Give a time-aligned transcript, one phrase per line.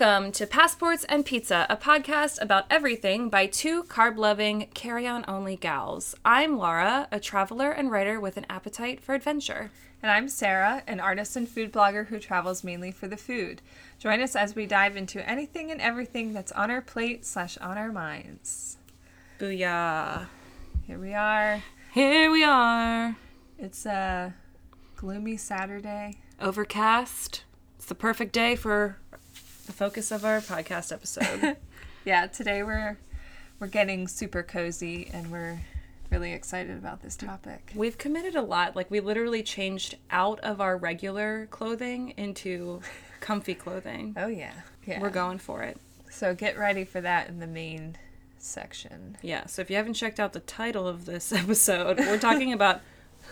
[0.00, 5.26] Welcome to Passports and Pizza, a podcast about everything by two carb loving, carry on
[5.28, 6.14] only gals.
[6.24, 9.70] I'm Laura, a traveler and writer with an appetite for adventure.
[10.02, 13.60] And I'm Sarah, an artist and food blogger who travels mainly for the food.
[13.98, 17.76] Join us as we dive into anything and everything that's on our plate slash on
[17.76, 18.78] our minds.
[19.38, 20.28] Booyah.
[20.86, 21.62] Here we are.
[21.92, 23.16] Here we are.
[23.58, 24.32] It's a
[24.96, 26.20] gloomy Saturday.
[26.40, 27.42] Overcast.
[27.76, 28.96] It's the perfect day for
[29.70, 31.56] the focus of our podcast episode.
[32.02, 32.96] Yeah, today we're
[33.58, 35.60] we're getting super cozy and we're
[36.10, 37.72] really excited about this topic.
[37.74, 38.74] We've committed a lot.
[38.74, 42.80] Like, we literally changed out of our regular clothing into
[43.20, 44.16] comfy clothing.
[44.16, 44.54] Oh yeah.
[44.86, 45.02] Yeah.
[45.02, 45.76] We're going for it.
[46.10, 47.98] So get ready for that in the main
[48.38, 49.18] section.
[49.20, 52.80] Yeah, so if you haven't checked out the title of this episode, we're talking about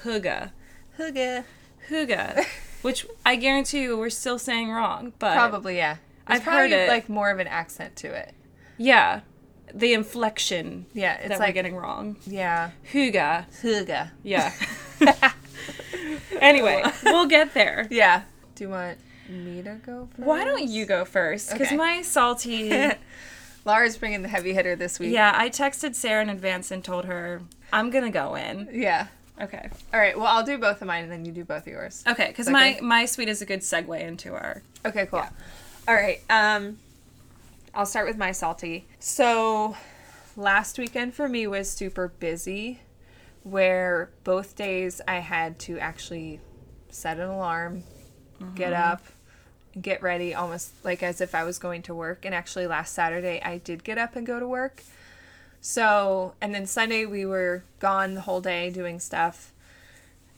[0.05, 0.51] Hygge.
[0.99, 1.45] Hygge.
[1.89, 2.47] Hygge,
[2.83, 5.97] which I guarantee you we're still saying wrong, but Probably, yeah.
[6.29, 6.89] There's I've heard probably, it.
[6.89, 8.33] like more of an accent to it.
[8.77, 9.21] yeah,
[9.75, 12.17] the inflection Yeah, it's that like we're getting wrong.
[12.27, 12.71] yeah.
[12.93, 14.11] Hygge, hygge.
[14.23, 14.53] yeah.
[16.41, 17.87] anyway, we'll get there.
[17.91, 18.23] Yeah.
[18.55, 18.99] Do you want
[19.29, 20.27] me to go first?
[20.27, 21.53] Why don't you go first?
[21.53, 21.77] Because Okay.
[21.77, 22.73] my salty.
[23.65, 25.13] Laura's bringing the heavy hitter this week.
[25.13, 27.43] yeah, I texted Sarah in advance and told her
[27.73, 28.69] I'm gonna go in.
[28.73, 29.09] Yeah.
[29.41, 29.69] Okay.
[29.93, 30.17] All right.
[30.17, 32.03] Well, I'll do both of mine and then you do both of yours.
[32.09, 32.53] Okay, because Okay.
[32.53, 34.63] my my sweet is a good segue into our.
[34.87, 35.25] Okay, cool.
[35.89, 36.21] All right.
[36.29, 36.77] Um
[37.75, 38.87] I'll start with my salty.
[38.99, 39.75] So,
[40.37, 42.81] last weekend for me was super busy
[43.43, 46.41] where both days I had to actually
[46.91, 47.85] set an alarm,
[48.55, 49.03] get up,
[49.81, 52.27] get ready almost like as if I was going to work.
[52.27, 54.83] And actually last Saturday I did get up and go to work.
[55.63, 59.53] So, and then Sunday we were gone the whole day doing stuff.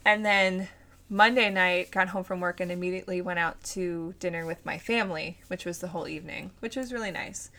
[0.04, 0.68] And then
[1.12, 5.38] Monday night, got home from work and immediately went out to dinner with my family,
[5.48, 7.50] which was the whole evening, which was really nice.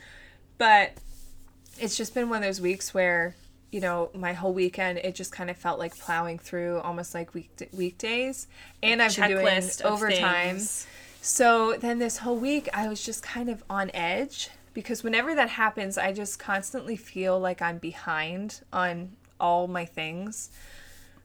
[0.58, 0.94] But
[1.78, 3.36] it's just been one of those weeks where,
[3.70, 7.34] you know, my whole weekend, it just kind of felt like plowing through almost like
[7.34, 8.48] week weekdays.
[8.82, 10.56] And I've been doing overtime.
[10.56, 10.88] things.
[11.22, 15.50] So then this whole week, I was just kind of on edge because whenever that
[15.50, 20.50] happens, I just constantly feel like I'm behind on all my things.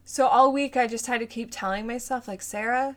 [0.09, 2.95] So all week, I just had to keep telling myself, like, Sarah,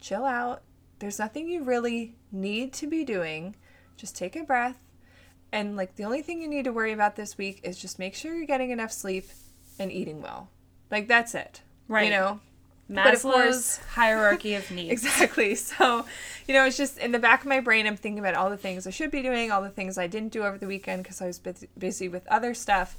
[0.00, 0.62] chill out.
[0.98, 3.54] There's nothing you really need to be doing.
[3.96, 4.76] Just take a breath.
[5.52, 8.16] And, like, the only thing you need to worry about this week is just make
[8.16, 9.26] sure you're getting enough sleep
[9.78, 10.48] and eating well.
[10.90, 11.62] Like, that's it.
[11.86, 12.06] Right.
[12.06, 12.40] You know?
[12.90, 14.90] Maslow's of course- hierarchy of needs.
[14.90, 15.54] Exactly.
[15.54, 16.06] So,
[16.48, 18.56] you know, it's just in the back of my brain, I'm thinking about all the
[18.56, 21.22] things I should be doing, all the things I didn't do over the weekend because
[21.22, 21.40] I was
[21.78, 22.96] busy with other stuff.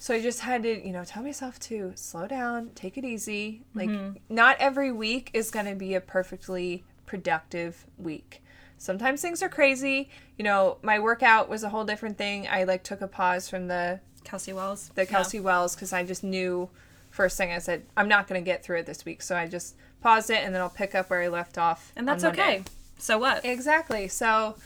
[0.00, 3.60] So I just had to, you know, tell myself to slow down, take it easy.
[3.74, 4.16] Like, mm-hmm.
[4.34, 8.42] not every week is going to be a perfectly productive week.
[8.78, 10.08] Sometimes things are crazy.
[10.38, 12.48] You know, my workout was a whole different thing.
[12.48, 14.90] I like took a pause from the Kelsey Wells.
[14.94, 16.70] the Kelsey Wells because I just knew
[17.10, 19.48] first thing I said I'm not going to get through it this week, so I
[19.48, 21.92] just paused it and then I'll pick up where I left off.
[21.94, 22.64] And that's okay.
[22.96, 23.44] So what?
[23.44, 24.08] Exactly.
[24.08, 24.56] So,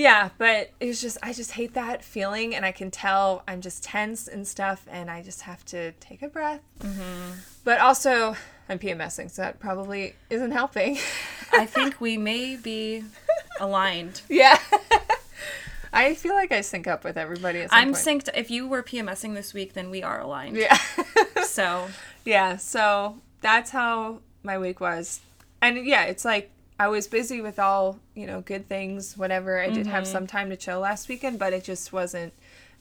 [0.00, 3.82] yeah, but it's just I just hate that feeling, and I can tell I'm just
[3.84, 6.62] tense and stuff, and I just have to take a breath.
[6.80, 7.38] Mm-hmm.
[7.64, 8.34] But also,
[8.68, 10.98] I'm PMSing, so that probably isn't helping.
[11.52, 13.04] I think we may be
[13.60, 14.22] aligned.
[14.28, 14.58] yeah.
[15.92, 17.60] I feel like I sync up with everybody.
[17.62, 18.24] At some I'm point.
[18.24, 18.28] synced.
[18.34, 20.56] If you were PMSing this week, then we are aligned.
[20.56, 20.78] Yeah.
[21.42, 21.88] So
[22.24, 25.20] Yeah, so that's how my week was.
[25.60, 26.48] And yeah, it's like
[26.80, 29.60] I was busy with all, you know, good things, whatever.
[29.60, 30.12] I did have mm-hmm.
[30.12, 32.32] some time to chill last weekend, but it just wasn't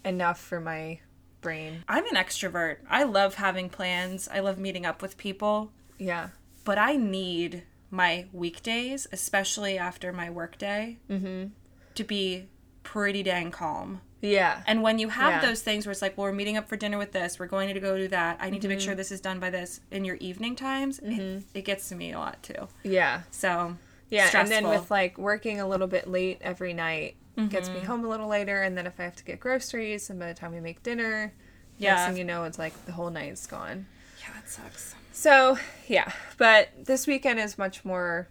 [0.05, 0.99] enough for my
[1.41, 1.83] brain.
[1.85, 2.77] I'm an extrovert.
[2.89, 4.29] I love having plans.
[4.31, 6.29] I love meeting up with people, Yeah.
[6.63, 11.47] but I need my weekdays, especially after my workday, Mm-hmm.
[11.95, 12.47] to be
[12.83, 13.99] pretty dang calm.
[14.21, 14.61] Yeah.
[14.65, 15.49] And when you have Yeah.
[15.49, 17.73] those things where it's like, well, we're meeting up for dinner with this, we're going
[17.73, 18.85] to go do that, I need to make mm-hmm.
[18.85, 21.39] sure this is done by this in your evening times, it, mm-hmm.
[21.53, 22.69] it gets to me a lot too.
[22.83, 23.23] Yeah.
[23.31, 23.75] So,
[24.09, 24.29] Yeah.
[24.33, 27.15] And then with like working a little bit late every night
[27.47, 27.85] gets me mm-hmm.
[27.85, 28.61] home a little later.
[28.63, 31.33] And then if I have to get groceries, and by the time we make dinner,
[31.77, 31.95] Yeah.
[31.95, 33.85] next thing you know, it's like the whole night's gone.
[34.19, 34.95] yeah, that sucks.
[35.13, 35.57] So,
[35.87, 36.11] yeah.
[36.37, 38.27] But this weekend is much more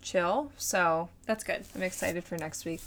[0.00, 0.50] chill.
[0.56, 1.64] So That's good.
[1.74, 2.80] I'm excited for next week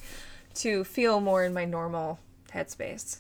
[0.56, 2.19] to feel more in my normal
[2.54, 3.19] headspace.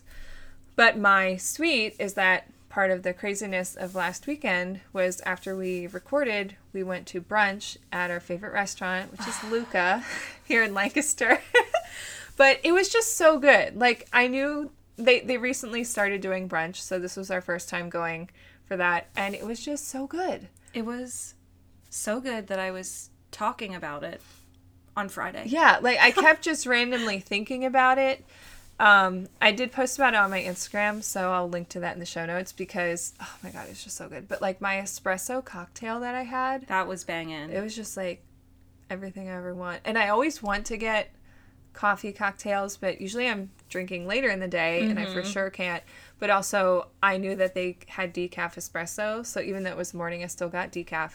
[0.75, 5.87] But my sweet is that part of the craziness of last weekend was after we
[5.87, 10.03] recorded, we went to brunch at our favorite restaurant, which is Luca
[10.43, 11.39] here in Lancaster.
[12.37, 13.77] but it was just so good.
[13.77, 17.89] Like I knew they they recently started doing brunch, so this was our first time
[17.89, 18.29] going
[18.65, 20.49] for that and it was just so good.
[20.73, 21.35] It was
[21.89, 24.21] so good that I was talking about it
[24.97, 25.43] on Friday.
[25.45, 28.25] Yeah, like I kept just randomly thinking about it.
[28.77, 31.99] Um, I did post about it on my Instagram, so I'll link to that in
[31.99, 34.27] the show notes because oh my god, it's just so good.
[34.27, 37.51] But like my espresso cocktail that I had, That was banging.
[37.51, 38.23] it was just like
[38.89, 39.79] everything I ever want.
[39.85, 41.11] And I always want to get
[41.73, 45.83] coffee cocktails, but usually I'm drinking later in the day and I for sure can't.
[46.19, 50.23] But also, I knew that they had decaf espresso, so even though it was morning,
[50.23, 51.11] I still got decaf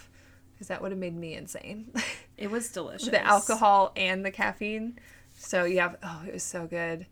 [0.53, 1.93] because that would have made me insane.
[2.37, 3.09] It was delicious.
[3.11, 4.99] the alcohol and the caffeine.
[5.37, 7.05] So you have, oh, it was so good.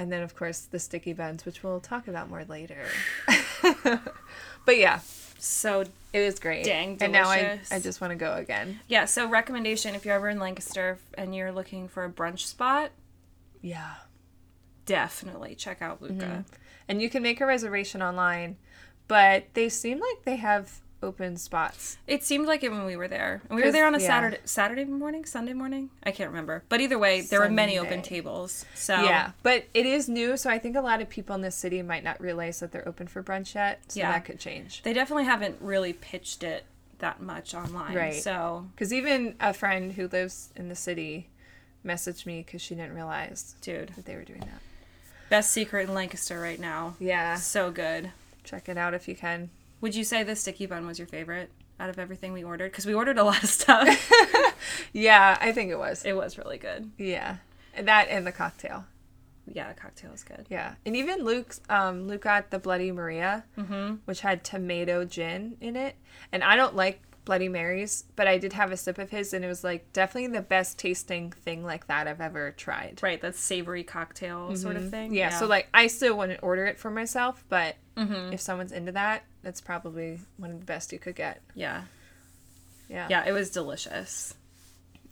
[0.00, 2.86] And then, of course, the sticky buns, which we'll talk about more later.
[4.64, 5.00] but yeah,
[5.38, 6.64] So it was great.
[6.64, 7.02] Dang delicious.
[7.04, 7.60] And now I.
[7.70, 8.80] I just want to go again.
[8.88, 12.92] yeah, so recommendation if you're ever in Lancaster and you're looking for a brunch spot,
[13.60, 13.94] Yeah.
[14.86, 16.14] definitely check out Luca.
[16.14, 16.40] Mm-hmm.
[16.88, 18.56] And you can make a reservation online,
[19.06, 21.96] but they seem like they have open spots.
[22.06, 23.42] It seemed like it when we were there.
[23.48, 24.06] And we were there on a yeah.
[24.06, 25.90] Saturday Saturday morning, Sunday morning.
[26.02, 26.62] I can't remember.
[26.68, 28.64] But either way, there were many open tables.
[28.74, 29.32] So Yeah.
[29.42, 32.04] But it is new, so I think a lot of people in this city might
[32.04, 33.80] not realize that they're open for brunch yet.
[33.88, 34.12] So Yeah.
[34.12, 34.82] that could change.
[34.82, 36.64] they definitely haven't really pitched it
[36.98, 37.94] that much online.
[37.94, 38.22] Right.
[38.22, 41.28] So, Because even a friend who lives in the city
[41.84, 44.60] messaged me because she didn't realize dude, that they were doing that.
[45.30, 46.94] best secret in Lancaster right now.
[46.98, 47.36] Yeah.
[47.36, 48.10] So good.
[48.44, 49.48] Check it out if you can.
[49.80, 52.70] Would you say the sticky bun was your favorite out of everything we ordered?
[52.70, 54.10] Because we ordered a lot of stuff.
[54.92, 56.04] Yeah, I think it was.
[56.04, 56.90] it was really good.
[56.98, 57.36] Yeah.
[57.74, 58.84] And that and the cocktail.
[59.52, 60.46] Yeah, the cocktail was good.
[60.50, 60.74] Yeah.
[60.84, 63.96] And even Luke's um Luke got the Bloody Maria, Mm-hmm.
[64.04, 65.96] which had tomato gin in it.
[66.32, 67.00] And I don't like
[67.30, 70.32] Bloody Marys, but I did have a sip of his and it was like definitely
[70.32, 72.98] the best tasting thing like that I've ever tried.
[73.04, 75.10] Right, that savory cocktail sort of thing.
[75.10, 75.14] Mm-hmm.
[75.14, 78.32] Yeah, so like I still wouldn't order it for myself, but Mm-hmm.
[78.32, 81.40] if someone's into that, that's probably one of the best you could get.
[81.54, 81.82] yeah,
[82.88, 83.06] Yeah.
[83.08, 84.34] yeah, it was delicious.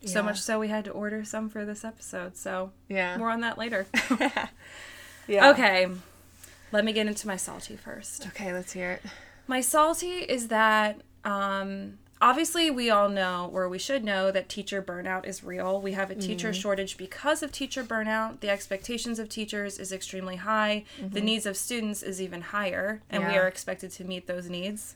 [0.05, 2.37] So much so we had to order some for this episode.
[2.37, 3.17] So Yeah.
[3.17, 3.87] more on that later.
[5.29, 5.51] yeah.
[5.51, 5.87] okay,
[6.73, 8.27] let me get into my salty first.
[8.29, 9.03] Okay, let's hear it.
[9.47, 14.83] My salty is that um, obviously we all know, or we should know, that teacher
[14.83, 15.81] burnout is real.
[15.81, 18.41] We have a teacher shortage because of teacher burnout.
[18.41, 20.85] The expectations of teachers is extremely high.
[21.01, 24.95] The needs of students is even higher, and we are expected to meet those needs.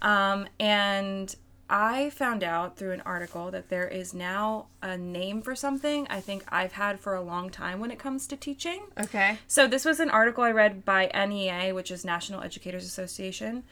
[0.00, 1.34] Um, and
[1.70, 6.20] I found out through an article that there is now a name for something I
[6.20, 8.82] think I've had for a long time when it comes to teaching.
[9.00, 9.38] Okay.
[9.46, 13.62] So this was an article I read by NEA, which is National Educators Association.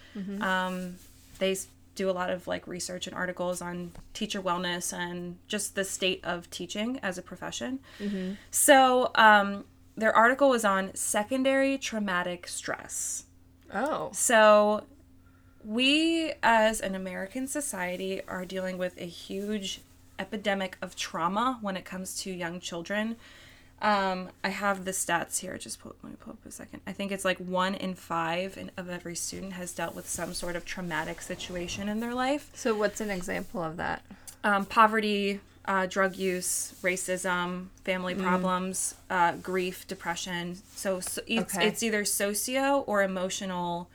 [0.41, 0.97] Um,
[1.41, 1.57] they
[1.95, 6.25] do a lot of like research and articles on teacher wellness and just the state
[6.25, 7.81] of teaching as a profession.
[8.51, 9.65] So um,
[9.97, 13.25] their article was on secondary traumatic stress.
[13.73, 14.11] Oh.
[14.13, 14.85] So,
[15.63, 19.83] we as an American society are dealing with a huge
[20.19, 23.17] epidemic of trauma when it comes to young children.
[23.83, 25.57] Um, I have the stats here.
[25.57, 26.81] Just pull, let me pull up a second.
[26.87, 30.35] I think it's like one in five in, of every student has dealt with some
[30.35, 32.51] sort of traumatic situation in their life.
[32.55, 34.03] So what's an example of that?
[34.45, 40.59] Um, poverty, uh, drug use, racism, family problems, uh, grief, depression.
[40.75, 41.67] So, so it's, Okay.
[41.69, 43.89] it's either socio or emotional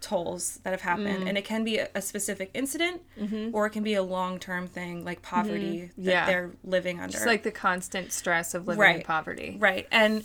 [0.00, 1.28] tolls that have happened, mm.
[1.28, 3.54] and it can be a, a specific incident, mm-hmm.
[3.54, 6.04] or it can be a long term thing like poverty mm-hmm.
[6.04, 6.26] that Yeah.
[6.26, 7.16] they're living under.
[7.16, 9.56] It's like the constant stress of living in poverty.
[9.58, 10.24] right, and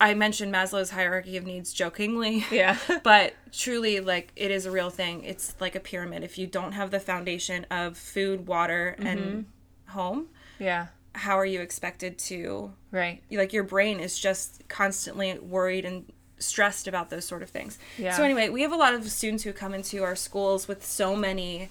[0.00, 2.44] I mentioned Maslow's hierarchy of needs jokingly.
[2.50, 2.76] Yeah.
[3.02, 6.72] but truly like it is a real thing it's like a pyramid if you don't
[6.72, 9.90] have the foundation of food water and mm-hmm.
[9.92, 10.26] home
[10.58, 10.88] yeah.
[11.14, 13.22] how are you expected to Right.
[13.30, 18.14] like your brain is just constantly worried and stressed about those sort of things Yeah.
[18.16, 21.16] so anyway we have a lot of students who come into our schools with so
[21.16, 21.68] many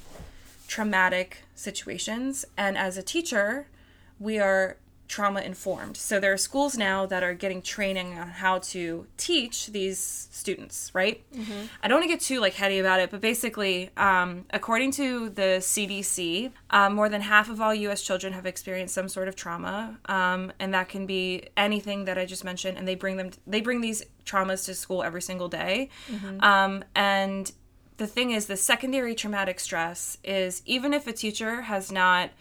[0.68, 3.68] traumatic situations and as a teacher
[4.20, 8.58] we are trauma informed so there are schools now that are getting training on how
[8.60, 11.24] to teach these students right?
[11.84, 15.30] I don't want to get too like heady about it but basically um, according to
[15.30, 19.36] the cdc um, more than half of all us children have experienced some sort of
[19.36, 23.30] trauma um, and that can be anything that i just mentioned and they bring them
[23.46, 25.90] they bring these traumas to school every single day.
[26.42, 27.52] Um, and
[27.98, 32.32] the thing is the secondary traumatic stress is even if a teacher has not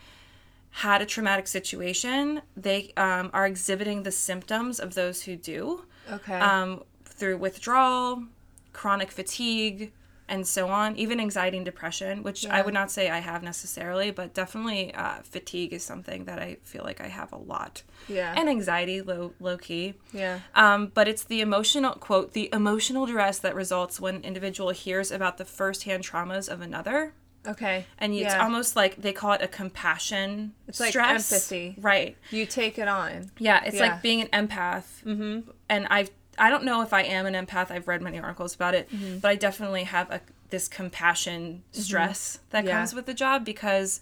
[0.78, 6.34] had a traumatic situation they um, are exhibiting the symptoms of those who do Okay.
[6.38, 8.24] um, through withdrawal
[8.72, 9.92] chronic fatigue
[10.28, 14.10] and so on even anxiety and depression which i would not say i have necessarily
[14.10, 18.34] but definitely uh, fatigue is something that i feel like i have a lot yeah.
[18.36, 20.40] and anxiety low low key yeah.
[20.56, 25.12] um, but it's the emotional quote the emotional duress that results when an individual hears
[25.12, 27.12] about the firsthand traumas of another
[27.46, 27.86] Okay.
[27.98, 28.42] And it's Yeah.
[28.42, 31.30] almost like they call it a compassion It's like stress.
[31.32, 31.76] empathy.
[31.78, 32.16] Right.
[32.30, 33.30] You take it on.
[33.38, 33.82] Yeah, it's Yeah.
[33.92, 35.02] like being an empath.
[35.04, 35.50] Mm-hmm.
[35.68, 37.70] And I've I don't know if I am an empath.
[37.70, 39.18] I've read many articles about it, Mm-hmm.
[39.18, 40.20] but I definitely have a
[40.50, 42.72] this compassion stress that Yeah.
[42.78, 44.00] comes with the job because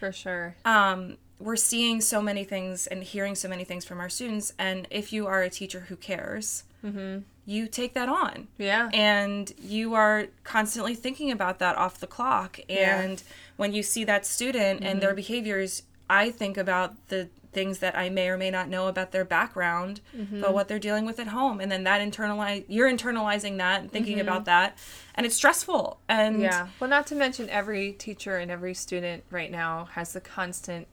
[0.00, 0.54] For sure.
[0.64, 4.52] um, we're seeing so many things and hearing so many things from our students.
[4.58, 7.20] And if you are a teacher who cares, Mm-hmm.
[7.46, 8.48] You take that on.
[8.58, 8.90] Yeah.
[8.92, 12.58] And you are constantly thinking about that off the clock.
[12.68, 13.00] Yeah.
[13.00, 13.22] And
[13.56, 15.16] when you see that student and their mm-hmm.
[15.16, 19.24] behaviors, I think about the things that I may or may not know about their
[19.24, 20.38] background, mm-hmm.
[20.38, 21.60] about what they're dealing with at home.
[21.60, 24.44] And then that internalize you're internalizing that and thinking about mm-hmm.
[24.44, 24.78] that.
[25.14, 26.00] And it's stressful.
[26.08, 26.68] And Yeah.
[26.80, 30.88] Well, not to mention every teacher and every student right now has the constant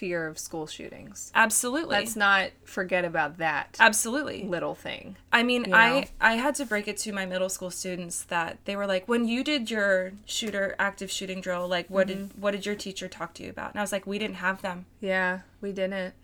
[0.00, 1.30] fear of school shootings.
[1.34, 1.94] absolutely.
[1.96, 4.44] Let's not forget about that absolutely.
[4.44, 5.16] little thing.
[5.30, 5.76] I mean, know?
[5.76, 9.06] I I had to break it to my middle school students that they were like,
[9.06, 12.28] when you did your shooter active shooting drill, like what Mm-hmm.
[12.28, 13.72] did what did your teacher talk to you about?
[13.72, 16.14] And I was like, we didn't have them, Yeah, we didn't.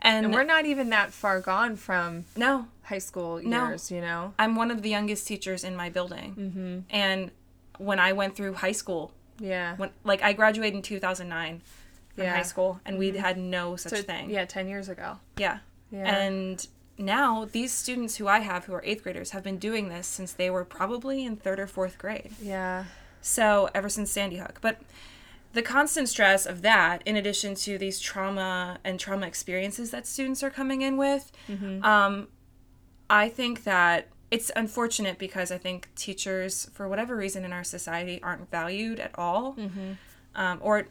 [0.00, 3.68] and, And we're not even that far gone from no, high school No.
[3.68, 4.32] years, you know?
[4.38, 6.78] I'm one of the youngest teachers in my building, mm-hmm.
[6.88, 7.30] and
[7.76, 9.76] when I went through high school, Yeah.
[9.76, 11.60] when like I graduated in 2009
[12.14, 12.30] from Yeah.
[12.30, 12.36] Mm-hmm.
[12.36, 14.30] high school, and we had no such So, thing.
[14.30, 15.18] Yeah, 10 years ago.
[15.36, 15.58] yeah,
[15.90, 16.14] Yeah.
[16.16, 16.66] and.
[16.98, 20.30] Now, these students who I have who are eighth graders have been doing this since
[20.34, 22.32] they were probably in third or fourth grade.
[22.40, 22.84] Yeah.
[23.22, 24.78] So ever since Sandy Hook, but
[25.54, 30.42] the constant stress of that, in addition to these trauma and trauma experiences that students
[30.42, 31.32] are coming in with,
[31.82, 32.28] um,
[33.08, 38.20] I think that it's unfortunate because I think teachers, for whatever reason in our society,
[38.22, 39.56] aren't valued at all,
[40.34, 40.88] um, or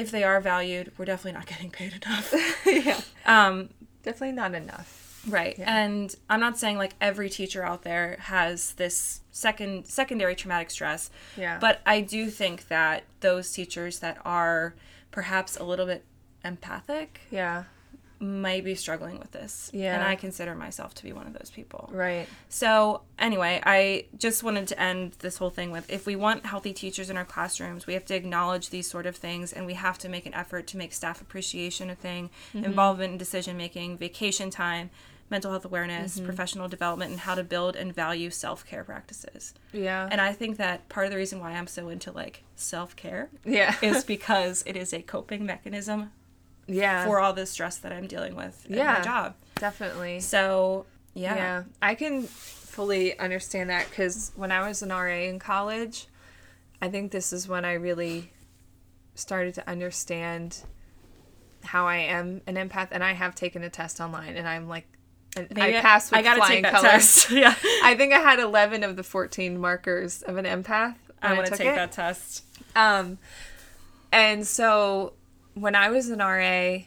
[0.00, 2.34] if they are valued, we're definitely not getting paid enough.
[2.66, 3.00] yeah.
[3.26, 3.68] um,
[4.02, 5.22] Definitely not enough.
[5.28, 5.58] Right.
[5.58, 11.10] And I'm not saying like every teacher out there has this second secondary traumatic stress.
[11.36, 11.58] Yeah.
[11.60, 14.74] But I do think that those teachers that are
[15.10, 16.04] perhaps a little bit
[16.42, 17.64] empathic Yeah.
[18.20, 19.70] Might be struggling with this.
[19.72, 19.94] Yeah.
[19.94, 21.88] And I consider myself to be one of those people.
[21.92, 22.28] Right.
[22.50, 26.74] So, anyway, I just wanted to end this whole thing with if we want healthy
[26.74, 29.96] teachers in our classrooms, we have to acknowledge these sort of things and we have
[29.98, 32.64] to make an effort to make staff appreciation a thing, mm-hmm.
[32.64, 34.90] involvement in decision making, vacation time,
[35.30, 36.26] mental health awareness, mm-hmm.
[36.26, 39.54] professional development, and how to build and value self care practices.
[39.72, 40.08] Yeah.
[40.10, 43.30] And I think that part of the reason why I'm so into like self care
[43.46, 43.76] yeah.
[43.80, 46.10] is because it is a coping mechanism
[46.74, 47.04] yeah.
[47.04, 48.94] for all the stress that I'm dealing with in Yeah.
[48.98, 49.34] my job.
[49.56, 50.20] Definitely.
[50.20, 51.34] So, yeah.
[51.36, 56.06] Yeah, I can fully understand that because when I was an RA in college,
[56.80, 58.32] I think this is when I really
[59.14, 60.62] started to understand
[61.64, 64.86] how I am an empath, and I have taken a test online, and I'm like,
[65.36, 66.90] and Maybe I passed with I gotta flying take that colors.
[66.90, 67.30] test.
[67.32, 67.54] yeah.
[67.84, 70.96] I think I had 11 of the 14 markers of an empath.
[71.22, 71.74] I want to take it.
[71.74, 72.44] that test.
[72.74, 73.18] Um,
[74.10, 75.12] and so
[75.60, 76.78] when I was an RA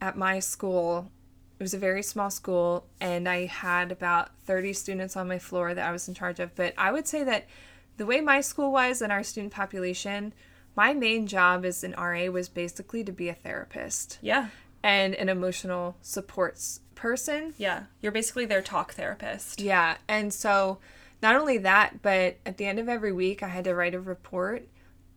[0.00, 1.10] at my school,
[1.58, 5.74] it was a very small school, and I had about 30 students on my floor
[5.74, 6.54] that I was in charge of.
[6.54, 7.46] But I would say that
[7.96, 10.34] the way my school was and our student population,
[10.76, 14.48] my main job as an RA was basically to be a therapist Yeah.
[14.82, 17.54] and an emotional supports person.
[17.56, 17.84] Yeah.
[18.02, 19.60] You're basically their talk therapist.
[19.62, 19.96] Yeah.
[20.08, 20.78] And so
[21.22, 24.00] not only that, but at the end of every week, I had to write a
[24.00, 24.68] report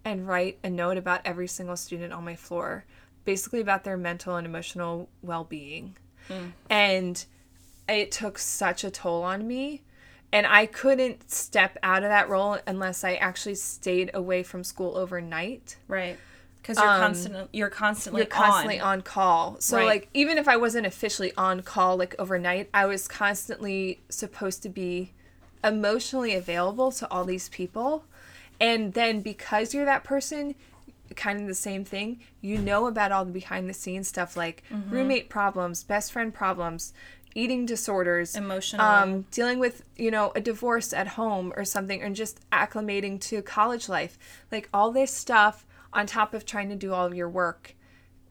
[0.05, 2.85] and write a note about every single student on my floor,
[3.25, 5.95] basically about their mental and emotional well being.
[6.69, 7.25] And
[7.87, 9.81] it took such a toll on me.
[10.31, 14.95] And I couldn't step out of that role unless I actually stayed away from school
[14.95, 15.77] overnight.
[15.87, 16.19] Right.
[16.61, 18.99] Because you're Um, constantly you're constantly You're constantly on.
[18.99, 19.57] on, call.
[19.59, 19.85] So Right.
[19.87, 24.69] like even if I wasn't officially on call like overnight, I was constantly supposed to
[24.69, 25.13] be
[25.63, 28.03] emotionally available to all these people.
[28.59, 30.55] And then because you're that person,
[31.15, 34.63] kind of the same thing, you know about all the behind the scenes stuff like
[34.71, 34.91] Mm-hmm.
[34.91, 36.93] roommate problems, best friend problems,
[37.35, 38.85] eating disorders, Emotional.
[38.85, 43.41] um, dealing with you know a divorce at home or something, and just acclimating to
[43.41, 44.17] college life,
[44.51, 47.75] like all this stuff on top of trying to do all of your work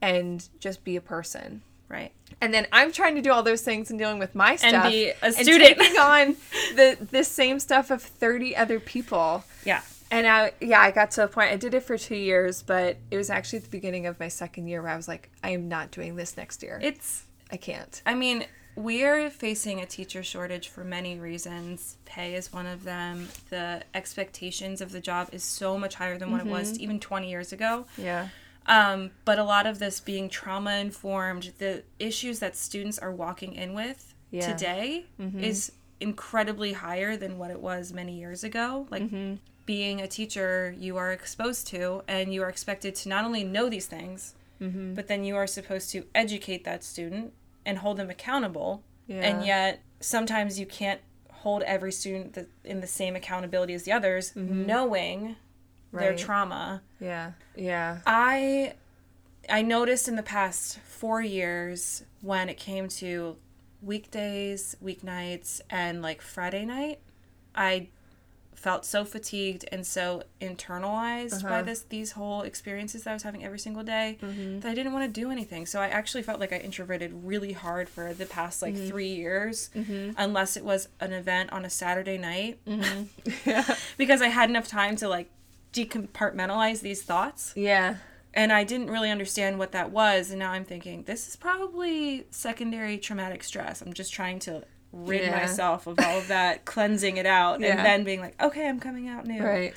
[0.01, 1.61] and just be a person.
[1.89, 2.11] Right.
[2.39, 4.91] And then I'm trying to do all those things and dealing with my stuff and
[4.91, 6.35] be a student, and taking on
[6.75, 9.43] the the same stuff of 30 other people.
[9.65, 9.81] Yeah.
[10.11, 11.51] And I, yeah, I got to a point.
[11.51, 14.27] I did it for two years, but it was actually at the beginning of my
[14.27, 16.79] second year where I was like, I am not doing this next year.
[16.81, 18.01] It's I can't.
[18.05, 21.97] I mean, we're facing a teacher shortage for many reasons.
[22.05, 23.27] Pay is one of them.
[23.49, 26.83] The expectations of the job is so much higher than what it was Mm-hmm.
[26.83, 27.85] even 20 years ago.
[27.97, 28.29] Yeah.
[28.65, 33.53] Um, but a lot of this being trauma informed, the issues that students are walking
[33.53, 34.41] in with Yeah.
[34.43, 34.51] Mm-hmm.
[34.57, 35.05] today
[35.39, 38.87] is incredibly higher than what it was many years ago.
[38.89, 39.35] Like Mm-hmm.
[39.73, 43.69] Being a teacher, you are exposed to, and you are expected to not only know
[43.69, 44.93] these things, Mm-hmm.
[44.95, 47.31] but then you are supposed to educate that student
[47.67, 48.81] and hold them accountable.
[49.07, 49.21] Yeah.
[49.27, 50.99] And yet, sometimes you can't
[51.43, 55.97] hold every student in the same accountability as the others, knowing their Mm-hmm.
[55.97, 56.17] Right.
[56.17, 56.81] trauma.
[56.99, 57.31] Yeah.
[57.55, 57.99] Yeah.
[58.05, 58.73] I
[59.49, 63.37] I noticed in the past four years when it came to
[63.81, 66.99] weekdays, weeknights, and like Friday night,
[67.55, 67.87] I
[68.59, 71.61] felt so fatigued and so internalized by Uh-huh.
[71.63, 74.59] this these whole experiences that I was having every single day Mm-hmm.
[74.59, 75.65] that I didn't want to do anything.
[75.65, 78.87] So I actually felt like I introverted really hard for the past like Mm-hmm.
[78.89, 79.69] three years,
[80.17, 82.59] unless it was an event on a Saturday night,
[83.45, 83.75] Yeah.
[83.97, 85.29] because I had enough time to like
[85.73, 87.95] decompartmentalize these thoughts Yeah.
[88.33, 90.29] and I didn't really understand what that was.
[90.31, 93.81] And now I'm thinking this is probably secondary traumatic stress.
[93.81, 95.37] I'm just trying to rid Yeah.
[95.37, 97.69] myself of all of that, cleansing it out, Yeah.
[97.77, 99.43] and then being like, okay, I'm coming out new.
[99.43, 99.75] Right.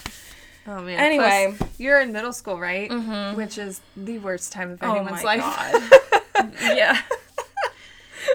[0.66, 0.99] Oh man.
[0.99, 1.54] Anyway.
[1.57, 2.88] Plus, you're in middle school, right?
[2.88, 3.37] Mm-hmm.
[3.37, 5.92] Which is the worst time of Oh anyone's my life.
[6.62, 7.00] yeah.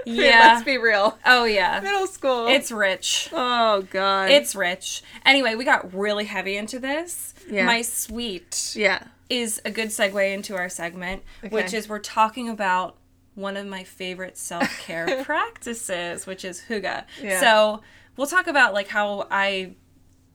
[0.06, 0.54] Yeah.
[0.54, 1.18] Let's be real.
[1.26, 1.80] oh yeah.
[1.82, 2.48] Middle school.
[2.48, 3.30] It's rich.
[3.32, 4.30] oh god.
[4.30, 5.02] It's rich.
[5.26, 7.34] Anyway, we got really heavy into this.
[7.50, 7.66] Yeah.
[7.66, 9.04] My sweet yeah.
[9.30, 12.96] is a good segue into our segment, which is we're talking about
[13.38, 17.04] one of my favorite self care practices, which is hygge.
[17.22, 17.40] Yeah.
[17.40, 17.82] So
[18.18, 19.76] we'll talk about like how I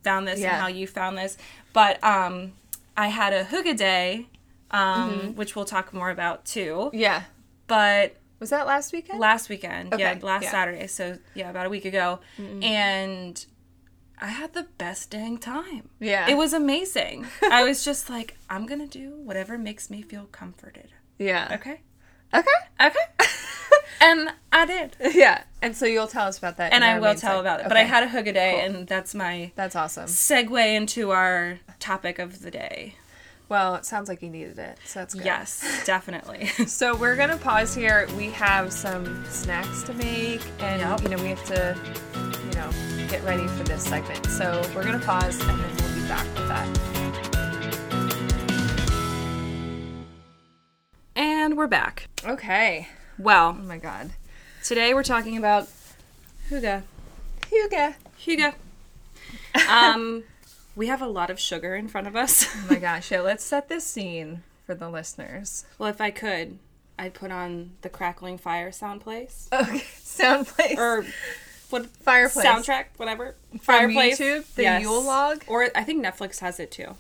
[0.05, 0.53] found this Yeah.
[0.53, 1.37] and how you found this.
[1.73, 2.53] But um,
[2.97, 4.29] I had a hygge day,
[4.71, 5.29] um, Mm-hmm.
[5.35, 6.91] which we'll talk more about too.
[6.93, 7.25] Yeah.
[7.67, 9.19] But Was that last weekend?
[9.19, 10.51] last weekend, yeah, Okay, last yeah.
[10.51, 12.21] Saturday, so yeah, about a week ago,
[12.63, 13.45] and
[14.21, 15.89] I had the best dang time.
[15.99, 16.29] yeah.
[16.31, 17.27] It was amazing.
[17.51, 20.91] I was just like, I'm gonna do whatever makes me feel comforted.
[21.19, 21.49] Yeah.
[21.59, 21.81] Okay.
[22.35, 22.51] Okay.
[22.81, 22.99] Okay.
[24.01, 24.97] and I did.
[25.15, 25.43] Yeah.
[25.61, 26.73] And so you'll tell us about that.
[26.73, 27.69] And I will tell seg- about it.
[27.69, 28.77] But I had a hygge day, Cool.
[28.79, 30.07] and that's my That's awesome.
[30.07, 32.97] segue into our topic of the day.
[33.49, 35.27] Well, it sounds like you needed it, so that's good.
[35.27, 36.47] Yes, definitely.
[36.67, 38.09] So we're gonna pause here.
[38.17, 41.03] We have some snacks to make, and Yep.
[41.03, 41.77] you know we have to,
[42.47, 42.71] you know,
[43.09, 44.25] get ready for this segment.
[44.27, 47.02] So we're gonna pause, and then we'll be back with that.
[51.15, 52.09] And we're back.
[52.25, 52.89] Okay.
[53.19, 54.11] Well, Oh my God.
[54.65, 55.69] today we're talking about
[56.51, 56.83] hygge.
[57.51, 57.95] Hygge.
[58.19, 58.55] Hygge.
[59.69, 60.25] Um,
[60.77, 62.47] we have a lot of sugar in front of us.
[62.55, 63.11] Oh my gosh.
[63.11, 63.21] Yeah.
[63.21, 65.65] Let's set this scene for the listeners.
[65.79, 66.59] well, if I could,
[66.99, 69.79] I'd put on the crackling fire sound place Okay.
[70.03, 70.79] Sound place.
[70.79, 71.05] or
[71.71, 72.45] what Fireplace.
[72.47, 73.35] soundtrack, whatever.
[73.51, 74.21] From Fireplace.
[74.21, 74.45] YouTube?
[74.55, 74.83] The Yes.
[74.83, 75.43] Yule log?
[75.47, 76.95] Or I think Netflix has it too.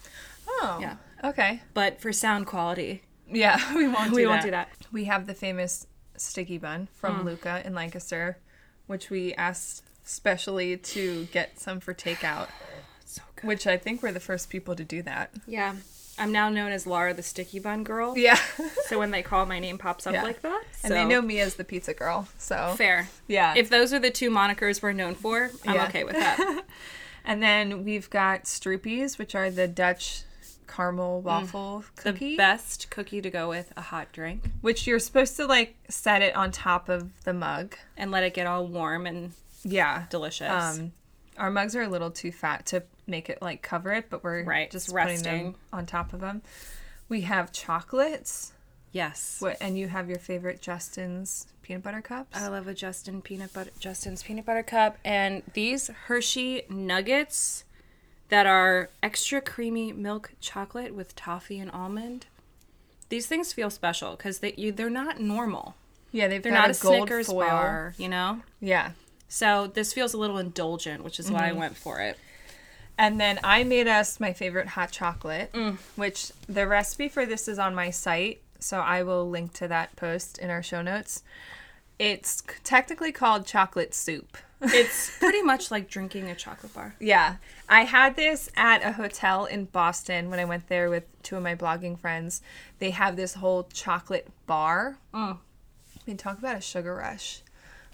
[0.48, 0.78] Oh.
[0.80, 0.96] Yeah.
[1.22, 1.60] Okay.
[1.74, 3.58] But for sound quality, Yeah.
[3.74, 4.10] We won't.
[4.10, 4.28] Do we that.
[4.28, 4.68] won't do that.
[4.92, 7.24] We have the famous sticky bun from mm.
[7.24, 8.38] Luca in Lancaster,
[8.86, 12.48] which we asked specially to get some for takeout.
[13.04, 13.46] So good.
[13.46, 15.34] Which I think we're the first people to do that.
[15.46, 15.74] Yeah.
[16.18, 18.16] I'm now known as Laura the Sticky Bun Girl.
[18.16, 18.38] Yeah.
[18.86, 20.22] So when they call, my name pops up Yeah.
[20.22, 20.64] like that.
[20.82, 22.28] and they know me as the pizza girl.
[22.38, 23.08] So Fair.
[23.28, 23.52] yeah.
[23.54, 25.86] If those are the two monikers we're known for, I'm Yeah.
[25.88, 26.64] okay with that.
[27.24, 30.22] and then we've got stroopies, which are the Dutch
[30.74, 35.36] caramel waffle the cookie, best cookie to go with a hot drink which you're supposed
[35.36, 37.76] to like set it on top of the mug.
[37.96, 39.32] and let it get all warm and
[39.64, 40.06] Yeah.
[40.10, 40.50] delicious.
[40.50, 40.92] Um,
[41.38, 44.44] our mugs are a little too fat to make it like cover it, but we're
[44.44, 45.44] Right, just it's putting resting.
[45.52, 46.42] them on top of them.
[47.08, 48.52] We have chocolates,
[48.92, 49.36] yes.
[49.40, 52.36] what, and you have your favorite Justin's peanut butter cups.
[52.36, 57.64] I love a Justin peanut butter Justin's peanut butter cup and these Hershey nuggets
[58.32, 62.24] that are extra creamy milk chocolate with toffee and almond.
[63.10, 65.74] These things feel special because they you, they're not normal.
[66.12, 67.46] yeah, they've They're got not a Snickers foil.
[67.46, 68.40] bar, you know.
[68.58, 68.92] Yeah,
[69.28, 71.56] So this feels a little indulgent, which is why Mm-hmm.
[71.56, 72.18] I went for it.
[72.96, 75.76] and then I made us my favorite hot chocolate, Mm.
[75.96, 79.94] which the recipe for this is on my site, so I will link to that
[79.96, 81.22] post in our show notes.
[81.98, 84.38] It's technically called chocolate soup.
[84.62, 86.94] It's pretty much like drinking a chocolate bar.
[87.00, 87.36] Yeah.
[87.68, 91.42] I had this at a hotel in Boston when I went there with two of
[91.42, 92.42] my blogging friends.
[92.78, 94.96] They have this whole chocolate bar.
[95.14, 95.38] Mm.
[95.38, 97.40] I mean, talk about a sugar rush.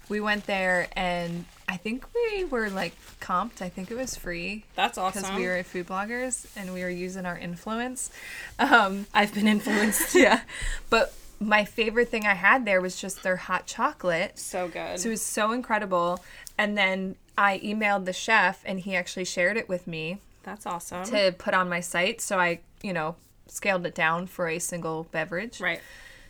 [0.09, 3.61] We went there and I think we were like comped.
[3.61, 5.21] I think it was free That's awesome.
[5.21, 8.09] because we were food bloggers and we were using our influence.
[8.57, 10.15] Um, I've been influenced.
[10.15, 10.41] yeah.
[10.89, 14.37] But my favorite thing I had there was just their hot chocolate.
[14.39, 14.99] so good.
[14.99, 16.23] So it was so incredible.
[16.59, 21.05] And then I emailed the chef and he actually shared it with me That's awesome.
[21.05, 22.19] to put on my site.
[22.19, 23.15] So I, you know,
[23.47, 25.61] scaled it down for a single beverage.
[25.61, 25.79] right.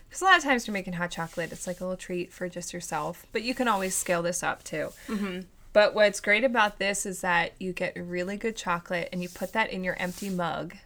[0.08, 2.48] Because a lot of times you're making hot chocolate, it's like a little treat for
[2.48, 3.26] just yourself.
[3.32, 4.90] But you can always scale this up too.
[5.08, 5.40] Mm-hmm.
[5.72, 9.52] But what's great about this is that you get really good chocolate and you put
[9.52, 10.76] that in your empty mug.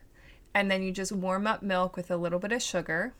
[0.54, 3.12] And then you just warm up milk with a little bit of sugar.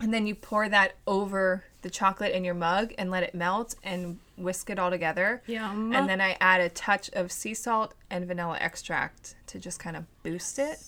[0.00, 3.74] And then you pour that over the chocolate in your mug and let it melt
[3.84, 5.42] and whisk it all together.
[5.46, 5.92] Yum.
[5.92, 9.96] And then I add a touch of sea salt and vanilla extract to just kind
[9.96, 10.78] of boost it.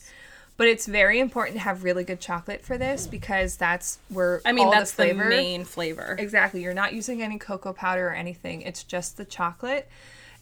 [0.56, 4.52] But it's very important to have really good chocolate for this because that's where I
[4.52, 6.16] mean, that's the the, flavor main flavor.
[6.18, 6.62] Exactly.
[6.62, 8.62] You're not using any cocoa powder or anything.
[8.62, 9.88] It's just the chocolate.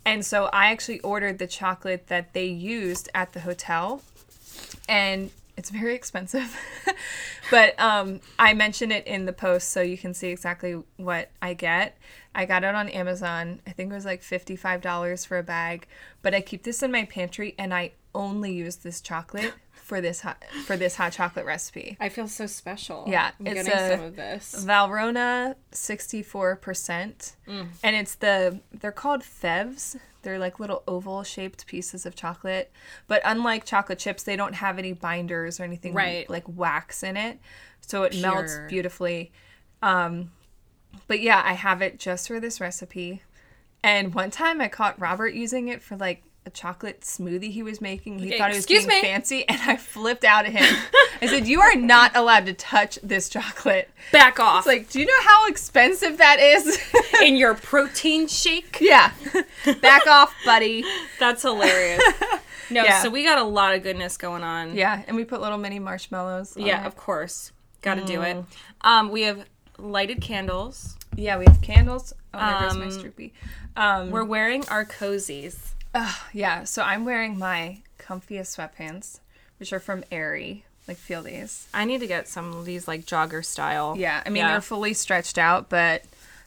[0.04, 4.02] And so I actually ordered the chocolate that they used at the hotel.
[4.88, 6.56] And it's very expensive.
[7.52, 11.54] but um, I mention it in the post so you can see exactly what I
[11.54, 11.96] get.
[12.34, 13.60] I got it on Amazon.
[13.66, 15.86] I think it was like $55 for a bag.
[16.22, 20.20] But I keep this in my pantry and I only use this chocolate for this
[20.22, 21.96] hot, for this hot chocolate recipe.
[22.00, 23.04] I feel so special.
[23.06, 24.64] Yeah, I'm it's getting a- some of this.
[24.66, 27.32] Valrhona 64%.
[27.48, 27.66] Mm.
[27.82, 29.96] And it's the they're called fevs.
[30.22, 32.70] They're like little oval shaped pieces of chocolate.
[33.08, 36.30] But unlike chocolate chips, they don't have any binders or anything Right.
[36.30, 37.40] like wax in it.
[37.80, 39.32] So it melts beautifully.
[39.82, 40.30] Um
[41.08, 43.22] but yeah, I have it just for this recipe.
[43.82, 47.80] And one time I caught Robert using it for like a chocolate smoothie he was
[47.80, 48.18] making.
[48.18, 49.00] He Okay, thought it was being me.
[49.00, 50.76] fancy, and I flipped out at him.
[51.20, 54.58] I said, "You are not allowed to touch this chocolate." Back off.
[54.60, 56.80] It's like, do you know how expensive that is?
[57.22, 58.78] in your protein shake.
[58.80, 59.12] yeah.
[59.80, 60.84] Back off, buddy.
[61.20, 62.02] That's hilarious.
[62.72, 63.02] No, Yeah.
[63.02, 64.74] so we got a lot of goodness going on.
[64.74, 66.54] Yeah, and we put little mini marshmallows.
[66.56, 66.86] Yeah, it.
[66.86, 67.52] of course.
[67.82, 68.36] Got to do it.
[68.36, 68.44] Mm.
[68.82, 69.44] Um, we have
[69.78, 70.96] lighted candles.
[71.16, 72.12] Yeah, we have candles.
[72.32, 73.32] Oh, there goes my Um, stroopy.
[73.76, 75.56] Um, We're wearing our cozies.
[75.94, 79.18] ugh, yeah, so I'm wearing my comfiest sweatpants,
[79.58, 80.64] which are from Aerie.
[80.88, 81.68] Like, feel these.
[81.72, 83.94] I need to get some of these like jogger style.
[83.96, 84.52] Yeah, I mean, Yeah.
[84.52, 86.02] they're fully stretched out, but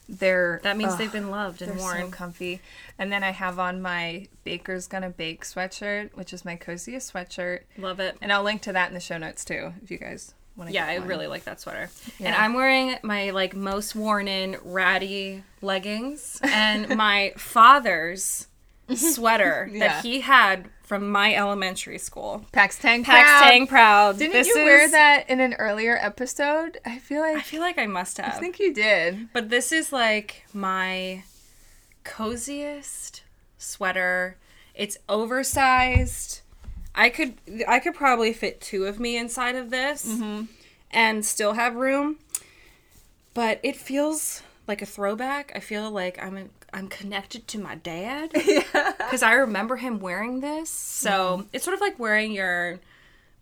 [0.08, 0.60] they're.
[0.62, 2.02] That means ugh, they've been loved and worn.
[2.02, 2.60] so comfy.
[2.98, 7.60] And then I have on my Baker's Gonna Bake sweatshirt, which is my coziest sweatshirt.
[7.78, 8.16] Love it.
[8.20, 10.74] And I'll link to that in the show notes too, if you guys want to.
[10.74, 11.90] Yeah, I really like that sweater.
[12.20, 18.46] And I'm wearing my like most worn in ratty leggings and my father's
[18.94, 19.78] sweater Yeah.
[19.80, 22.46] that he had from my elementary school.
[22.52, 23.42] Paxtang Proud.
[23.42, 24.18] Tang Proud.
[24.18, 26.78] Didn't This you wear that in an earlier episode?
[26.84, 28.34] I feel like I feel like I must have.
[28.34, 29.32] I think you did.
[29.32, 31.24] But this is like my
[32.04, 33.22] coziest
[33.58, 34.36] sweater.
[34.74, 36.42] It's oversized.
[36.94, 37.34] I could
[37.66, 40.44] I could probably fit two of me inside of this mm-hmm.
[40.92, 42.18] and still have room.
[43.34, 45.52] But it feels like a throwback.
[45.54, 50.68] I feel like I'm I'm connected to my dad because I remember him wearing this.
[50.68, 51.48] So mm-hmm.
[51.54, 52.80] it's sort of like wearing your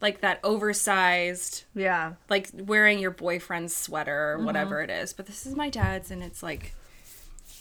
[0.01, 2.13] like that oversized Yeah.
[2.31, 4.47] like wearing your boyfriend's sweater or mm-hmm.
[4.47, 5.13] whatever it is.
[5.13, 6.75] But this is my dad's and it's like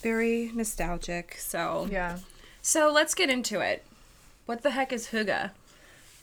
[0.04, 1.38] very nostalgic.
[1.40, 2.20] So Yeah.
[2.62, 3.84] so let's get into it.
[4.46, 5.50] What the heck is Hygge?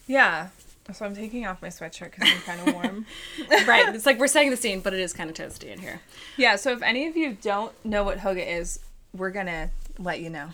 [0.06, 0.48] Yeah.
[0.92, 3.06] So I'm taking off my sweatshirt because I'm kind of warm.
[3.66, 3.92] right.
[3.94, 6.00] It's like we're setting the scene, but it is kind of toasty in here.
[6.36, 6.54] yeah.
[6.54, 8.78] So if any of you don't know what Hygge is,
[9.12, 10.48] we're gonna let you know.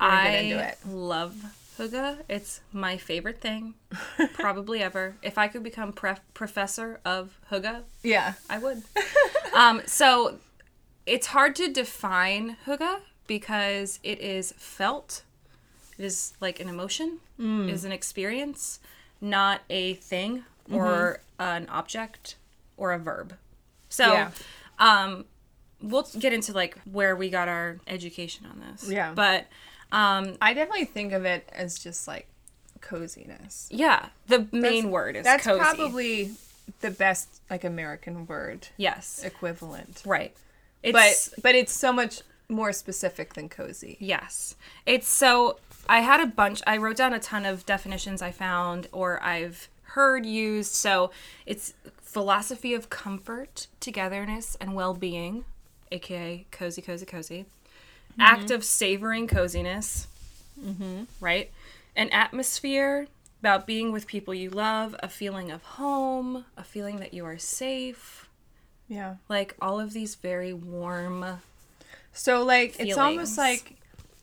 [0.00, 0.36] We're gonna I
[0.70, 0.78] it.
[0.86, 1.36] love
[1.78, 2.18] Hygge.
[2.28, 3.74] It's my favorite thing,
[4.34, 5.14] probably ever.
[5.22, 8.34] If I could become pref- professor of Hygge, Yeah.
[8.50, 8.82] I would.
[9.54, 10.38] um, so
[11.06, 15.22] it's hard to define Hygge because it is felt.
[15.98, 17.68] It is like an emotion, Mm.
[17.68, 18.78] it is an experience,
[19.20, 21.42] not a thing or Mm-hmm.
[21.42, 22.36] an object
[22.76, 23.36] or a verb.
[23.88, 24.30] So, Yeah.
[24.78, 25.24] um,
[25.82, 28.88] we'll get into like where we got our education on this.
[28.90, 29.12] Yeah.
[29.14, 29.46] But
[29.90, 32.26] um, I definitely think of it as just like
[32.80, 33.68] coziness.
[33.70, 35.58] yeah, the main That's- word is That's cozy.
[35.60, 36.30] probably
[36.80, 40.02] the best like American word yes, equivalent.
[40.06, 40.34] right.
[40.82, 43.96] It's, But but it's so much more specific than cozy.
[44.00, 44.56] Yes.
[44.84, 48.88] It's so I had a bunch I wrote down a ton of definitions I found
[48.92, 50.74] or I've heard used.
[50.74, 51.10] So
[51.46, 55.44] it's philosophy of comfort, togetherness, and well-being,
[55.92, 57.46] aka cozy cozy cozy.
[58.18, 60.06] Act of savoring coziness.
[60.62, 61.04] Mm-hmm.
[61.20, 61.50] Right?
[61.96, 63.06] An atmosphere
[63.40, 67.38] about being with people you love, a feeling of home, a feeling that you are
[67.38, 68.28] safe.
[68.88, 69.16] Yeah.
[69.28, 71.40] Like all of these very warm
[72.12, 73.76] So like it's almost like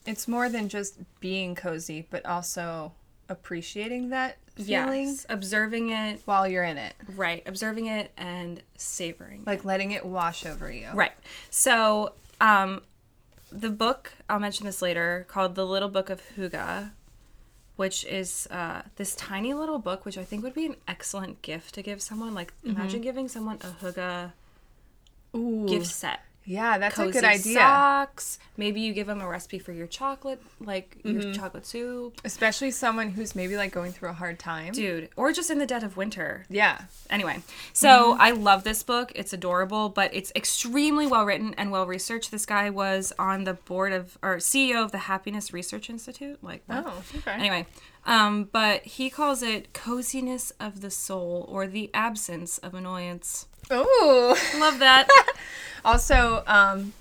[0.06, 2.92] it's more than just being cozy, but also
[3.28, 6.94] appreciating that feeling yes, observing it while you're in it.
[7.16, 9.42] Right, observing it and savoring.
[9.46, 10.88] Like letting it wash over you.
[10.94, 11.12] right.
[11.50, 12.82] So, um,
[13.52, 16.90] the book I'll mention this later called The Little Book of Hygge,
[17.76, 21.74] which is uh, this tiny little book, which I think would be an excellent gift
[21.74, 22.34] to give someone.
[22.34, 24.32] Like, imagine giving someone a Hygge
[25.34, 25.66] Ooh.
[25.68, 26.20] gift set.
[26.44, 27.54] Yeah, that's a good idea.
[27.58, 28.38] socks.
[28.56, 31.20] Maybe you give them a recipe for your chocolate, like Mm-hmm.
[31.20, 34.72] your chocolate soup, Especially someone who's maybe like going through a hard time.
[34.72, 36.46] dude, or just in the dead of winter.
[36.50, 36.82] Yeah.
[37.08, 37.40] Anyway,
[37.72, 39.12] so I love this book.
[39.14, 42.30] It's adorable, but it's extremely well written and well researched.
[42.30, 46.38] This guy was on the board of or CEO of the Happiness Research Institute.
[46.42, 46.84] Like, what?
[46.86, 47.32] Oh, okay.
[47.32, 47.66] Anyway,
[48.06, 53.46] um, but he calls it coziness of the soul or the absence of annoyance.
[53.70, 55.06] Oh, Love that.
[55.84, 56.92] Also, um,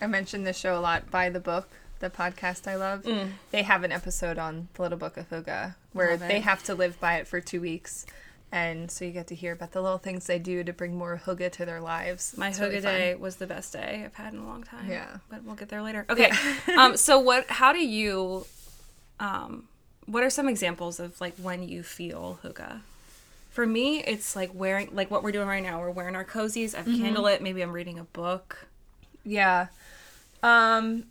[0.00, 1.10] I mentioned this show a lot.
[1.10, 1.68] By the book,
[2.00, 3.06] the podcast I love.
[3.50, 6.98] They have an episode on the Little Book of Hygge where they have to live
[7.00, 8.06] by it for two weeks,
[8.50, 11.20] and so you get to hear about the little things they do to bring more
[11.26, 12.34] Hygge to their lives.
[12.38, 14.88] My It's Hygge really day was the best day I've had in a long time.
[14.90, 15.18] Yeah.
[15.28, 16.06] but we'll get there later.
[16.08, 16.30] Okay.
[16.78, 16.96] um.
[16.96, 17.46] So what?
[17.50, 18.46] How do you?
[19.20, 19.64] Um.
[20.06, 22.80] What are some examples of like when you feel Hygge?
[23.50, 25.80] For me, it's like wearing like what we're doing right now.
[25.80, 26.74] We're wearing our cozies.
[26.76, 27.04] I've Mm-hmm.
[27.04, 27.40] candlelit.
[27.40, 28.66] Maybe I'm reading a book.
[29.24, 29.68] Yeah.
[30.42, 31.04] Um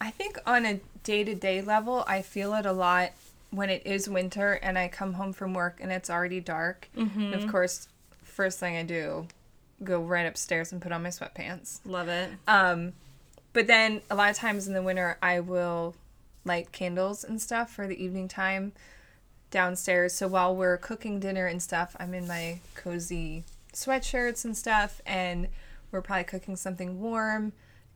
[0.00, 3.10] I think on a day-to-day level, I feel it a lot
[3.50, 6.88] when it is winter and I come home from work and it's already dark.
[6.94, 7.88] And of course,
[8.22, 9.26] first thing I do,
[9.82, 11.80] go right upstairs and put on my sweatpants.
[11.84, 12.30] Love it.
[12.46, 12.92] Um
[13.54, 15.94] but then a lot of times in the winter, I will
[16.48, 18.72] light candles and stuff for the evening time
[19.52, 20.12] downstairs.
[20.14, 25.46] So while we're cooking dinner and stuff, I'm in my cozy sweatshirts and stuff, and
[25.92, 27.52] we're probably cooking something warm.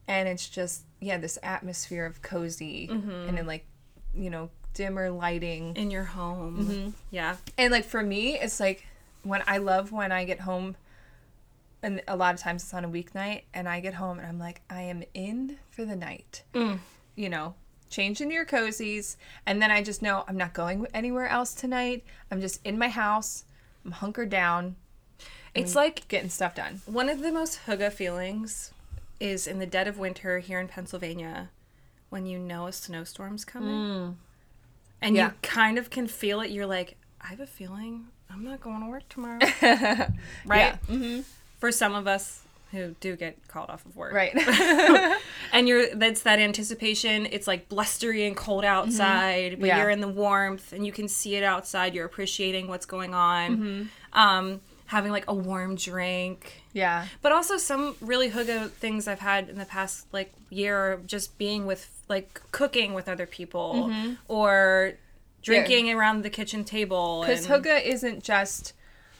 [0.06, 3.64] And it's just, yeah, this atmosphere of cozy and then, like,
[4.14, 5.76] you know, dimmer lighting.
[5.76, 6.66] In your home.
[6.66, 6.90] Mm-hmm.
[7.10, 7.36] Yeah.
[7.58, 8.86] And, like, for me, it's like
[9.22, 10.76] when I love when I get home,
[11.82, 14.38] and a lot of times it's on a weeknight, and I get home and I'm
[14.38, 16.42] like, I am in for the night.
[17.14, 17.54] You know,
[17.92, 19.16] change into your cozies.
[19.46, 22.02] And then I just know I'm not going anywhere else tonight.
[22.31, 23.44] I'm just in my house.
[23.85, 24.74] I'm hunkered down,
[25.55, 26.81] It's like getting stuff done.
[26.87, 28.72] one of the most Hygge feelings
[29.20, 31.50] is in the dead of winter here in Pennsylvania
[32.11, 34.16] when you know a snowstorm's coming.
[35.00, 35.16] And Mm.
[35.16, 35.26] Yeah.
[35.26, 36.50] you kind of can feel it.
[36.50, 39.38] You're like, I have a feeling I'm not going to work tomorrow.
[40.46, 40.81] right?
[40.88, 41.20] Mm-hmm.
[41.59, 42.41] For some of us
[42.72, 44.12] who do get called off of work.
[44.12, 44.32] Right.
[45.54, 47.26] And you're that's that anticipation.
[47.30, 49.66] It's like blustery and cold outside, but Mm-hmm.
[49.66, 49.78] Yeah.
[49.80, 51.94] you're in the warmth and you can see it outside.
[51.94, 53.56] You're appreciating what's going on.
[53.56, 54.18] Mm-hmm.
[54.18, 56.62] Um, having like a warm drink.
[56.72, 57.06] yeah.
[57.20, 61.66] But also some really hygge things I've had in the past like year just being
[61.66, 64.12] with like cooking with other people Mm-hmm.
[64.28, 64.94] or
[65.42, 67.20] drinking around the kitchen table.
[67.26, 68.72] Because and- Hygge isn't just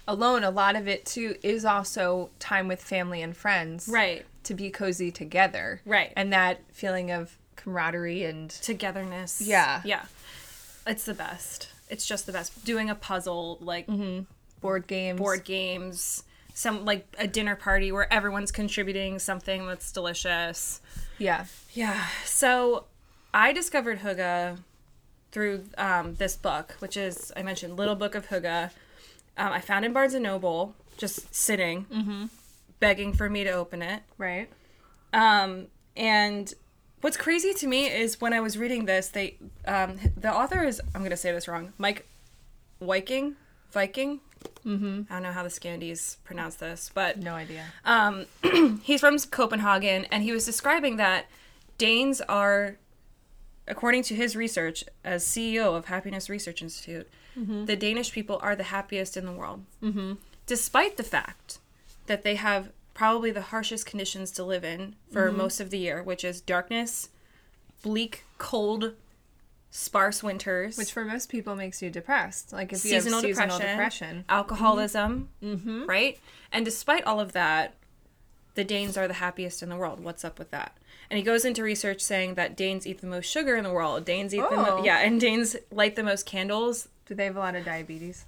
[0.06, 0.44] alone.
[0.44, 3.88] A lot of it, too, is also time with family and friends.
[3.88, 5.80] right To be cozy together.
[5.84, 6.12] Right.
[6.16, 9.40] And that feeling of camaraderie and togetherness.
[9.40, 9.82] Yeah.
[9.84, 10.04] yeah,
[10.86, 11.68] it's the best.
[11.88, 12.64] It's just the best.
[12.64, 13.88] Doing a puzzle like
[14.60, 15.18] board games.
[15.18, 16.24] board games.
[16.54, 20.80] Some like a dinner party where everyone's contributing something that's delicious.
[21.18, 21.46] Yeah.
[21.72, 22.04] Yeah.
[22.24, 22.84] So
[23.32, 24.58] I discovered Hygge
[25.30, 28.70] through um, this book, which is I mentioned Little Book of Huga.
[29.42, 32.28] Um, I found in Barnes and Noble, just sitting,
[32.78, 34.02] begging for me to open it.
[34.16, 34.48] Right.
[35.12, 36.55] Um, and
[37.00, 40.81] what's crazy to me is when I was reading this, they um, the author is
[40.94, 42.02] I'm gonna say this wrong, Meik
[42.78, 43.35] Wiking,
[43.74, 44.20] Wiking.
[44.64, 45.02] Mm-hmm.
[45.11, 47.64] I don't know how the Scandies pronounce this, but No idea.
[47.85, 48.26] um,
[48.85, 51.26] he's from Copenhagen, and he was describing that
[51.78, 52.76] Danes are,
[53.66, 57.64] according to his research as CEO of Happiness Research Institute, Mm-hmm.
[57.64, 60.14] the Danish people are the happiest in the world, mm-hmm.
[60.46, 61.58] despite the fact
[62.06, 65.38] that they have probably the harshest conditions to live in for mm-hmm.
[65.38, 67.08] most of the year, which is darkness,
[67.82, 68.92] bleak, cold,
[69.70, 72.52] sparse winters, Which for most people makes you depressed.
[72.52, 74.24] Like if seasonal, you have seasonal depression, depression.
[74.28, 75.86] alcoholism, mm-hmm.
[75.86, 76.18] right?
[76.52, 77.74] And despite all of that,
[78.54, 80.00] the Danes are the happiest in the world.
[80.00, 80.76] What's up with that?
[81.08, 84.04] And he goes into research saying that Danes eat the most sugar in the world.
[84.04, 84.84] Danes eat the mo- Oh.
[84.84, 86.88] yeah, and Danes light the most candles.
[87.06, 88.24] Do they have a lot of diabetes?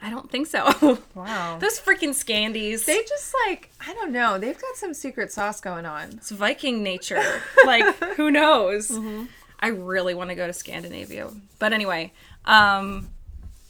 [0.00, 0.98] I don't think so.
[1.14, 1.58] Wow.
[1.58, 2.84] Those freaking Scandies.
[2.84, 4.38] they just like I don't know.
[4.38, 6.10] They've got some secret sauce going on.
[6.18, 7.22] it's Viking nature.
[7.66, 7.84] like
[8.16, 8.96] who knows?
[9.58, 11.30] I really want to go to Scandinavia.
[11.58, 12.12] But anyway,
[12.44, 13.08] um,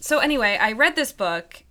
[0.00, 1.62] so anyway, I read this book,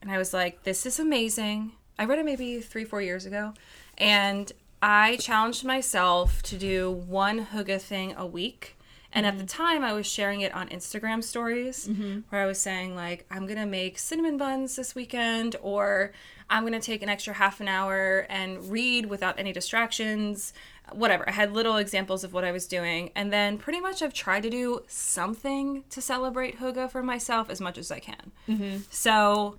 [0.00, 3.52] and I was like, "This is amazing." I read it maybe three, four years ago,
[3.98, 8.78] and I challenged myself to do one Hygge thing a week.
[9.12, 12.20] And at the time, I was sharing it on Instagram stories mm-hmm.
[12.28, 16.12] where I was saying, like, I'm going to make cinnamon buns this weekend, or
[16.48, 20.52] I'm going to take an extra half an hour and read without any distractions.
[20.92, 21.28] Whatever.
[21.28, 23.10] I had little examples of what I was doing.
[23.14, 27.60] And then pretty much I've tried to do something to celebrate Hygge for myself as
[27.60, 28.32] much as I can.
[28.48, 28.78] Mm-hmm.
[28.90, 29.56] So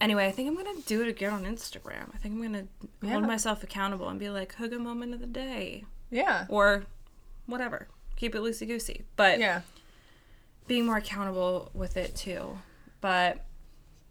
[0.00, 2.14] anyway, I think I'm gonna do it again on Instagram.
[2.14, 2.66] I think I'm gonna
[3.04, 5.84] hold myself accountable and be like, hygge moment of the day.
[6.10, 6.46] Yeah.
[6.48, 6.84] Or
[7.46, 7.88] whatever.
[8.16, 9.04] Keep it loosey goosey.
[9.16, 9.62] But Yeah.
[10.66, 12.58] being more accountable with it too.
[13.00, 13.44] But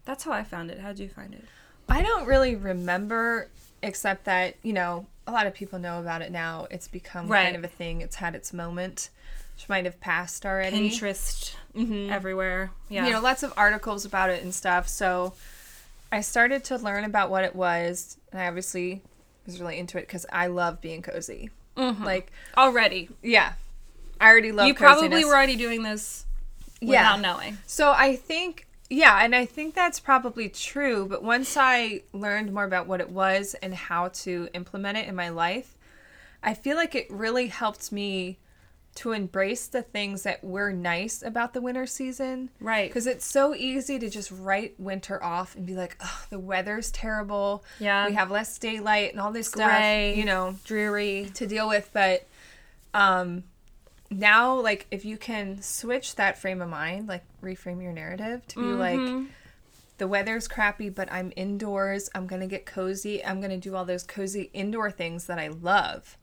[0.05, 0.79] that's how I found it.
[0.79, 1.45] How'd you find it?
[1.89, 3.49] I don't really remember,
[3.81, 6.67] except that, you know, a lot of people know about it now.
[6.69, 7.43] It's become Right.
[7.45, 8.01] kind of a thing.
[8.01, 9.09] It's had its moment,
[9.55, 10.89] which might have passed already.
[10.89, 12.11] Pinterest mm-hmm.
[12.11, 12.71] everywhere.
[12.89, 13.05] Yeah.
[13.05, 14.87] You know, lots of articles about it and stuff.
[14.87, 15.33] So
[16.11, 18.17] I started to learn about what it was.
[18.31, 19.01] And I obviously
[19.45, 21.49] was really into it because I love being cozy.
[21.77, 22.03] Mm-hmm.
[22.03, 23.09] Like, already.
[23.21, 23.53] yeah.
[24.23, 25.25] I already love you probably coziness.
[25.25, 26.25] were already doing this
[26.79, 26.89] Yeah.
[27.15, 27.57] without knowing.
[27.65, 31.05] So I think, yeah, and I think that's probably true.
[31.07, 35.15] But once I learned more about what it was and how to implement it in
[35.15, 35.77] my life,
[36.41, 38.39] I feel like it really helped me
[38.95, 42.49] to embrace the things that were nice about the winter season.
[42.59, 42.87] Right.
[42.89, 46.91] Because it's so easy to just write winter off and be like, oh, the weather's
[46.91, 47.63] terrible.
[47.79, 48.05] Yeah.
[48.07, 49.81] We have less daylight and all this stuff,
[50.15, 51.31] you know, Dreary.
[51.33, 51.89] to deal with.
[51.91, 52.27] But
[52.93, 53.45] um,
[54.19, 58.59] now, like, if you can switch that frame of mind, like, reframe your narrative to
[58.59, 59.25] be like, mm-hmm.
[59.97, 62.09] the weather's crappy, but I'm indoors.
[62.15, 63.23] I'm going to get cozy.
[63.23, 66.17] I'm going to do all those cozy indoor things that I love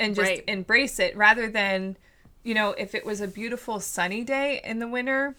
[0.00, 0.44] and just Right.
[0.48, 1.96] embrace it rather than,
[2.42, 5.34] you know, if it was a beautiful sunny day in the winter,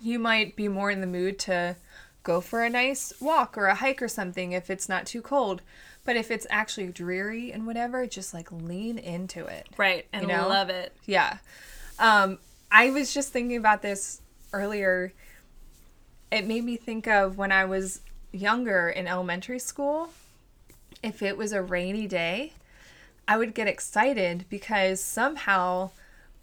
[0.00, 1.76] you might be more in the mood to
[2.22, 5.62] go for a nice walk or a hike or something if it's not too cold.
[6.08, 9.68] But if it's actually dreary and whatever, just like lean into it.
[9.76, 10.06] Right.
[10.10, 10.48] And You know?
[10.48, 10.94] love it.
[11.04, 11.36] Yeah.
[11.98, 12.38] Um,
[12.72, 14.22] I was just thinking about this
[14.54, 15.12] earlier.
[16.32, 18.00] It made me think of when I was
[18.32, 20.08] younger in elementary school.
[21.02, 22.54] If it was a rainy day,
[23.28, 25.90] I would get excited because somehow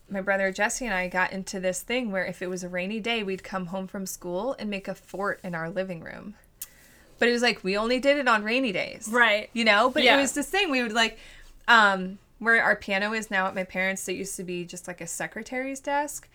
[0.07, 2.99] my brother Jesse and I got into this thing where if it was a rainy
[2.99, 6.35] day, we'd come home from school and make a fort in our living room.
[7.19, 9.49] But it was like we only did it on rainy days Right.
[9.53, 10.17] you know but Yeah.
[10.17, 11.17] it was this thing we would like
[11.67, 15.01] um where our piano is now at my parents it used to be just like
[15.01, 16.27] a secretary's desk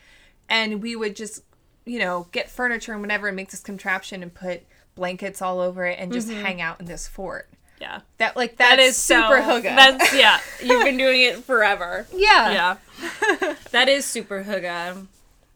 [0.49, 1.43] and we would just
[1.85, 4.63] you know get furniture and whatever and make this contraption and put
[4.95, 7.49] blankets all over it and just hang out in this fort
[7.81, 8.01] Yeah.
[8.19, 10.41] that like That is super so, hygge That's yeah.
[10.63, 12.07] You've been doing it forever.
[12.15, 13.55] yeah Yeah.
[13.71, 15.07] that is super hygge.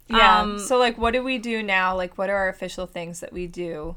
[0.09, 3.21] yeah Um, so like what do we do now like what are our official things
[3.21, 3.97] that we do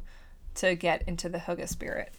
[0.58, 2.13] to get into the hygge spirit?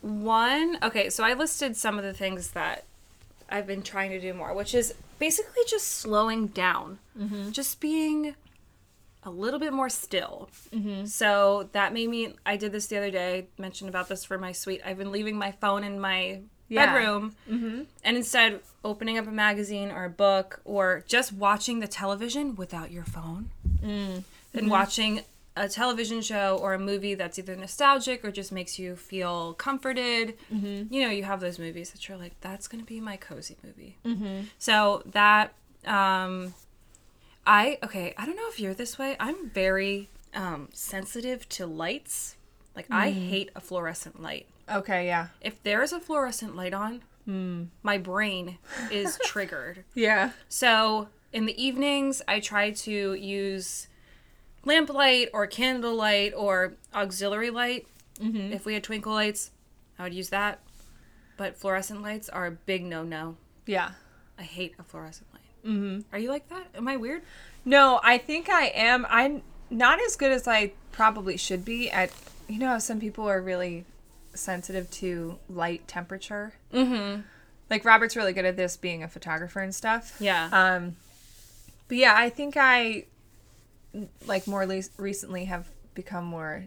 [0.00, 2.84] One, okay, so I listed some of the things that
[3.48, 7.50] I've been trying to do more, which is basically just slowing down, mm-hmm.
[7.50, 8.34] just being
[9.22, 10.50] a little bit more still.
[10.74, 11.06] Mm-hmm.
[11.06, 14.52] So that made me, I did this the other day, mentioned about this for my
[14.52, 14.82] suite.
[14.84, 16.86] I've been leaving my phone in my Yeah.
[16.86, 17.82] bedroom mm-hmm.
[18.04, 22.90] and instead opening up a magazine or a book or just watching the television without
[22.90, 23.50] your phone
[23.82, 24.22] mm.
[24.52, 25.22] and watching
[25.56, 30.34] a television show or a movie that's either nostalgic or just makes you feel comforted.
[30.50, 33.56] You know, you have those movies that you're like, that's going to be my cozy
[33.62, 33.96] movie.
[34.58, 35.54] So that,
[35.86, 36.54] um,
[37.46, 39.16] I, okay, I don't know if you're this way.
[39.20, 42.36] I'm very um, sensitive to lights.
[42.74, 44.46] Like, I hate a fluorescent light.
[44.68, 47.02] okay yeah If there is a fluorescent light on,
[47.82, 48.58] my brain
[48.90, 49.84] is triggered.
[49.94, 53.86] yeah So in the evenings, I try to use
[54.64, 57.86] lamplight or candlelight or auxiliary light.
[58.20, 58.52] Mm-hmm.
[58.52, 59.50] If we had twinkle lights,
[59.98, 60.60] I would use that.
[61.36, 63.36] But fluorescent lights are a big no no.
[63.66, 63.92] yeah
[64.38, 65.42] I hate a fluorescent light.
[65.72, 66.00] Mm-hmm.
[66.12, 66.66] Are you like that?
[66.74, 67.22] Am I weird?
[67.64, 69.06] No, I think I am.
[69.08, 72.10] I'm not as good as I probably should be at.
[72.46, 73.84] You know, how some people are really
[74.34, 76.52] sensitive to light temperature.
[76.72, 77.22] Mm-hmm.
[77.70, 80.16] Like Robert's really good at this, being a photographer and stuff.
[80.20, 80.50] Yeah.
[80.52, 80.96] Um,
[81.88, 83.04] but yeah, I think I
[84.26, 86.66] like more le- recently have become more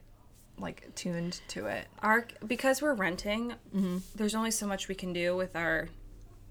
[0.59, 1.85] like tuned to it.
[2.01, 3.97] Our because we're renting, Mm-hmm.
[4.15, 5.89] there's only so much we can do with our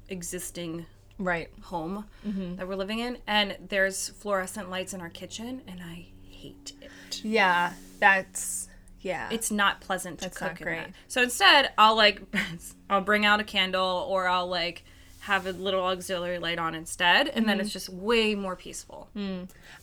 [0.09, 0.87] existing
[1.19, 1.49] Right.
[1.63, 2.57] home Mm-hmm.
[2.57, 7.25] that we're living in, and there's fluorescent lights in our kitchen, and I hate it.
[7.25, 8.69] Yeah, that's
[9.01, 9.29] yeah.
[9.31, 10.87] It's not pleasant to That's cook not in great.
[11.09, 12.21] So instead, I'll like
[12.91, 14.85] I'll bring out a candle or I'll like
[15.27, 17.47] have a little auxiliary light on instead, and Mm-hmm.
[17.47, 19.09] then it's just way more peaceful.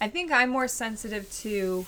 [0.01, 1.85] I think I'm more sensitive to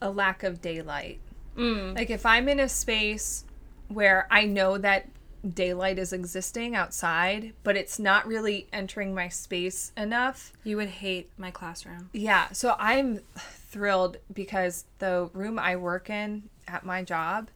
[0.00, 1.18] a lack of daylight.
[1.56, 1.94] Mm.
[1.94, 3.44] Like if I'm in a space
[3.88, 5.08] where I know that
[5.54, 10.52] daylight is existing outside, but it's not really entering my space enough.
[10.64, 12.08] You would hate my classroom.
[12.12, 17.50] Yeah, so I'm thrilled because the room I work in at my job,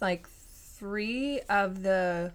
[0.00, 2.32] like three of the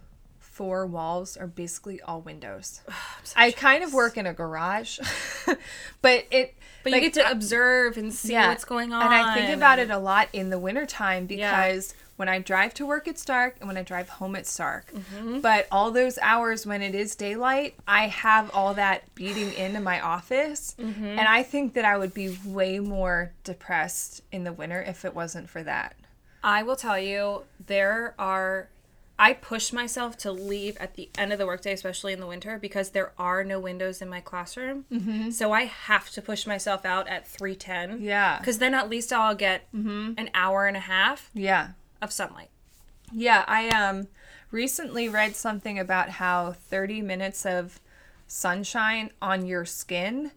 [0.57, 2.81] four walls are basically all windows.
[3.35, 4.99] I kind of work in a garage,
[6.01, 6.55] but it.
[6.83, 9.03] But like, you get to observe and see what's going on.
[9.03, 12.85] And I think about it a lot in the wintertime because when I drive to
[12.85, 14.91] work, it's dark, and when I drive home, it's dark.
[14.91, 15.41] Mm-hmm.
[15.41, 19.99] But all those hours when it is daylight, I have all that beating into my
[19.99, 20.75] office.
[20.79, 21.05] Mm-hmm.
[21.05, 25.13] And I think that I would be way more depressed in the winter if it
[25.13, 25.95] wasn't for that.
[26.43, 28.69] I will tell you, there are.
[29.19, 32.59] I push myself to leave at the end of the workday, especially in the winter,
[32.59, 34.85] because there are no windows in my classroom.
[34.91, 35.31] Mm-hmm.
[35.31, 37.99] So I have to push myself out at three ten.
[38.01, 38.37] Yeah.
[38.37, 41.69] Because then at least I'll get an hour and a half Yeah.
[42.01, 42.49] of sunlight.
[43.11, 44.07] Yeah, I um
[44.51, 47.79] recently read something about how 30 minutes of
[48.27, 50.31] sunshine on your skin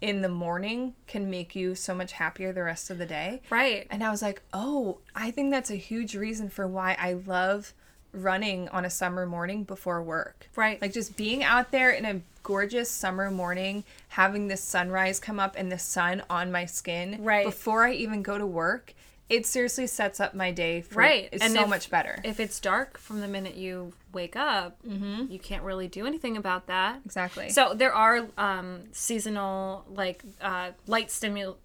[0.00, 3.40] in the morning can make you so much happier the rest of the day.
[3.50, 3.86] Right.
[3.90, 7.72] And I was like, "Oh, I think that's a huge reason for why I love
[8.12, 10.80] running on a summer morning before work." Right.
[10.80, 15.54] Like just being out there in a gorgeous summer morning, having the sunrise come up
[15.56, 17.44] and the sun on my skin Right.
[17.46, 18.94] before I even go to work.
[19.28, 21.28] It seriously sets up my day for Right.
[21.32, 22.18] It's And so if- much better.
[22.22, 26.66] If it's dark from the minute you wake up, you can't really do anything about
[26.66, 27.00] that.
[27.06, 27.48] Exactly.
[27.48, 31.56] So there are um, seasonal like uh, light stimul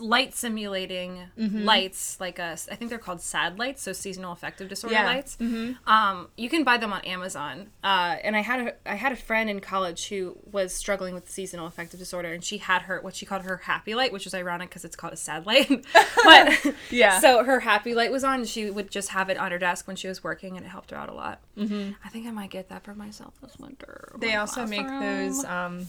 [0.00, 1.64] light simulating Mm-hmm.
[1.64, 5.22] lights like a, I think they're called sad lights so seasonal affective disorder Yeah.
[5.38, 5.64] Mm-hmm.
[5.66, 9.12] lights um, you can buy them on amazon uh, and i had a i had
[9.12, 13.00] a friend in college who was struggling with seasonal affective disorder and she had her
[13.00, 15.68] what she called her happy light which was ironic because it's called a sad light
[16.24, 17.20] but Yeah.
[17.20, 19.86] so her happy light was on and she would just have it on her desk
[19.86, 21.92] when she was working and it helped her out a lot mm-hmm.
[22.04, 25.86] i think i might get that for myself this winter They also make those um,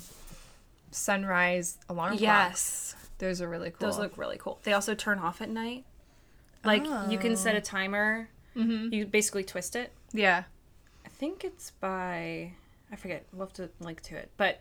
[0.91, 2.95] sunrise alarm clocks.
[3.21, 3.87] Those are really cool.
[3.87, 4.59] Those look really cool.
[4.63, 5.85] They also turn off at night.
[6.65, 8.27] Like you can set a timer.
[8.57, 8.93] Mm-hmm.
[8.93, 9.91] You basically twist it.
[10.11, 10.43] yeah.
[11.05, 12.51] I think it's by
[12.91, 13.25] I forget.
[13.31, 14.29] We'll have to link to it.
[14.37, 14.59] But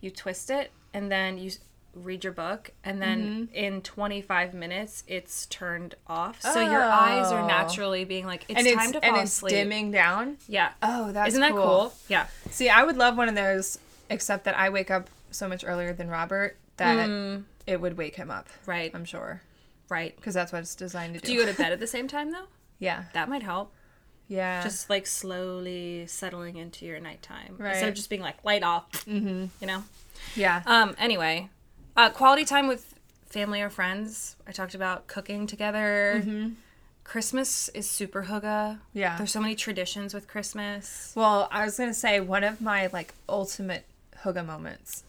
[0.00, 1.50] you twist it and then you
[1.94, 6.40] read your book and then in 25 minutes it's turned off.
[6.42, 7.46] So your eyes are Oh.
[7.46, 9.50] naturally being like it's And time it's to and fall it's asleep.
[9.52, 10.36] dimming down.
[10.48, 10.72] Yeah.
[10.82, 11.62] Oh, that's Isn't that cool.
[11.62, 11.94] cool?
[12.08, 12.26] Yeah.
[12.50, 13.78] See, I would love one of those,
[14.10, 17.44] except that I wake up so much earlier than Robert that Mm.
[17.66, 18.48] It would wake him up.
[18.66, 18.90] Right.
[18.94, 19.42] I'm sure,
[19.88, 20.14] Right.
[20.16, 21.26] because that's what it's designed to do.
[21.26, 22.46] Do you go to bed at the same time though?
[22.78, 23.04] yeah.
[23.14, 23.72] That might help.
[24.28, 24.62] Yeah.
[24.62, 27.70] Just like slowly settling into your nighttime Right.
[27.72, 28.90] instead of just being like light off.
[29.06, 29.46] Mm-hmm.
[29.60, 29.84] You know.
[30.36, 30.62] yeah.
[30.66, 30.94] Um.
[30.98, 31.50] Anyway,
[31.96, 32.94] uh, quality time with
[33.26, 34.36] family or friends.
[34.46, 36.22] I talked about cooking together.
[37.04, 38.78] Christmas is super hygge.
[38.94, 39.16] Yeah.
[39.18, 41.12] There's so many traditions with Christmas.
[41.16, 43.84] Well, I was gonna say one of my like ultimate
[44.22, 45.02] hygge moments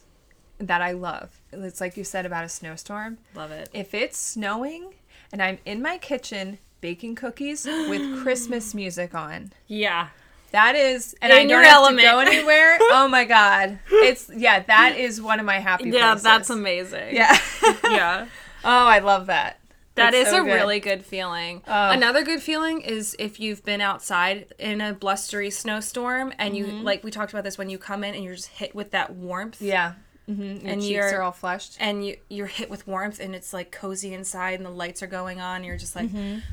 [0.58, 1.40] that I love.
[1.52, 3.18] It's like you said about a snowstorm.
[3.34, 3.68] Love it.
[3.72, 4.94] If it's snowing
[5.32, 10.08] and I'm in my kitchen baking cookies with Christmas music on, Yeah.
[10.52, 12.00] that is, and In I don't have element.
[12.00, 12.78] to go anywhere.
[12.96, 15.90] Oh my god, it's yeah, that is one of my happy.
[15.90, 16.22] Yeah, places.
[16.22, 17.14] that's amazing.
[17.14, 17.36] yeah.
[17.84, 18.26] yeah.
[18.64, 19.58] oh, I love that.
[19.96, 20.54] That It's is so a good.
[20.54, 21.62] really good feeling.
[21.68, 21.90] Oh.
[21.90, 26.82] Another good feeling is if you've been outside in a blustery snowstorm and you mm-hmm.
[26.84, 29.14] like we talked about this when you come in and you're just hit with that
[29.14, 29.60] warmth.
[29.62, 29.94] yeah.
[30.28, 30.42] Mm-hmm.
[30.66, 31.76] Your And cheeks are all flushed.
[31.80, 35.06] and you you're hit with warmth and it's like cozy inside and the lights are
[35.06, 36.08] going on And you're just like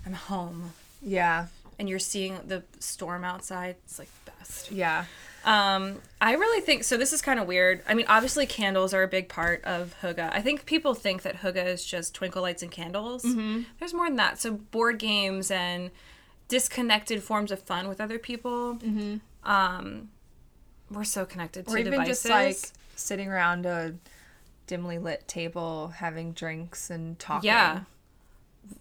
[0.05, 0.73] i'm home.
[1.01, 1.47] Yeah,
[1.79, 3.75] and you're seeing the storm outside.
[3.85, 4.71] It's like the best.
[4.71, 5.05] Yeah,
[5.45, 7.81] um i really think so this is kind of weird.
[7.87, 11.37] I mean obviously candles are a big part of hygge i think people think that
[11.37, 13.23] hygge is just twinkle lights and candles.
[13.79, 14.37] There's more than that.
[14.39, 15.89] So board games and
[16.49, 18.77] disconnected forms of fun with other people.
[19.43, 20.09] Um
[20.91, 22.23] we're so connected to or even devices.
[22.23, 23.95] just like sitting around a
[24.67, 27.47] dimly lit table having drinks and talking.
[27.47, 27.81] Yeah.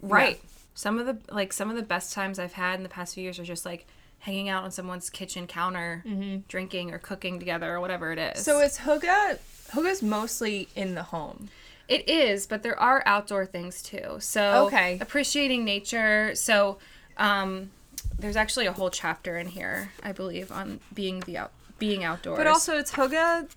[0.02, 0.40] Right.
[0.74, 3.22] Some of the like some of the best times I've had in the past few
[3.22, 3.86] years are just like
[4.20, 6.04] hanging out on someone's kitchen counter,
[6.48, 8.44] drinking or cooking together or whatever it is.
[8.44, 9.38] So it's hygge.
[9.70, 11.48] Hygge's mostly in the home.
[11.88, 14.16] it is, but there are outdoor things too.
[14.20, 14.98] So Okay.
[15.00, 16.34] appreciating nature.
[16.34, 16.78] So
[17.16, 17.70] um
[18.18, 22.36] there's actually a whole chapter in here, I believe, on being the out being outdoors.
[22.36, 23.48] But also, it's hygge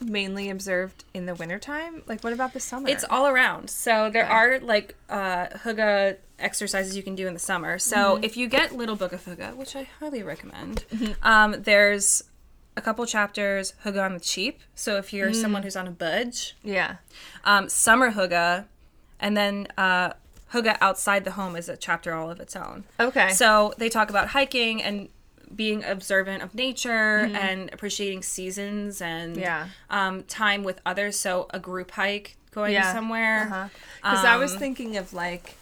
[0.00, 2.02] mainly observed in the wintertime.
[2.06, 2.88] Like, what about the summer?
[2.88, 3.70] It's all around.
[3.70, 4.32] So there Okay.
[4.32, 7.78] are like uh, hygge exercises you can do in the summer.
[7.78, 8.24] So Mm-hmm.
[8.24, 10.84] if you get Little Book of Hygge, which I highly recommend,
[11.22, 12.24] um, there's
[12.76, 14.60] a couple chapters hygge on the cheap.
[14.74, 15.12] So if Mm.
[15.12, 16.96] you're someone who's on a budge, yeah.
[17.44, 18.64] um, summer hygge,
[19.20, 20.10] and then uh,
[20.52, 22.84] hygge outside the home is a chapter all of its own.
[22.98, 23.30] Okay.
[23.30, 25.08] So they talk about hiking and
[25.54, 29.42] being observant of nature and appreciating seasons and Mm-hmm.
[29.42, 29.68] Yeah.
[29.90, 31.18] um, time with others.
[31.18, 32.92] So a group hike going Yeah.
[32.92, 33.70] somewhere.
[34.02, 35.56] Because I was Um, thinking of like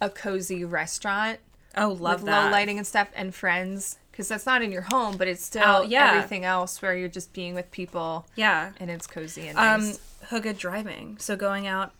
[0.00, 1.38] a cozy restaurant
[1.76, 2.44] Oh, love with that.
[2.46, 5.62] low lighting and stuff, and friends because that's not in your home, but it's still
[5.64, 6.10] Out, yeah.
[6.12, 8.70] everything else where you're just being with people Yeah.
[8.78, 9.98] and it's cozy and Um, nice.
[10.30, 11.16] Hygge driving.
[11.18, 11.92] So going out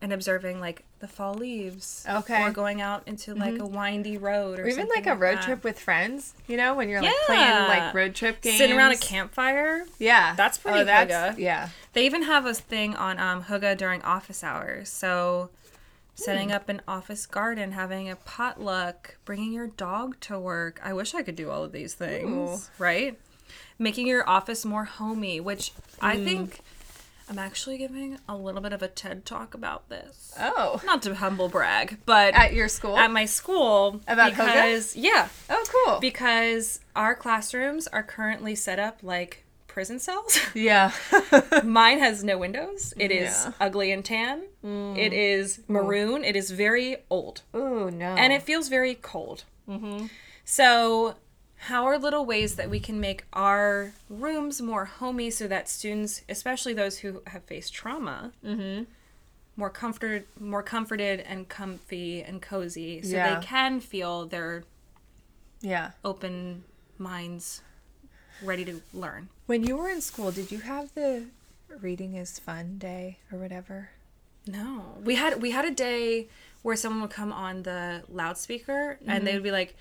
[0.00, 2.04] and observing like the fall leaves.
[2.08, 2.42] Okay.
[2.42, 5.62] Or going out into like a windy road or, Or even like a road trip
[5.62, 8.56] with friends, you know, when you're like playing like road trip games.
[8.58, 9.84] Sitting around a campfire.
[9.98, 10.34] Yeah.
[10.34, 11.38] That's pretty oh, that's, Hygge.
[11.38, 11.68] Yeah.
[11.92, 14.88] They even have a thing on um, Hygge during office hours.
[14.88, 15.50] So
[16.14, 16.54] setting Hmm.
[16.54, 20.80] up an office garden, having a potluck, bringing your dog to work.
[20.82, 23.18] I wish I could do all of these things, right?
[23.78, 26.24] Making your office more homey, which I Hmm.
[26.24, 26.60] think
[27.28, 30.34] I'm actually giving a little bit of a TED talk about this.
[30.38, 30.80] Oh.
[30.84, 32.96] Not to humble brag, but At your school?
[32.98, 36.00] at my school About because yeah, oh, cool.
[36.00, 40.38] because our classrooms are currently set up like prison cells.
[40.54, 40.92] yeah.
[41.64, 42.92] Mine has no windows.
[42.98, 43.52] It is Yeah.
[43.60, 44.42] ugly and tan.
[44.62, 46.24] It is maroon.
[46.24, 47.40] It is very old.
[47.54, 48.14] oh, no.
[48.14, 49.44] And it feels very cold.
[49.68, 50.06] Mm-hmm.
[50.44, 51.16] So,
[51.64, 56.20] how are little ways that we can make our rooms more homey so that students,
[56.28, 58.84] especially those who have faced trauma, mm-hmm.
[59.56, 63.40] more comforted, more comforted and comfy and cozy, so Yeah.
[63.40, 64.64] they can feel their
[65.62, 65.92] yeah.
[66.04, 66.64] open
[66.98, 67.62] minds
[68.42, 69.30] ready to learn.
[69.46, 71.28] When you were in school, did you have the
[71.80, 73.88] reading is fun day or whatever?
[74.46, 76.28] No, we had we had a day
[76.60, 79.36] where someone would come on the loudspeaker and they mm-hmm.
[79.36, 79.74] would be like,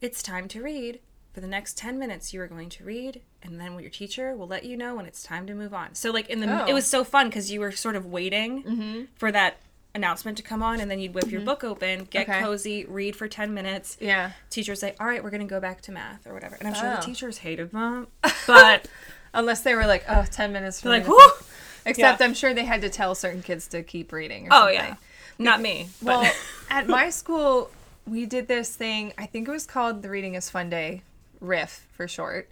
[0.00, 1.00] "It's time to read.
[1.32, 4.48] For the next ten minutes, you are going to read, and then your teacher will
[4.48, 6.66] let you know when it's time to move on." So like in the Oh.
[6.66, 9.00] it was so fun because you were sort of waiting mm-hmm.
[9.14, 9.58] for that
[9.94, 11.46] announcement to come on, and then you'd whip your mm-hmm.
[11.46, 12.40] book open, get Okay.
[12.40, 13.96] cozy, read for ten minutes.
[14.00, 14.32] Yeah.
[14.50, 16.66] Teacher would say, "All right, we're going to go back to math or whatever," and
[16.68, 17.02] I'm sure the Oh.
[17.02, 18.06] teachers hated that,
[18.46, 18.88] but
[19.32, 21.16] Unless they were like, oh, 10 minutes for like, "Whoo!"
[21.86, 22.26] Except Yeah.
[22.26, 24.74] I'm sure they had to tell certain kids to keep reading or Oh something.
[24.74, 24.94] yeah,
[25.38, 25.88] not me.
[26.02, 26.32] But Well,
[26.70, 27.70] at my school,
[28.10, 29.12] we did this thing.
[29.16, 31.02] I think it was called the Reading is Fun Day,
[31.40, 32.50] riff for short.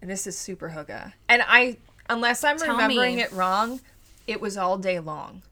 [0.00, 1.12] And this is super hygge.
[1.28, 1.76] And I,
[2.10, 3.22] unless I'm Tell remembering me.
[3.22, 3.80] it wrong,
[4.26, 5.42] it was all day long.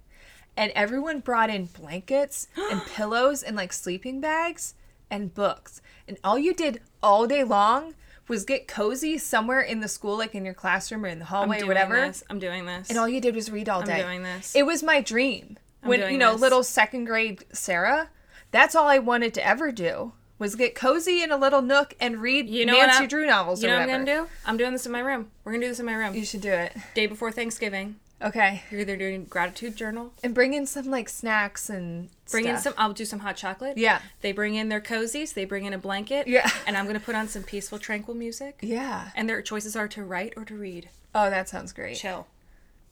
[0.56, 4.74] And everyone brought in blankets and pillows and like sleeping bags
[5.08, 5.80] and books.
[6.08, 7.94] And all you did all day long
[8.26, 11.28] was get cozy somewhere in the school, like in your classroom or in the I'm
[11.28, 12.00] hallway or doing whatever.
[12.00, 12.24] This.
[12.28, 12.90] I'm doing this.
[12.90, 14.00] And all you did was read all day.
[14.00, 14.56] I'm doing this.
[14.56, 15.56] It was my dream.
[15.82, 16.40] when doing you know, this.
[16.40, 18.08] little second grade Sarah,
[18.50, 22.18] that's all I wanted to ever do was get cozy in a little nook and
[22.22, 23.90] read You know Nancy Drew novels You or know what.
[23.90, 24.28] I'm gonna do?
[24.46, 25.30] I'm doing this in my room.
[25.44, 26.14] We're gonna do this in my room.
[26.14, 26.74] You should do it.
[26.94, 27.96] Day before Thanksgiving.
[28.22, 28.62] Okay.
[28.70, 32.74] You're either doing gratitude journal, And bring in some like snacks and bring in some.
[32.76, 33.78] I'll do some hot chocolate.
[33.78, 34.00] Yeah.
[34.20, 35.32] They bring in their cozies.
[35.32, 36.26] They bring in a blanket.
[36.26, 36.48] Yeah.
[36.66, 38.58] And I'm gonna put on some peaceful, tranquil music.
[38.62, 39.10] Yeah.
[39.14, 40.88] And their choices are to write or to read.
[41.14, 41.96] Oh, that sounds great.
[41.96, 42.26] Chill.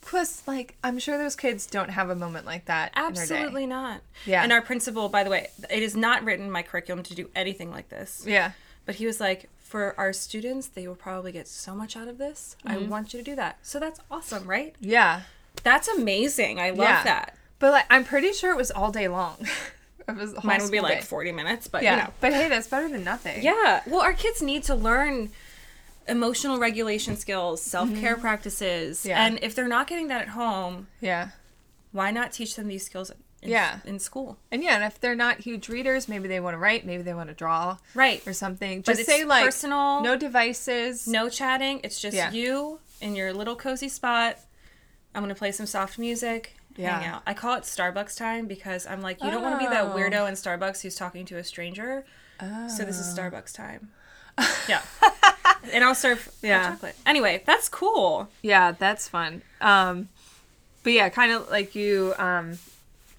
[0.09, 2.93] Plus, like, I'm sure those kids don't have a moment like that.
[2.97, 3.35] in their day.
[3.35, 4.01] Absolutely not.
[4.25, 4.43] Yeah.
[4.43, 7.29] And our principal, by the way, it is not written in my curriculum to do
[7.37, 8.25] anything like this.
[8.27, 8.53] Yeah.
[8.87, 12.17] But he was like, for our students, they will probably get so much out of
[12.17, 12.57] this.
[12.65, 12.89] I Mm-hmm.
[12.89, 13.59] want you to do that.
[13.63, 14.75] So that's awesome, right?
[14.81, 15.23] Yeah.
[15.63, 16.59] That's amazing.
[16.59, 17.05] I love Yeah.
[17.05, 17.37] that.
[17.59, 19.37] But like, I'm pretty sure it was all day long.
[20.09, 21.91] it was Mine would be school like 40 minutes, but Yeah.
[21.97, 22.11] you know.
[22.21, 23.43] But hey, that's better than nothing.
[23.43, 23.83] Yeah.
[23.87, 25.33] Well, our kids need to learn
[26.09, 29.01] emotional regulation skills, self care practices.
[29.01, 29.09] Mm-hmm.
[29.09, 29.25] Yeah.
[29.27, 31.29] And if they're not getting that at home, Yeah.
[31.93, 33.11] why not teach them these skills
[33.43, 33.79] in, Yeah.
[33.85, 34.39] in school?
[34.51, 37.15] And yeah, and if they're not huge readers, maybe they want to write, maybe they
[37.15, 38.27] want to draw Right.
[38.27, 38.81] or something.
[38.83, 40.03] But Just say like personal.
[40.03, 41.07] no devices.
[41.07, 41.81] No chatting.
[41.85, 42.31] It's just Yeah.
[42.33, 44.39] you in your little cozy spot.
[45.15, 46.55] I'm going to play some soft music.
[46.77, 47.15] Hang Yeah.
[47.17, 47.23] out.
[47.27, 49.95] I call it Starbucks time because I'm like, you don't want to be that Oh.
[49.97, 52.05] weirdo in Starbucks who's talking to a stranger.
[52.41, 53.21] So this is Oh.
[53.21, 53.91] Starbucks time.
[54.69, 54.83] Yeah.
[55.73, 56.71] and I'll serve Yeah.
[56.73, 56.97] chocolate.
[57.07, 58.29] Anyway, that's cool.
[58.43, 59.43] Yeah, that's fun.
[59.61, 60.09] Um,
[60.83, 62.59] but yeah, kind of like you um,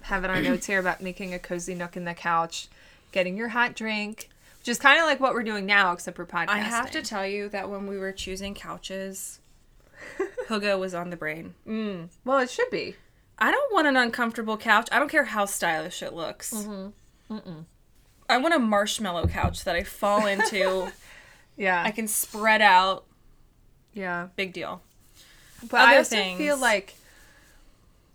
[0.02, 2.68] have in our notes here about making a cozy nook in the couch,
[3.12, 4.28] getting your hot drink,
[4.60, 6.48] which is kind of like what we're doing now, except for podcasting.
[6.48, 9.38] I have to tell you that when we were choosing couches,
[10.48, 11.54] hygge was on the brain.
[11.66, 12.08] Mm.
[12.24, 12.96] well, it should be.
[13.38, 14.88] I don't want an uncomfortable couch.
[14.92, 16.52] I don't care how stylish it looks.
[18.28, 20.92] I want a marshmallow couch that I fall into.
[21.60, 23.04] Yeah, I can spread out.
[23.92, 24.28] yeah.
[24.34, 24.80] Big deal.
[25.68, 26.94] But I Other also feel like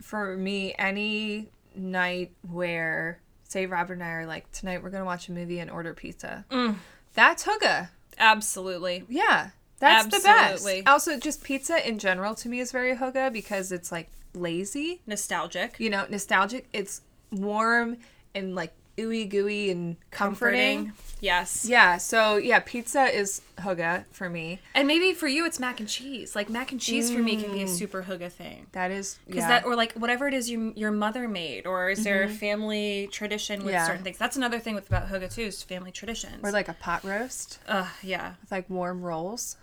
[0.01, 5.29] for me, any night where, say, Robert and I are like, tonight we're gonna watch
[5.29, 6.43] a movie and order pizza.
[6.49, 6.77] Mm.
[7.13, 7.89] That's hygge.
[8.17, 9.03] Absolutely.
[9.09, 10.67] Yeah, that's the best.
[10.87, 15.01] Also, just pizza in general to me is very hygge because it's like lazy.
[15.05, 15.79] Nostalgic.
[15.79, 16.67] You know, nostalgic.
[16.73, 17.97] It's warm
[18.33, 20.93] and like ooey gooey and comforting.
[21.21, 21.65] Yes.
[21.67, 24.59] Yeah, so yeah, pizza is hygge for me.
[24.73, 26.35] And maybe for you it's mac and cheese.
[26.35, 27.69] Like mac and cheese for me can be a Mm.
[27.69, 28.67] super hygge thing.
[28.73, 29.47] That is Because yeah.
[29.47, 33.09] that or like whatever it is you, your mother made, or is there a family
[33.11, 33.87] tradition with Yeah.
[33.87, 34.17] certain things?
[34.17, 36.39] That's another thing with about hygge too, is family traditions.
[36.43, 38.33] or like a pot roast uh yeah.
[38.41, 39.57] with like warm rolls.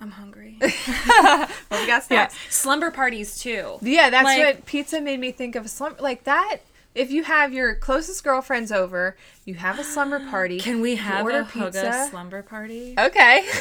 [0.00, 0.58] I'm hungry.
[1.70, 2.28] Well, we got yeah.
[2.50, 3.78] Slumber parties too.
[3.82, 5.68] Yeah, that's Like- what pizza made me think of.
[5.70, 6.58] Slumber like that.
[6.98, 10.58] If you have your closest girlfriends over, you have a slumber party.
[10.58, 12.94] Can we have order a hygge slumber party?
[12.98, 13.46] Okay.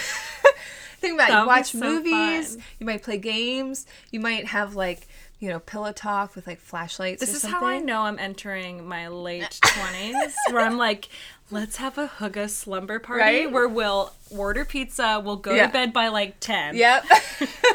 [0.99, 1.33] Think about it.
[1.33, 2.55] You watch so movies.
[2.55, 2.63] fun.
[2.79, 3.85] You might play games.
[4.11, 5.07] You might have like
[5.39, 7.19] you know pillow talk with like flashlights.
[7.21, 7.59] This is something.
[7.59, 11.07] how I know I'm entering my late twenties, where I'm like,
[11.51, 13.51] let's have a hygge slumber party Right?
[13.51, 15.67] where we'll order pizza, we'll go Yeah.
[15.67, 17.05] to bed by like ten, Yep.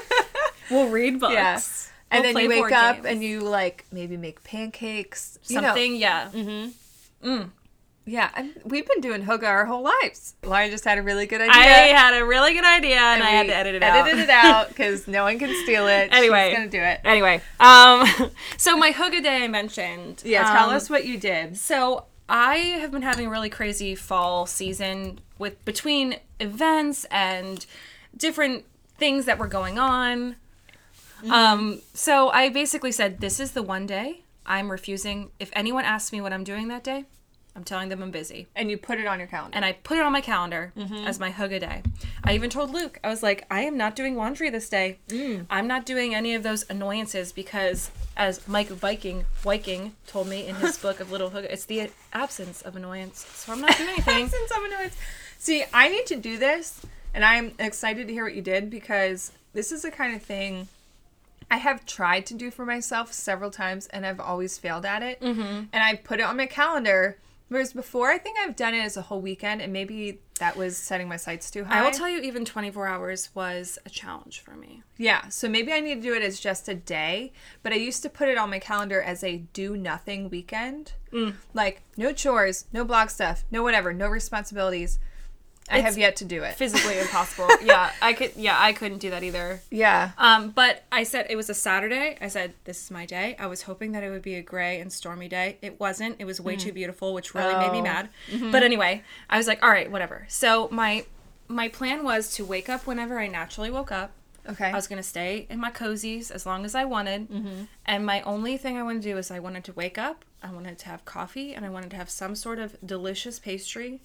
[0.70, 1.60] we'll read books, yeah.
[2.12, 3.06] And we'll then you wake up games.
[3.06, 5.38] and you like maybe make pancakes.
[5.46, 5.68] you know.
[5.68, 6.28] something, yeah.
[8.04, 10.34] Yeah, and we've been doing hygge our whole lives.
[10.42, 11.54] Lauren just had a really good idea.
[11.54, 13.96] I had a really good idea and, I had to edit it out.
[13.96, 16.08] edited it out because no one can steal it.
[16.12, 16.48] Anyway.
[16.48, 17.00] She's gonna do it.
[17.04, 18.06] Anyway, um,
[18.56, 20.22] so my hygge day I mentioned.
[20.24, 21.56] Yeah, tell um, us what you did.
[21.56, 27.64] So I have been having a really crazy fall season with between events and
[28.16, 28.64] different
[28.98, 30.36] things that were going on.
[31.22, 31.32] Mm-hmm.
[31.32, 35.30] Um, so I basically said, "This is the one day I'm refusing.
[35.38, 37.04] If anyone asks me what I'm doing that day,
[37.54, 39.54] I'm telling them I'm busy." And you put it on your calendar.
[39.54, 41.06] And I put it on my calendar mm-hmm.
[41.06, 41.82] as my hygge day.
[42.24, 44.98] I even told Luke, I was like, I am not doing laundry this day.
[45.08, 45.46] Mm.
[45.48, 50.56] I'm not doing any of those annoyances because, as Meik Wiking Wiking told me in
[50.56, 53.24] his book of Little Hygge, it's the absence of annoyance.
[53.34, 54.28] So I'm not doing anything.
[54.28, 54.92] Since I'm annoyed.
[55.38, 56.80] See, I need to do this,
[57.14, 60.68] and I'm excited to hear what you did because this is the kind of thing
[61.52, 65.20] I have tried to do for myself several times, and I've always failed at it.
[65.20, 65.64] Mm-hmm.
[65.70, 67.18] And I put it on my calendar.
[67.48, 70.78] Whereas before, I think I've done it as a whole weekend, and maybe that was
[70.78, 71.80] setting my sights too high.
[71.80, 74.82] I will tell you, even 24 hours was a challenge for me.
[74.96, 78.02] Yeah, so maybe I need to do it as just a day, but I used
[78.04, 80.92] to put it on my calendar as a do nothing weekend.
[81.12, 81.34] Mm.
[81.52, 84.98] Like, no chores, no blog stuff, no whatever, no responsibilities.
[85.70, 86.54] I have yet to do it.
[86.54, 87.48] Physically impossible.
[87.62, 88.32] yeah, I could.
[88.36, 89.60] Yeah, I couldn't do that either.
[89.70, 90.10] Yeah.
[90.18, 92.18] Um, but I said it was a Saturday.
[92.20, 93.36] I said this is my day.
[93.38, 95.58] I was hoping that it would be a gray and stormy day.
[95.62, 96.16] It wasn't.
[96.18, 96.74] It was way too mm-hmm.
[96.74, 97.82] beautiful, which really made me Oh.
[97.82, 98.08] mad.
[98.30, 98.50] Mm-hmm.
[98.50, 100.26] But anyway, I was like, all right, whatever.
[100.28, 101.04] So my
[101.48, 104.12] my plan was to wake up whenever I naturally woke up.
[104.48, 104.66] Okay.
[104.70, 107.64] I was gonna stay in my cozies as long as I wanted, mm-hmm.
[107.86, 110.24] and my only thing I wanted to do is I wanted to wake up.
[110.42, 114.00] I wanted to have coffee, and I wanted to have some sort of delicious pastry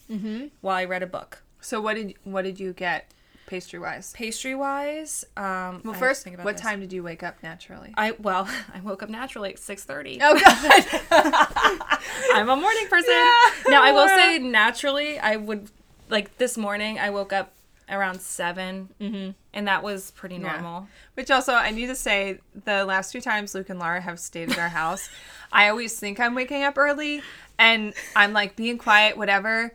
[0.62, 1.42] while I read a book.
[1.62, 3.12] So what did what did you get
[3.48, 4.12] pastry wise?
[4.14, 6.62] Pastry wise, um, Well, I first, think about what this.
[6.62, 7.94] time did you wake up naturally?
[7.98, 10.20] I well, I woke up naturally at six thirty.
[10.22, 11.90] Oh god.
[12.34, 13.14] I'm a morning person.
[13.14, 15.70] Yeah, now I will say naturally, I would
[16.10, 17.00] like this morning.
[17.00, 17.54] I woke up
[17.90, 19.32] around 7 mm-hmm.
[19.54, 20.52] and that was pretty Yeah.
[20.54, 20.88] normal.
[21.14, 24.52] Which also, I need to say, the last two times Luke and Laura have stayed
[24.52, 25.10] at our house,
[25.52, 27.22] I always think I'm waking up early,
[27.58, 29.74] and I'm like being quiet, whatever,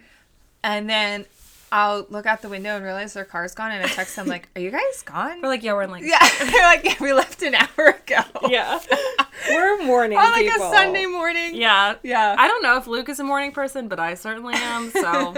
[0.62, 1.24] and then
[1.72, 4.48] I'll look out the window and realize their car's gone, and I text them like,
[4.56, 7.12] "Are you guys gone?" We're like, yeah, we're in like yeah, they're like, "Yeah, we
[7.12, 8.78] left an hour ago." yeah,
[9.50, 10.70] we're morning on like people.
[10.70, 11.54] a Sunday morning.
[11.54, 12.36] Yeah, Yeah.
[12.38, 14.90] I don't know if Luke is a morning person, but I certainly am.
[14.90, 15.34] So.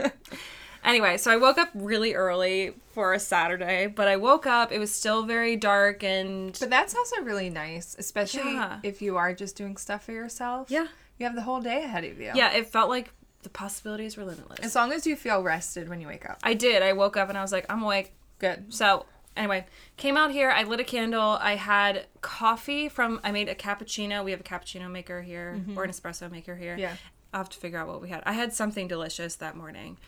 [0.85, 4.79] Anyway, so I woke up really early for a Saturday, but I woke up, it
[4.79, 8.81] was still very dark and But that's also really nice, especially Yeah.
[8.83, 10.71] if you are just doing stuff for yourself.
[10.71, 10.89] yeah.
[11.19, 12.33] You have the whole day ahead of you.
[12.35, 13.13] Yeah, it felt like
[13.45, 14.59] the possibilities were limitless.
[14.61, 16.39] As long as you feel rested when you wake up.
[16.43, 16.83] I did.
[16.83, 18.13] I woke up and I was like, I'm awake.
[18.41, 18.75] Good.
[18.75, 19.67] So anyway,
[19.97, 20.51] came out here.
[20.51, 21.39] I lit a candle.
[21.41, 23.21] I had coffee from.
[23.23, 24.25] I made a cappuccino.
[24.25, 26.77] We have a cappuccino maker here or an espresso maker here.
[26.77, 26.97] Yeah.
[27.33, 28.23] I'll have to figure out what we had.
[28.27, 29.99] I had something delicious that morning.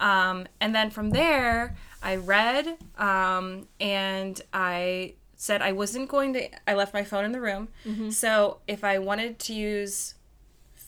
[0.00, 6.48] Um, and then from there, I read um, and I said I wasn't going to.
[6.66, 7.68] I left my phone in the room.
[8.10, 10.14] So if I wanted to use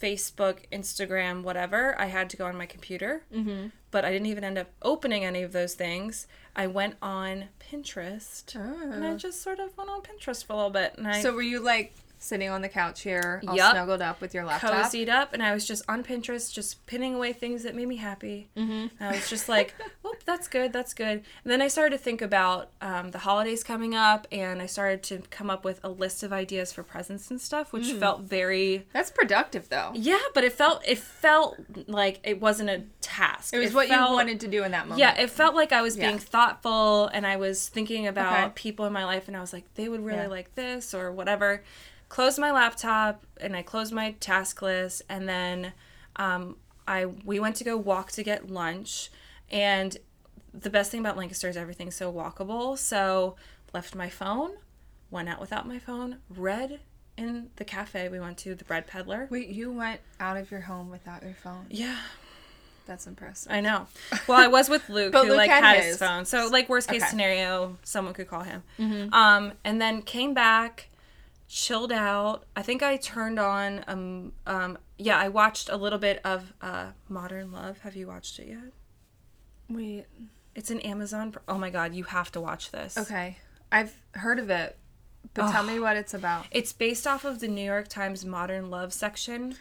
[0.04, 3.24] Facebook, Instagram, whatever, I had to go on my computer.
[3.34, 3.68] Mm-hmm.
[3.90, 6.26] But I didn't even end up opening any of those things.
[6.54, 8.54] I went on Pinterest.
[8.54, 10.94] And I just sort of went on Pinterest for a little bit.
[10.98, 11.94] And I So were you like
[12.24, 13.72] sitting on the couch here, all Yup.
[13.72, 14.72] snuggled up with your laptop?
[14.86, 17.96] cozied up and I was just on Pinterest, just pinning away things that made me
[17.96, 18.48] happy.
[18.56, 18.72] Mm-hmm.
[18.72, 22.02] And I was just like, "Oh, that's good, that's good." And then I started to
[22.02, 25.88] think about um, the holidays coming up, and I started to come up with a
[25.90, 28.00] list of ideas for presents and stuff, which Mm.
[28.00, 29.92] felt very That's productive though.
[29.94, 31.56] yeah, but it felt it felt
[31.86, 33.52] like it wasn't a task.
[33.52, 35.00] It was what felt- you wanted to do in that moment.
[35.00, 36.06] Yeah, it felt like I was Yeah.
[36.06, 38.52] being thoughtful and I was thinking about Okay.
[38.54, 40.26] people in my life and I was like, they would really Yeah.
[40.28, 41.62] like this or whatever.
[42.08, 45.72] Closed my laptop and I closed my task list and then
[46.16, 49.10] Um, I we went to go walk to get lunch,
[49.50, 49.96] and
[50.52, 52.78] the best thing about Lancaster is everything's so walkable.
[52.78, 53.34] So
[53.72, 54.52] left my phone,
[55.10, 56.78] went out without my phone, read
[57.16, 59.26] in the cafe we went to, the bread peddler.
[59.30, 61.66] Wait, you went out of your home without your phone?
[61.70, 61.98] Yeah,
[62.86, 63.50] That's impressive.
[63.50, 63.86] I know.
[64.28, 65.86] Well, I was with Luke, who Luke like had his.
[65.86, 66.24] his phone.
[66.26, 67.10] So like worst case Okay.
[67.10, 68.62] scenario, someone could call him.
[69.12, 70.90] Um, and then came back,
[71.54, 72.44] chilled out.
[72.56, 76.88] I think I turned on um um yeah, I watched a little bit of uh
[77.08, 77.78] Modern Love.
[77.82, 78.72] Have you watched it yet?
[79.70, 80.06] Wait.
[80.56, 81.32] It's an Amazon.
[81.46, 82.98] Oh my god, you have to watch this.
[82.98, 83.38] Okay.
[83.70, 84.76] I've heard of it,
[85.32, 86.46] but tell me what it's about.
[86.50, 89.54] It's based off of the New York Times Modern Love section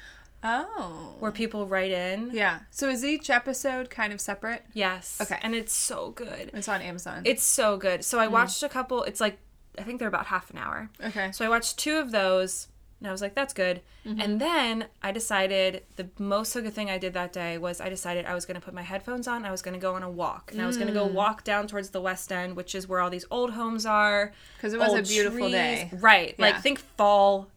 [0.44, 1.16] Oh.
[1.20, 2.32] where people write in.
[2.34, 2.60] Yeah.
[2.72, 4.64] So is each episode kind of separate?
[4.74, 5.20] Yes.
[5.22, 5.38] Okay.
[5.44, 6.50] And it's so good.
[6.54, 7.22] It's on Amazon.
[7.24, 8.02] It's so good.
[8.02, 8.04] Mm.
[8.04, 9.04] So I watched a couple.
[9.04, 9.38] It's like
[9.78, 10.90] I think they're about half an hour.
[11.04, 11.32] okay.
[11.32, 12.68] So I watched two of those,
[13.00, 14.20] and I was like, "That's good." Mm-hmm.
[14.22, 18.26] And then I decided the most good thing I did that day was I decided
[18.26, 19.46] I was going to put my headphones on.
[19.46, 21.14] I was going to go on a walk, and I was going to go Mm.
[21.14, 24.34] walk down towards the West End, which is where all these old homes are.
[24.58, 25.90] Because it was a beautiful day.
[25.94, 26.36] right?
[26.38, 26.46] Yeah.
[26.46, 27.50] Like think fall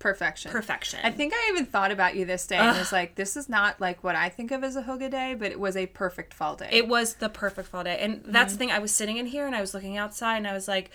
[0.00, 0.50] Perfection.
[0.50, 0.98] perfection.
[1.02, 3.80] I think I even thought about you this day and was like, this is not
[3.80, 6.56] like what I think of as a hygge day, but it was a perfect fall
[6.56, 6.68] day.
[6.72, 7.98] It was the perfect fall day.
[8.00, 8.70] And that's the thing.
[8.70, 10.90] I was sitting in here and I was looking outside and I was like,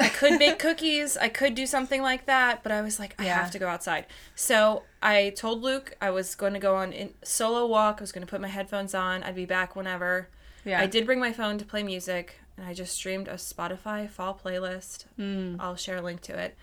[0.00, 1.16] I could bake cookies.
[1.16, 2.62] I could do something like that.
[2.62, 3.34] But I was like, I Yeah.
[3.42, 4.06] have to go outside.
[4.34, 7.96] So I told Luke I was going to go on in solo walk.
[7.98, 9.22] I was going to put my headphones on.
[9.22, 10.28] I'd be back whenever.
[10.64, 10.80] yeah.
[10.80, 14.38] I did bring my phone to play music and I just streamed a Spotify fall
[14.44, 15.04] playlist.
[15.60, 16.56] I'll share a link to it.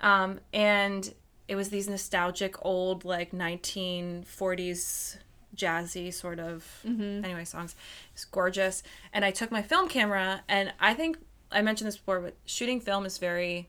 [0.00, 1.12] Um, and
[1.48, 5.16] it was these nostalgic old like 1940s
[5.56, 7.74] jazzy sort of anyway songs.
[8.12, 8.82] It's gorgeous.
[9.12, 11.18] And I took my film camera and I think
[11.50, 13.68] I mentioned this before, but shooting film is very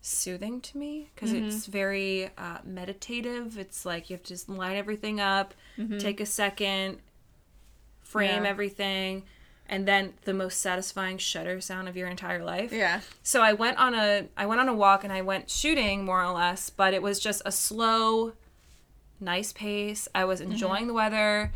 [0.00, 1.46] soothing to me because mm-hmm.
[1.46, 3.56] it's very uh, meditative.
[3.58, 5.98] It's like you have to just line everything up, mm-hmm.
[5.98, 6.98] take a second,
[8.02, 8.50] frame Yeah.
[8.50, 9.22] everything,
[9.68, 12.72] and then the most satisfying shutter sound of your entire life.
[12.72, 13.00] yeah.
[13.22, 16.22] So I went on a I went on a walk and I went shooting more
[16.22, 18.32] or less, but it was just a slow,
[19.20, 20.08] nice pace.
[20.14, 20.52] I was mm-hmm.
[20.52, 21.52] enjoying the weather.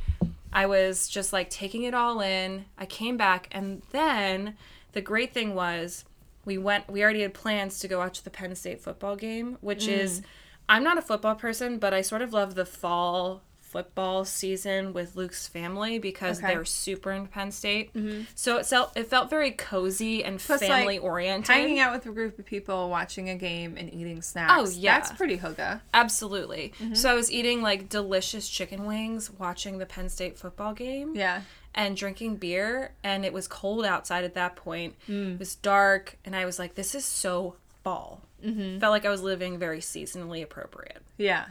[0.52, 2.66] I was just like taking it all in.
[2.78, 4.56] I came back and then
[4.96, 6.06] the great thing was
[6.46, 9.84] we went we already had plans to go watch the Penn State football game, which
[9.84, 9.92] mm.
[9.92, 10.22] is
[10.70, 15.16] I'm not a football person, but I sort of love the fall football season with
[15.16, 16.54] Luke's family because Okay.
[16.54, 17.92] they're super into Penn State.
[17.92, 18.22] Mm-hmm.
[18.34, 21.54] So it felt it felt very cozy and Plus, like, family oriented.
[21.54, 24.52] Hanging out with a group of people, watching a game, and eating snacks.
[24.56, 24.98] Oh, yeah.
[24.98, 25.80] That's pretty hygge.
[25.92, 26.72] Absolutely.
[26.80, 26.94] Mm-hmm.
[26.94, 31.42] So I was eating like delicious chicken wings, watching the Penn State football game, Yeah.
[31.76, 32.92] And drinking beer.
[33.04, 34.94] And it was cold outside at that point.
[35.08, 35.34] Mm.
[35.34, 37.54] It was dark, and I was like, "This is so
[37.84, 38.78] fall." Mm-hmm.
[38.80, 41.02] Felt like I was living very seasonally appropriate.
[41.16, 41.46] Yeah.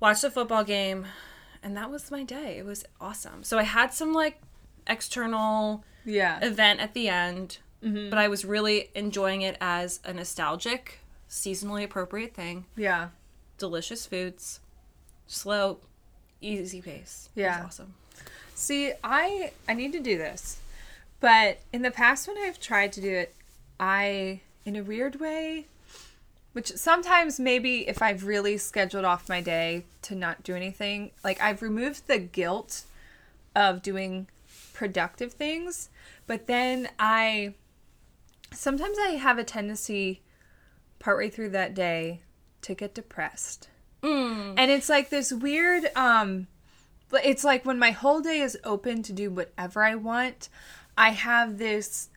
[0.00, 1.06] Watched the football game,
[1.62, 2.58] and that was my day.
[2.58, 3.42] It was awesome.
[3.44, 4.40] So I had some like
[4.86, 6.38] external Yeah.
[6.44, 8.08] event at the end, Mm-hmm.
[8.10, 12.64] but I was really enjoying it as a nostalgic, seasonally appropriate thing.
[12.76, 13.08] Yeah.
[13.58, 14.60] delicious foods,
[15.26, 15.78] slow,
[16.40, 17.28] easy pace.
[17.36, 17.64] It was Yeah.
[17.64, 17.94] awesome.
[18.54, 20.58] See, I I need to do this.
[21.20, 23.34] But in the past when I've tried to do it,
[23.80, 25.66] I in a weird way
[26.54, 31.42] which sometimes maybe if I've really scheduled off my day to not do anything, like
[31.42, 32.84] I've removed the guilt
[33.56, 34.28] of doing
[34.72, 35.90] productive things,
[36.28, 37.54] but then I
[38.52, 40.22] sometimes I have a tendency
[41.00, 42.20] partway through that day
[42.62, 43.68] to get depressed.
[44.56, 46.46] And it's like this weird um
[47.08, 50.48] but it's like when my whole day is open to do whatever I want,
[50.96, 52.08] I have this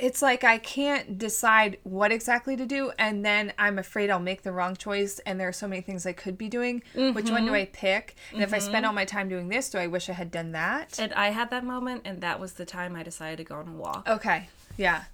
[0.00, 4.42] it's like I can't decide what exactly to do and then I'm afraid I'll make
[4.42, 6.82] the wrong choice and there are so many things I could be doing.
[6.94, 7.54] Which one do mm-hmm.
[7.54, 8.16] I pick?
[8.32, 8.86] And if I spend mm-hmm.
[8.86, 10.98] all my time doing this, do I wish I had done that?
[10.98, 13.68] And I had that moment, and that was the time I decided to go on
[13.68, 14.08] a walk.
[14.08, 14.48] Okay.
[14.76, 15.04] Yeah.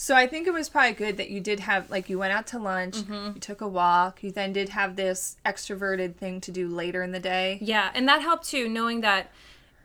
[0.00, 2.46] So I think it was probably good that you did have like you went out
[2.48, 3.34] to lunch, Mm-hmm.
[3.34, 7.10] you took a walk, you then did have this extroverted thing to do later in
[7.10, 7.58] the day.
[7.60, 9.30] Yeah, and that helped too, knowing that.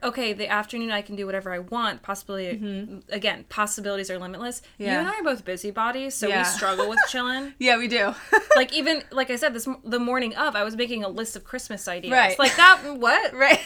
[0.03, 2.01] Okay, the afternoon I can do whatever I want.
[2.03, 4.61] Possibility again, possibilities are limitless.
[4.77, 4.85] Yeah.
[4.85, 4.99] You Mm-hmm.
[4.99, 6.39] And I are both busybodies, so Yeah.
[6.39, 7.53] we struggle with chilling.
[7.57, 8.13] Yeah, we do.
[8.57, 11.43] like even like I said, this the morning of, I was making a list of
[11.45, 12.11] Christmas ideas.
[12.11, 12.37] Right.
[12.37, 12.81] Like that.
[12.99, 13.33] What?
[13.45, 13.61] right.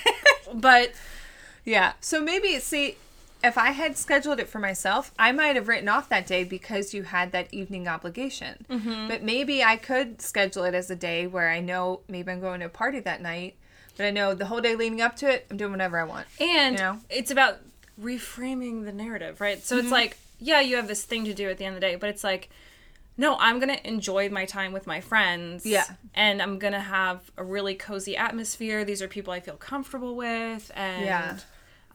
[0.54, 0.92] But
[1.66, 1.94] yeah.
[2.02, 2.98] So maybe see
[3.44, 6.94] if I had scheduled it for myself, I might have written off that day because
[6.94, 8.66] you had that evening obligation.
[8.70, 9.08] Mm-hmm.
[9.08, 12.60] But maybe I could schedule it as a day where I know maybe I'm going
[12.62, 13.56] to a party that night,
[13.96, 16.28] but I know the whole day leading up to it, I'm doing whatever I want.
[16.40, 17.00] And You know?
[17.10, 17.58] it's about
[18.02, 19.64] reframing the narrative, right?
[19.64, 19.86] So Mm-hmm.
[19.86, 21.96] it's like, yeah, you have this thing to do at the end of the day,
[21.96, 22.50] but it's like,
[23.20, 25.66] no, I'm gonna enjoy my time with my friends.
[25.66, 25.86] Yeah.
[26.14, 28.86] And I'm gonna have a really cozy atmosphere.
[28.86, 31.38] These are people I feel comfortable with and Yeah.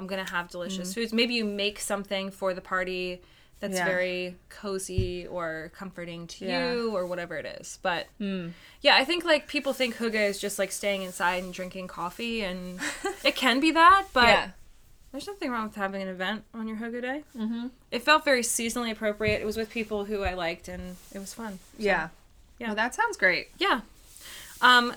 [0.02, 0.04] Mm.
[0.04, 1.12] I'm gonna have delicious foods.
[1.12, 3.22] Maybe you make something for the party
[3.60, 3.84] that's Yeah.
[3.84, 6.72] very cozy or comforting to Yeah.
[6.72, 7.78] You or whatever it is.
[7.82, 11.86] But yeah, I think like people think hygge is just like staying inside and drinking
[11.88, 12.80] coffee and
[13.24, 14.48] it can be that, but yeah.
[15.12, 17.22] there's nothing wrong with having an event on your hygge day.
[17.38, 17.68] Mm-hmm.
[17.92, 19.40] It felt very seasonally appropriate.
[19.40, 21.60] It was with people who I liked, and it was fun.
[21.76, 22.08] So, Yeah.
[22.58, 22.68] Yeah.
[22.68, 23.50] Well, that sounds great.
[23.58, 23.80] yeah.
[24.60, 24.94] Um,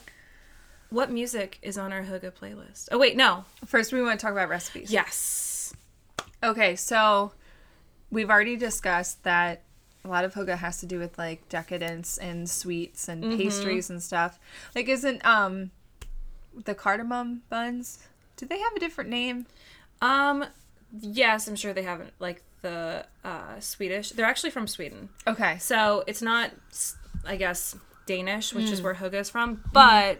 [0.95, 2.87] what music is on our hygge playlist?
[2.91, 3.45] Oh wait, no.
[3.65, 4.91] First, we want to talk about recipes.
[4.91, 5.73] Yes.
[6.41, 7.31] Okay, so
[8.09, 9.63] we've already discussed that
[10.03, 14.01] a lot of hygge has to do with like decadence and sweets and pastries and
[14.01, 14.39] stuff.
[14.73, 15.71] Like, isn't um
[16.63, 17.99] the cardamom buns?
[18.37, 19.45] Do they have a different name?
[20.01, 20.45] Um,
[20.99, 24.09] yes, I'm sure they haven't like the uh, Swedish.
[24.11, 25.57] They're actually from Sweden, Okay.
[25.57, 26.51] so it's not,
[27.25, 27.75] I guess,
[28.05, 29.63] Danish, which is where hygge is from.
[29.71, 30.19] But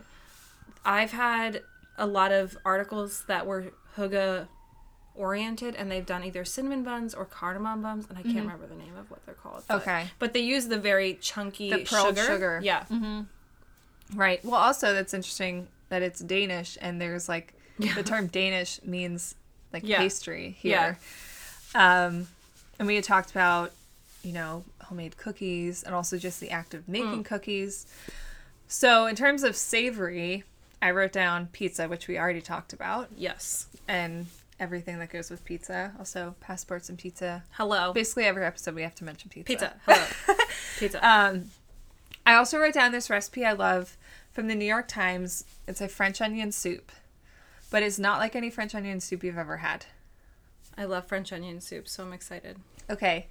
[0.86, 1.61] I've had
[1.97, 4.47] a lot of articles that were hygge
[5.15, 8.75] oriented, and they've done either cinnamon buns or cardamom buns, and I can't remember the
[8.75, 9.63] name of what they're called.
[9.67, 10.09] but- Okay.
[10.19, 12.27] but they use the very chunky The pearled sugar.
[12.27, 12.59] sugar.
[12.63, 12.83] Yeah,
[14.13, 14.43] Right.
[14.45, 19.33] Well, also that's interesting that it's Danish and there's like the term Danish means
[19.73, 19.97] like Yeah.
[19.97, 20.99] pastry here.
[21.73, 22.05] Yeah.
[22.05, 22.27] Um,
[22.77, 23.71] and we had talked about
[24.21, 27.25] you know homemade cookies and also just the act of making Mm.
[27.25, 27.88] cookies.
[28.67, 30.43] So in terms of savory,
[30.86, 33.65] I wrote down pizza, which we already talked about, yes.
[33.88, 34.27] and
[34.59, 35.91] everything that goes with pizza.
[35.97, 37.43] Also passports and pizza.
[37.53, 39.51] Hello, Basically, every episode we have to mention pizza.
[39.51, 39.73] pizza.
[39.88, 40.38] Hello,
[40.79, 41.07] pizza.
[41.09, 41.45] Um,
[42.23, 43.97] I also wrote down this recipe I love
[44.31, 45.43] from the New York Times.
[45.67, 46.91] It's a French onion soup,
[47.71, 49.88] but it's not like any French onion soup you've ever had.
[50.77, 52.57] I love French onion soup, so I'm excited.
[52.91, 53.25] Okay.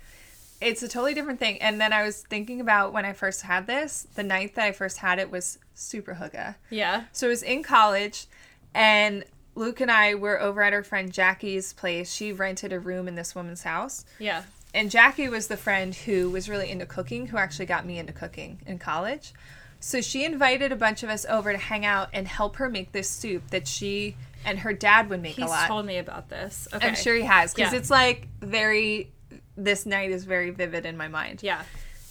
[0.64, 1.60] It's a totally different thing.
[1.62, 4.72] And then I was thinking about when I first had this, the night that I
[4.72, 6.54] first had it was super hygge.
[6.70, 7.04] Yeah.
[7.12, 8.26] So it was in college,
[8.74, 12.12] and Luke and I were over at our friend Jackie's place.
[12.12, 14.04] She rented a room in this woman's house.
[14.18, 14.42] Yeah.
[14.74, 18.12] and Jackie was the friend who was really into cooking, who actually got me into
[18.12, 19.32] cooking in college.
[19.78, 22.90] So she invited a bunch of us over to hang out and help her make
[22.92, 25.60] this soup that she and her dad would make He's a lot.
[25.60, 26.66] He's told me about this.
[26.74, 26.88] Okay.
[26.88, 27.78] I'm sure he has because Yeah.
[27.78, 29.10] it's like very.
[29.57, 31.42] This night is very vivid in my mind.
[31.42, 31.62] Yeah.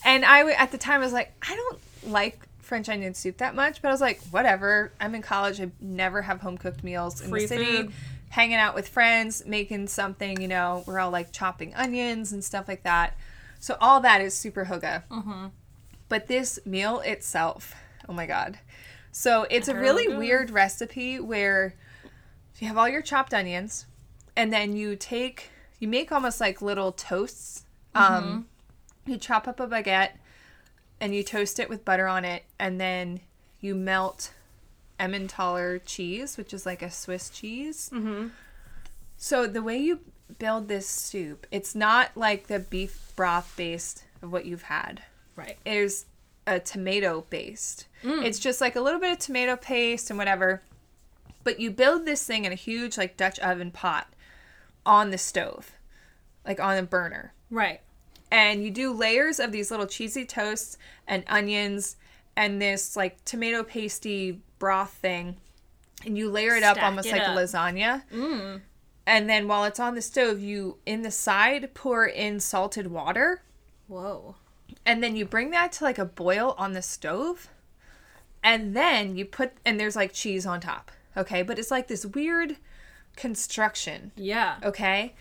[0.05, 3.55] And I at the time I was like, I don't like French onion soup that
[3.55, 4.91] much, but I was like, whatever.
[4.99, 5.59] I'm in college.
[5.59, 7.65] I never have home cooked meals in Free the city.
[7.65, 7.93] food.
[8.29, 10.41] Hanging out with friends, making something.
[10.41, 13.15] You know, we're all like chopping onions and stuff like that.
[13.59, 15.03] So all that is super hygge.
[15.09, 15.47] Mm-hmm.
[16.09, 17.75] But this meal itself,
[18.09, 18.59] oh my god.
[19.11, 21.75] So it's a really weird recipe where
[22.59, 23.85] you have all your chopped onions,
[24.35, 25.49] and then you take
[25.84, 27.65] you make almost like little toasts.
[27.93, 28.47] Um,
[29.05, 30.11] you chop up a baguette,
[31.01, 33.19] and you toast it with butter on it, and then
[33.59, 34.31] you melt
[34.97, 37.91] Emmentaler cheese, which is like a Swiss cheese.
[37.93, 38.27] Mm-hmm.
[39.17, 39.99] So the way you
[40.39, 45.01] build this soup, it's not like the beef broth based of what you've had
[45.36, 45.57] Right.
[45.65, 46.05] is
[46.47, 47.88] a tomato based.
[48.03, 50.61] It's just like a little bit of tomato paste and whatever.
[51.43, 54.07] But you build this thing in a huge like Dutch oven pot
[54.86, 55.72] on the stove,
[56.45, 57.33] like on a burner.
[57.49, 57.81] Right.
[58.31, 60.77] And you do layers of these little cheesy toasts
[61.07, 61.97] and onions
[62.35, 65.37] and this like tomato pasty broth thing.
[66.05, 67.37] And you layer it up almost it like up.
[67.37, 68.03] lasagna.
[68.11, 68.61] Mm.
[69.05, 73.41] And then while it's on the stove, you in the side pour in salted water
[73.87, 74.35] Whoa.
[74.85, 77.49] and then you bring that to like a boil on the stove
[78.41, 82.05] and then you put and there's like cheese on top okay but it's like this
[82.05, 82.55] weird
[83.17, 84.55] construction Yeah.
[84.63, 85.13] okay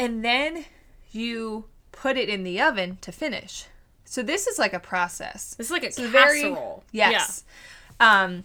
[0.00, 0.64] and then
[1.12, 3.66] you put it in the oven to finish
[4.04, 6.84] so this is like a process This is like a It's a very- casserole.
[6.92, 7.44] yes
[8.00, 8.44] um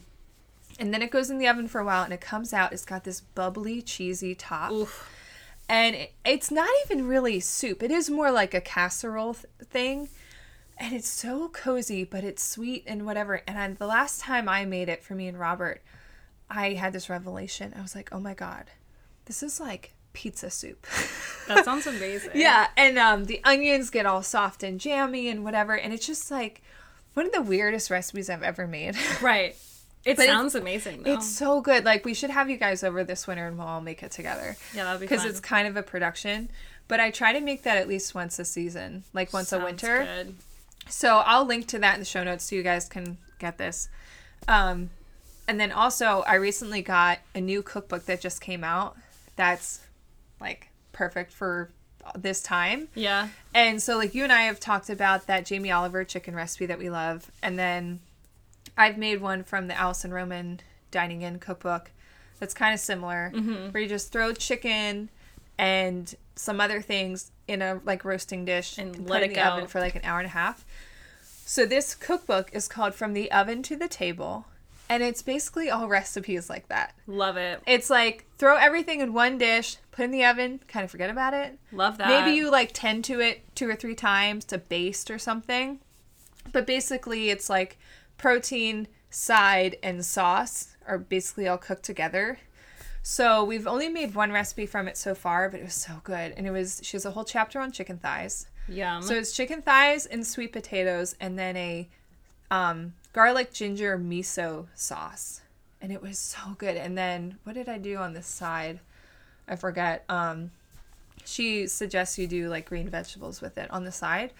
[0.77, 2.85] and then it goes in the oven for a while and it comes out it's
[2.85, 5.09] got this bubbly cheesy top Oof.
[5.69, 7.81] and it- it's not even really soup.
[7.81, 10.09] It is more like a casserole th- thing,
[10.77, 13.41] and it's so cozy, but it's sweet and whatever.
[13.47, 15.81] And I, the last time I made it for me and Robert,
[16.49, 17.73] I had this revelation.
[17.77, 18.65] I was like, "Oh my god,
[19.25, 20.85] this is like pizza soup."
[21.47, 22.31] That sounds amazing.
[22.33, 26.31] yeah, and um, the onions get all soft and jammy and whatever, and it's just
[26.31, 26.63] like
[27.13, 28.95] one of the weirdest recipes I've ever made.
[29.21, 29.55] Right.
[30.03, 31.13] It But sounds amazing though.
[31.13, 31.85] It's so good.
[31.85, 34.55] Like we should have you guys over this winter and we'll all make it together.
[34.73, 36.49] yeah, that'd be because it's kind of a production.
[36.87, 40.03] But I try to make that at least once a season, like once a winter.
[40.03, 40.35] Good.
[40.89, 43.87] So I'll link to that in the show notes so you guys can get this.
[44.47, 44.89] Um,
[45.47, 48.95] and then also, I recently got a new cookbook that just came out.
[49.35, 49.81] That's
[50.39, 51.69] like perfect for
[52.17, 52.87] this time.
[52.93, 53.29] Yeah.
[53.53, 56.77] And so, like, you and I have talked about that Jamie Oliver chicken recipe that
[56.77, 57.31] we love.
[57.41, 57.99] And then
[58.77, 60.59] I've made one from the Alison Roman
[60.91, 61.91] Dining In cookbook
[62.39, 63.69] that's kind of similar, Mm-hmm.
[63.71, 65.09] where you just throw chicken
[65.57, 69.35] and some other things in a like roasting dish And put let it in the
[69.35, 69.43] go.
[69.43, 70.65] oven for like an hour and a half.
[71.23, 74.45] So this cookbook is called From the Oven to the Table,
[74.89, 76.93] and it's basically all recipes like that.
[77.07, 77.61] Love it.
[77.65, 81.33] It's like throw everything in one dish, put in the oven, kind of forget about
[81.33, 81.57] it.
[81.71, 82.07] Love that.
[82.07, 85.79] Maybe you like tend to it two or three times to baste or something.
[86.51, 87.77] But basically, it's like
[88.17, 92.39] protein, side, and sauce are basically all cooked together.
[93.01, 96.33] So we've only made one recipe from it so far, but it was so good.
[96.35, 98.47] And it was, she has a whole chapter on chicken thighs.
[98.67, 99.03] Yum.
[99.03, 101.87] So it's chicken thighs and sweet potatoes, and then a
[102.49, 105.41] um, garlic ginger miso sauce,
[105.85, 106.75] and it was so good.
[106.77, 108.79] And then what did I do on this side?
[109.47, 110.03] I forget.
[110.09, 110.49] Um,
[111.23, 114.31] she suggests you do like green vegetables with it on the side.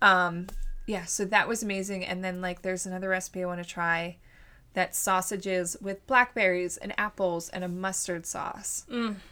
[0.00, 0.46] Um,
[0.86, 2.06] yeah, so that was amazing.
[2.06, 4.16] And then like there's another recipe I want to try.
[4.72, 8.86] That's sausages with blackberries and apples and a mustard sauce.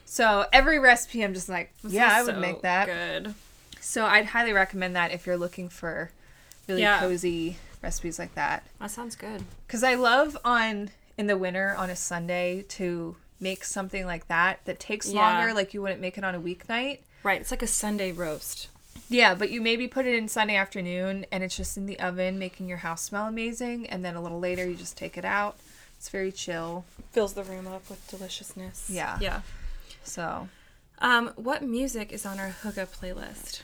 [0.05, 2.85] So every recipe, I'm just like, This yeah, I would so make that.
[2.87, 3.35] Good.
[3.81, 6.11] So I'd highly recommend that if you're looking for
[6.69, 7.01] really Yeah.
[7.01, 8.65] cozy recipes like that.
[8.81, 9.45] That sounds good.
[9.67, 14.65] Cuz I love on in the winter on a Sunday to make something like that
[14.65, 15.21] that takes Yeah.
[15.21, 17.01] longer like you wouldn't make it on a weeknight.
[17.23, 17.41] Right.
[17.41, 18.69] It's like a Sunday roast.
[19.11, 22.39] Yeah, but you maybe put it in Sunday afternoon and it's just in the oven
[22.39, 25.57] making your house smell amazing and then a little later you just take it out.
[25.99, 26.85] It's very chill.
[27.13, 28.89] Fills the room up with deliciousness.
[28.89, 29.19] Yeah.
[29.21, 29.41] Yeah.
[30.05, 30.49] So,
[31.01, 33.63] Um, what music is on our Hygge playlist?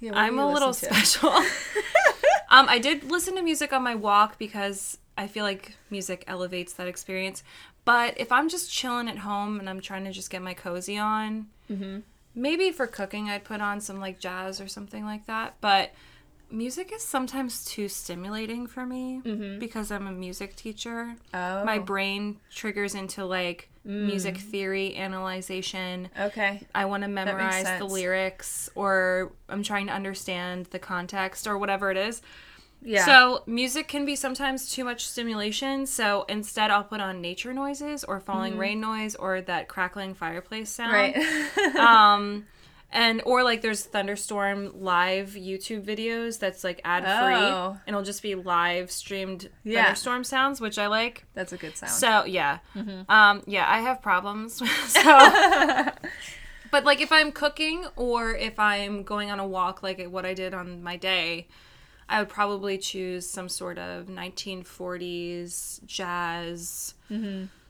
[0.00, 0.84] yeah, I'm a little to?
[0.84, 1.30] special.
[2.50, 6.72] um, I did listen to music on my walk because I feel like music elevates
[6.74, 7.42] that experience.
[7.84, 10.98] But if I'm just chilling at home and I'm trying to just get my cozy
[10.98, 11.98] on, Mm-hmm.
[12.34, 15.54] maybe for cooking I'd put on some like jazz or something like that.
[15.60, 15.92] But
[16.48, 19.20] music is sometimes too stimulating for me
[19.58, 21.16] because I'm a music teacher.
[21.34, 21.58] Mm-hmm.
[21.60, 21.64] Oh.
[21.64, 26.08] My brain triggers into like music theory, analyzation.
[26.18, 26.66] Okay.
[26.74, 31.90] I want to memorize the lyrics or I'm trying to understand the context or whatever
[31.90, 32.22] it is.
[32.88, 33.04] Yeah.
[33.04, 35.86] So, music can be sometimes too much stimulation.
[35.86, 40.70] So, instead, I'll put on nature noises or falling rain noise or that crackling fireplace
[40.70, 40.92] sound.
[40.92, 41.16] right.
[41.76, 42.46] Um,
[42.92, 47.76] and or like there's thunderstorm live YouTube videos that's like ad free Oh.
[47.84, 49.82] and it'll just be live streamed Yeah.
[49.86, 51.24] thunderstorm sounds, which I like.
[51.34, 51.90] That's a good sound.
[51.92, 53.10] So yeah, Mm-hmm.
[53.10, 54.54] um, yeah, I have problems.
[54.86, 55.02] so,
[56.70, 60.34] but like if I'm cooking or if I'm going on a walk, like what I
[60.34, 61.48] did on my day,
[62.08, 66.94] I would probably choose some sort of 1940s jazz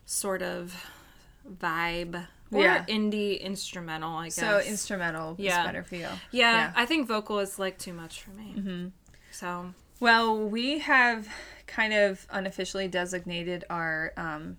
[0.05, 0.85] sort of
[1.61, 2.59] vibe or Mm-hmm.
[2.59, 2.85] Yeah.
[2.87, 4.15] indie instrumental.
[4.19, 4.37] I guess.
[4.37, 5.63] So instrumental Yeah.
[5.63, 6.07] is better for you.
[6.31, 8.55] yeah, I think vocal is like too much for me.
[8.57, 8.87] Mm-hmm.
[9.33, 11.27] So Well, we have
[11.67, 14.59] kind of unofficially designated our um,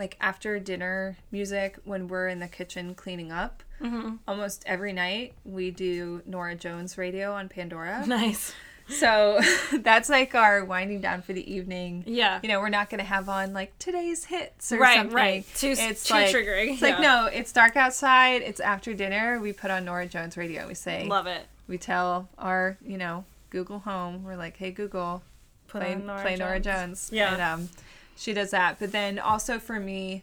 [0.00, 3.62] like after dinner music when we're in the kitchen cleaning up.
[3.80, 4.16] Mm-hmm.
[4.26, 8.04] Almost every night we do Norah Jones radio on Pandora.
[8.06, 8.52] nice.
[8.88, 9.40] So
[9.80, 12.04] that's like our winding down for the evening.
[12.06, 12.38] Yeah.
[12.42, 15.14] You know, we're not going to have on like today's hits or Right, something.
[15.16, 15.44] right.
[15.56, 15.82] Too- too
[16.14, 18.42] like, triggering, It's like, no, it's dark outside.
[18.42, 19.40] It's after dinner.
[19.40, 20.66] We put on Norah Jones radio.
[20.68, 21.46] We say, Love it.
[21.68, 25.22] we tell our you know Google Home, we're like, hey Google,
[25.68, 27.08] Put play, on Norah play Norah Jones.
[27.08, 27.10] Jones.
[27.12, 27.32] Yeah.
[27.32, 27.68] and um,
[28.16, 28.78] she does that.
[28.78, 30.22] But then also for me,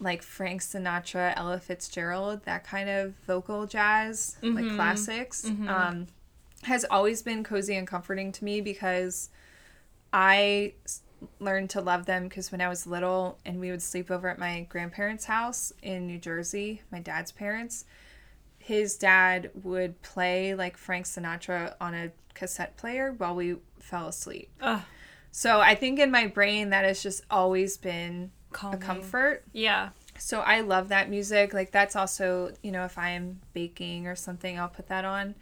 [0.00, 4.74] like Frank Sinatra, Ella Fitzgerald, that kind of vocal jazz, like Mm-hmm.
[4.76, 6.06] classics, um,
[6.64, 9.30] has always been cozy and comforting to me because
[10.12, 10.74] I
[11.40, 14.38] learned to love them because when I was little and we would sleep over at
[14.38, 17.84] my grandparents' house in New Jersey, my dad's parents,
[18.58, 24.50] his dad would play like Frank Sinatra on a cassette player while we fell asleep.
[24.60, 24.82] Ugh.
[25.30, 28.30] So I think in my brain that has just always been
[28.62, 29.44] a comfort.
[29.52, 29.90] Yeah.
[30.16, 31.52] So I love that music.
[31.52, 35.34] Like that's also, you know, if I'm baking or something, I'll put that on.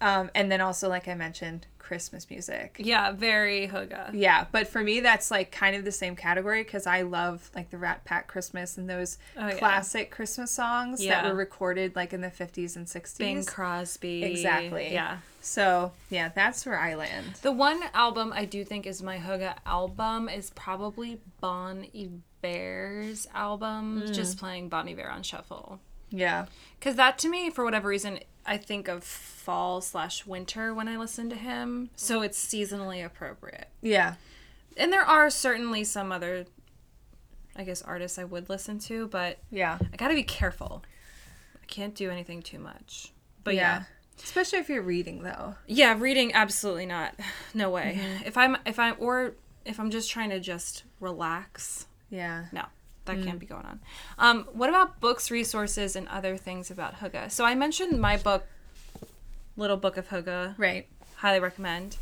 [0.00, 2.76] Um, and then also, like I mentioned, Christmas music.
[2.80, 4.10] Yeah, very hygge.
[4.12, 7.70] Yeah, but for me, that's like kind of the same category because I love like
[7.70, 9.54] the Rat Pack Christmas and those Oh, yeah.
[9.54, 11.22] classic Christmas songs Yeah.
[11.22, 13.18] that were recorded like in the 50s and 60s.
[13.18, 14.24] Bing Crosby.
[14.24, 14.92] Exactly.
[14.92, 15.18] Yeah.
[15.40, 17.34] So, yeah, that's where I land.
[17.42, 24.02] The one album I do think is my hygge album is probably Bon Iver's album,
[24.12, 25.78] just playing Bon Iver on shuffle.
[26.10, 26.46] Yeah.
[26.78, 30.96] Because that to me, for whatever reason, I think of fall slash winter when I
[30.96, 31.90] listen to him.
[31.96, 33.68] So it's seasonally appropriate.
[33.82, 34.14] Yeah.
[34.76, 36.46] And there are certainly some other,
[37.56, 39.78] I guess, artists I would listen to, but Yeah.
[39.92, 40.84] I gotta be careful.
[41.62, 43.12] I can't do anything too much.
[43.44, 43.84] But yeah.
[44.22, 45.54] Especially if you're reading though.
[45.66, 47.14] Yeah, reading absolutely not.
[47.54, 47.98] No way.
[48.00, 48.26] Mm-hmm.
[48.26, 49.34] If I'm if I'm or
[49.64, 52.44] if I'm just trying to just relax, Yeah.
[52.52, 52.64] no.
[53.06, 53.24] That Mm.
[53.24, 53.80] can't be going on.
[54.18, 57.30] Um, what about books, resources, and other things about Hygge?
[57.30, 58.44] So I mentioned my book,
[59.56, 60.54] Little Book of Hygge.
[60.58, 60.86] Right.
[61.16, 61.96] Highly recommend.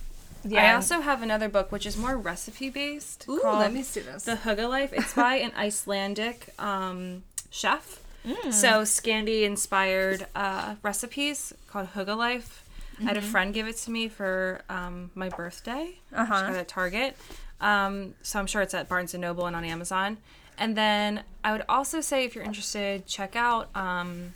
[0.47, 0.73] Yeah.
[0.73, 3.27] I also have another book which is more recipe based.
[3.29, 4.25] Ooh, let me see this.
[4.25, 4.93] The Hygge Life.
[4.93, 8.01] It's by an Icelandic um, chef.
[8.27, 8.53] Mm.
[8.53, 12.63] So Scandi inspired uh, recipes called Hygge Life.
[13.01, 15.99] I had a friend give it to me for um, my birthday.
[16.13, 16.21] Mm-hmm.
[16.23, 16.41] Uh-huh.
[16.43, 17.17] Got it at Target.
[17.61, 20.19] Um, so I'm sure it's at Barnes and Noble and on Amazon.
[20.59, 24.35] And then I would also say if you're interested, check out um,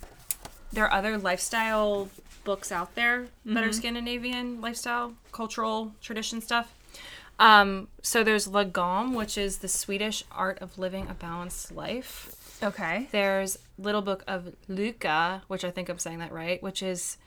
[0.71, 2.09] there are other lifestyle
[2.43, 3.69] books out there that Mm-hmm.
[3.69, 6.73] are Scandinavian lifestyle, cultural tradition stuff.
[7.39, 12.35] Um, so there's Lagom, which is the Swedish art of living a balanced life.
[12.61, 13.07] Okay.
[13.11, 17.17] There's Little Book of Lykke, which I think I'm saying that right, which is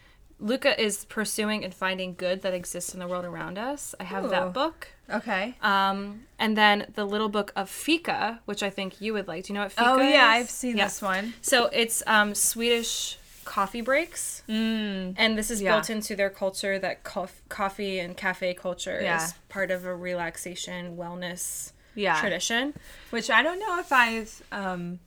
[0.43, 3.95] Lykke is pursuing and finding good that exists in the world around us.
[4.01, 4.29] I have Ooh.
[4.31, 4.89] that book.
[5.09, 5.55] Okay.
[5.63, 9.45] Um, and then the Little Book of Fika, which I think you would like.
[9.45, 10.43] Do you know what Fika oh yeah, is?
[10.45, 10.85] I've seen Yeah.
[10.85, 11.35] this one.
[11.43, 14.43] So it's um, Swedish coffee breaks.
[14.49, 15.15] Mm.
[15.17, 15.73] And this is Yeah.
[15.75, 19.23] built into their culture that cof- coffee and cafe culture Yeah.
[19.25, 22.19] is part of a relaxation wellness Yeah.
[22.21, 22.75] tradition.
[23.11, 25.01] Which I don't know if I've um,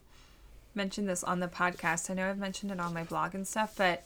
[0.73, 2.09] mentioned this on the podcast.
[2.09, 4.05] I know I've mentioned it on my blog and stuff, but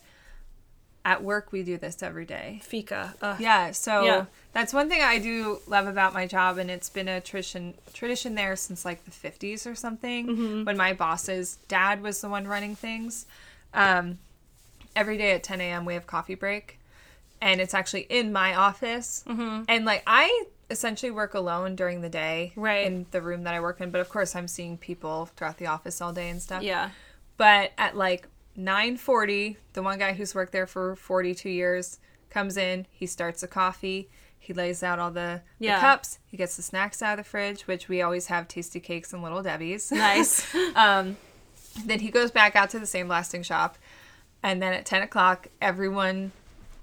[1.04, 2.60] at work we do this every day.
[2.62, 3.14] Fika.
[3.22, 4.24] Uh, Yeah, so Yeah.
[4.52, 8.34] that's one thing I do love about my job, and it's been a tradition tradition
[8.34, 10.26] there since like the fifties or something.
[10.26, 10.64] Mm-hmm.
[10.64, 13.24] When my boss's dad was the one running things,
[13.72, 14.18] um,
[14.94, 15.84] every day at ten a.m.
[15.86, 16.78] we have coffee break,
[17.40, 19.62] and it's actually in my office, Mm-hmm.
[19.68, 22.86] and like I essentially work alone during the day, Right.
[22.86, 23.90] in the room that I work in.
[23.90, 26.62] But of course, I'm seeing people throughout the office all day and stuff.
[26.62, 26.90] Yeah.
[27.38, 28.28] But at like
[28.58, 31.98] 9:40, the one guy who's worked there for 42 years
[32.30, 36.56] comes in, he starts a coffee, he lays out all the, the cups, he gets
[36.56, 39.90] the snacks out of the fridge, which we always have Tastykakes and little Debbie's.
[39.92, 40.46] Nice.
[40.76, 41.16] um,
[41.84, 43.78] then he goes back out to the same blasting shop,
[44.42, 46.32] and then at 10 o'clock, everyone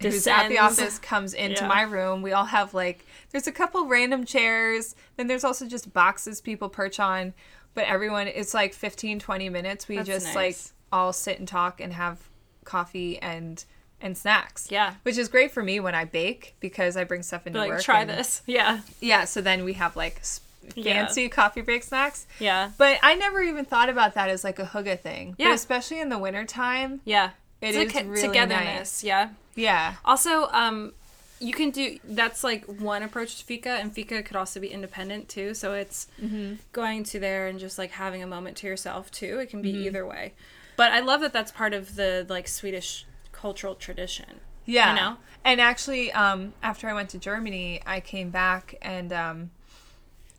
[0.01, 1.67] who's at the office comes into Yeah.
[1.67, 2.21] my room.
[2.21, 6.69] We all have like there's a couple random chairs, then there's also just boxes people
[6.69, 7.33] perch on,
[7.73, 9.87] but everyone it's like 15 20 minutes.
[9.87, 10.35] We That's just nice.
[10.35, 10.57] like
[10.91, 12.17] all sit and talk and have
[12.63, 13.63] coffee and
[13.99, 14.67] and snacks.
[14.69, 14.93] Yeah.
[15.03, 17.81] Which is great for me when I bake because I bring stuff into like, work.
[17.81, 18.43] try and- this.
[18.45, 18.81] Yeah.
[19.01, 20.39] Yeah, so then we have like s-
[20.75, 21.05] Yeah.
[21.05, 22.27] fancy coffee break snacks.
[22.39, 22.71] Yeah.
[22.77, 25.33] But I never even thought about that as like a hygge thing.
[25.39, 25.47] Yeah.
[25.47, 27.01] But especially in the wintertime.
[27.05, 27.31] Yeah.
[27.59, 28.77] It It's is like really togetherness.
[28.77, 29.03] nice.
[29.03, 29.29] Yeah.
[29.55, 29.95] Yeah.
[30.05, 30.93] Also, um,
[31.39, 35.27] you can do that's like one approach to Fika, and Fika could also be independent
[35.27, 35.55] too.
[35.55, 36.55] So it's Mm-hmm.
[36.71, 39.39] going to there and just like having a moment to yourself too.
[39.39, 39.83] It can be Mm-hmm.
[39.85, 40.33] either way.
[40.77, 44.39] But I love that that's part of the like Swedish cultural tradition.
[44.65, 44.91] Yeah.
[44.93, 45.17] You know?
[45.43, 49.51] And actually, um, after I went to Germany, I came back and um,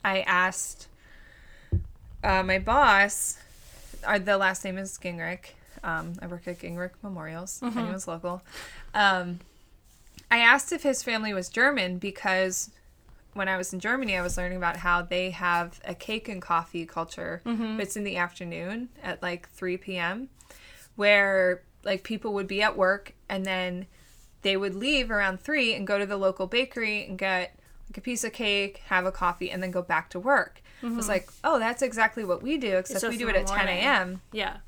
[0.05, 0.89] I asked
[2.22, 3.39] uh, my boss,
[4.05, 5.53] uh, the last name is Gingrich.
[5.82, 8.43] Um, I work at Gingrich Memorials, if anyone's local.
[8.95, 9.41] Um,
[10.30, 12.70] I asked if his family was German because
[13.39, 16.43] when I was in Germany, I was learning about how they have a cake and
[16.43, 17.41] coffee culture.
[17.45, 20.28] But it's in the afternoon at like 3 p.m.,
[20.97, 23.86] where like people would be at work and then
[24.43, 27.59] they would leave around 3 and go to the local bakery and get
[27.89, 30.61] like a piece of cake, have a coffee, and then go back to work.
[30.82, 33.66] It was like, oh, that's exactly what we do, except we do it at 10
[33.68, 34.59] a.m Yeah.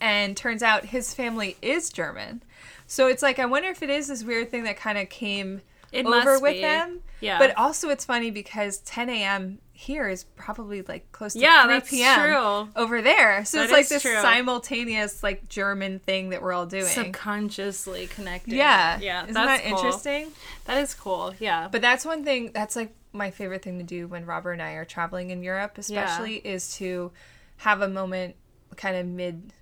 [0.00, 2.42] and turns out his family is German.
[2.86, 5.62] So it's like I wonder if it is this weird thing that kind of came
[5.92, 6.60] It over with be.
[6.62, 7.00] them.
[7.20, 7.38] Yeah.
[7.38, 9.58] But also it's funny because 10 a.m.
[9.72, 12.20] here is probably like close to Yeah, 3 that's p.m.
[12.20, 12.68] true.
[12.76, 13.44] over there.
[13.44, 14.20] So That it's like this true.
[14.20, 16.84] simultaneous like German thing that we're all doing.
[16.84, 18.54] Subconsciously connected.
[18.54, 18.98] yeah.
[19.00, 19.22] Yeah.
[19.22, 19.76] Isn't that's that cool.
[19.78, 20.32] interesting?
[20.66, 21.34] That is cool.
[21.38, 21.68] Yeah.
[21.70, 24.72] But that's one thing that's like my favorite thing to do when Robert and I
[24.72, 27.12] are traveling in Europe, especially, is to
[27.58, 28.36] have a moment
[28.76, 29.52] kind of mid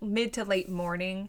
[0.00, 1.28] mid to late morning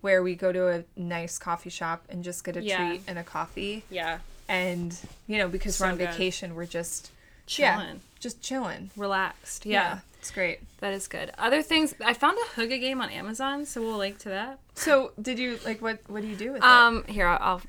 [0.00, 2.76] where we go to a nice coffee shop and just get a Yeah.
[2.88, 3.84] treat and a coffee.
[3.90, 4.18] yeah.
[4.48, 4.96] And
[5.28, 6.08] you know, because we're on good.
[6.10, 7.10] vacation, we're just
[7.46, 7.86] Chilling.
[7.86, 8.90] yeah, just chilling.
[8.96, 9.64] Relaxed.
[9.66, 10.00] yeah.
[10.18, 10.60] It's great.
[10.80, 11.30] That is good.
[11.38, 14.58] Other things, I found a Hygge game on Amazon, so we'll link to that.
[14.74, 16.68] So, did you like what what do you do with it?
[16.68, 17.62] Um, here I'll, I'll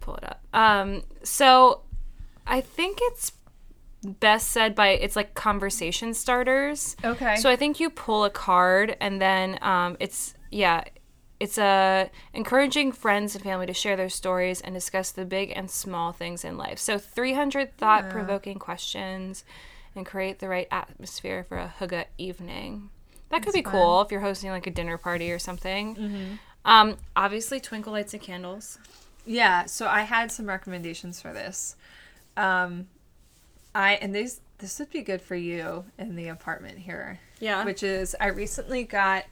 [0.00, 0.40] pull it up.
[0.52, 1.80] Um, so
[2.46, 3.32] I think it's
[4.02, 6.96] best said by it's like conversation starters.
[7.04, 7.36] Okay.
[7.36, 10.84] So I think you pull a card and then um, it's yeah,
[11.40, 15.70] it's a encouraging friends and family to share their stories and discuss the big and
[15.70, 16.78] small things in life.
[16.78, 19.42] So 300 thought-provoking questions
[19.96, 22.90] and create the right atmosphere for a hygge evening.
[23.30, 23.72] That could be fun.
[23.72, 26.38] cool if you're hosting like a dinner party or something.
[26.64, 28.78] Um, obviously, twinkle lights and candles.
[29.24, 31.76] Yeah, so I had some recommendations for this.
[32.36, 32.88] Um,
[33.74, 37.18] I and these this would be good for you in the apartment here.
[37.38, 37.64] Yeah.
[37.64, 39.24] Which is I recently got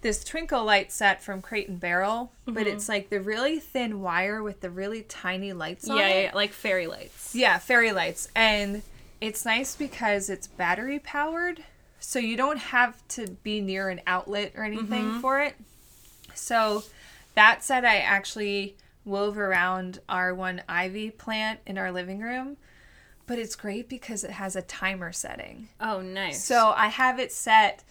[0.00, 2.76] this twinkle light set from Crate and Barrel, but mm-hmm.
[2.76, 6.22] it's like the really thin wire with the really tiny lights Yeah, on yeah, it.
[6.24, 7.34] yeah, like fairy lights.
[7.34, 8.28] Yeah, fairy lights.
[8.34, 8.82] And
[9.20, 11.64] it's nice because it's battery powered,
[11.98, 15.20] so you don't have to be near an outlet or anything mm-hmm.
[15.20, 15.56] for it.
[16.34, 16.84] So
[17.34, 22.56] that set I actually wove around our one ivy plant in our living room,
[23.26, 25.68] but it's great because it has a timer setting.
[25.80, 26.44] Oh, nice.
[26.44, 27.82] So I have it set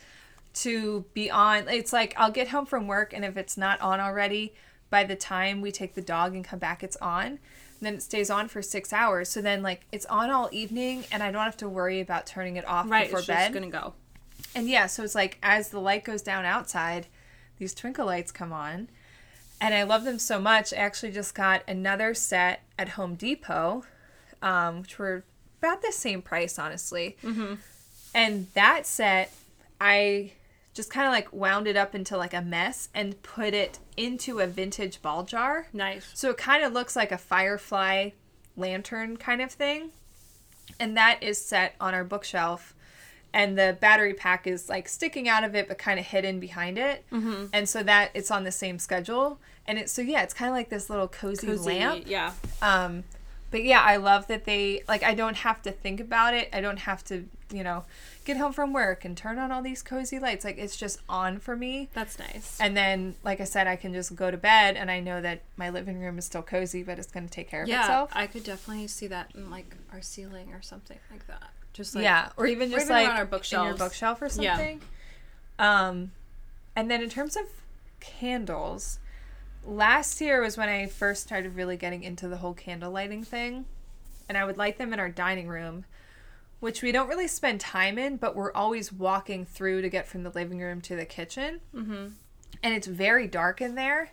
[0.61, 1.67] to be on.
[1.67, 4.53] It's like I'll get home from work, and if it's not on already,
[4.89, 7.25] by the time we take the dog and come back, it's on.
[7.25, 7.39] And
[7.81, 9.29] then it stays on for six hours.
[9.29, 12.55] So then, like, it's on all evening, and I don't have to worry about turning
[12.55, 13.51] it off right, before it's bed.
[13.51, 13.93] just gonna go.
[14.55, 17.07] And yeah, so it's like as the light goes down outside,
[17.59, 18.89] these twinkle lights come on.
[19.59, 20.73] And I love them so much.
[20.73, 23.83] I actually just got another set at Home Depot,
[24.41, 25.23] um, which were
[25.59, 27.17] about the same price, honestly.
[27.23, 27.55] Mm-hmm.
[28.13, 29.33] And that set,
[29.81, 30.33] I
[30.77, 34.39] just kind of like wound it up into like a mess and put it into
[34.39, 35.67] a vintage ball jar.
[35.73, 36.09] Nice.
[36.13, 38.11] So it kind of looks like a firefly
[38.55, 39.89] lantern kind of thing.
[40.79, 42.75] And that is set on our bookshelf.
[43.33, 46.77] And the battery pack is like sticking out of it, but kind of hidden behind
[46.77, 47.03] it.
[47.11, 47.47] Mm-hmm.
[47.51, 49.39] And so that it's on the same schedule.
[49.65, 52.03] And it's so, yeah, it's kind of like this little cozy, Cozy, lamp.
[52.07, 52.33] Yeah.
[52.61, 53.03] Um,
[53.49, 56.49] but yeah, I love that they, like, I don't have to think about it.
[56.53, 57.83] I don't have to, you know,
[58.27, 60.43] get home from work and turn on all these cozy lights.
[60.43, 61.89] Like, it's just on for me.
[61.93, 62.59] That's nice.
[62.59, 65.43] And then, like I said, I can just go to bed and I know that
[65.55, 68.11] my living room is still cozy, but it's going to take care of yeah, itself.
[68.13, 71.51] I could definitely see that in like our ceiling or something like that.
[71.71, 74.43] Just like yeah, or even just even like on our in your bookshelf or something.
[74.43, 74.57] Yeah.
[74.57, 74.81] something.
[75.59, 76.11] Um,
[76.75, 77.45] and then in terms of
[77.99, 78.99] candles,
[79.65, 83.65] last year was when I first started really getting into the whole candle lighting thing,
[84.27, 85.85] and I would light them in our dining room,
[86.59, 90.23] which we don't really spend time in, but we're always walking through to get from
[90.23, 92.07] the living room to the kitchen, mm-hmm.
[92.63, 94.11] and it's very dark in there.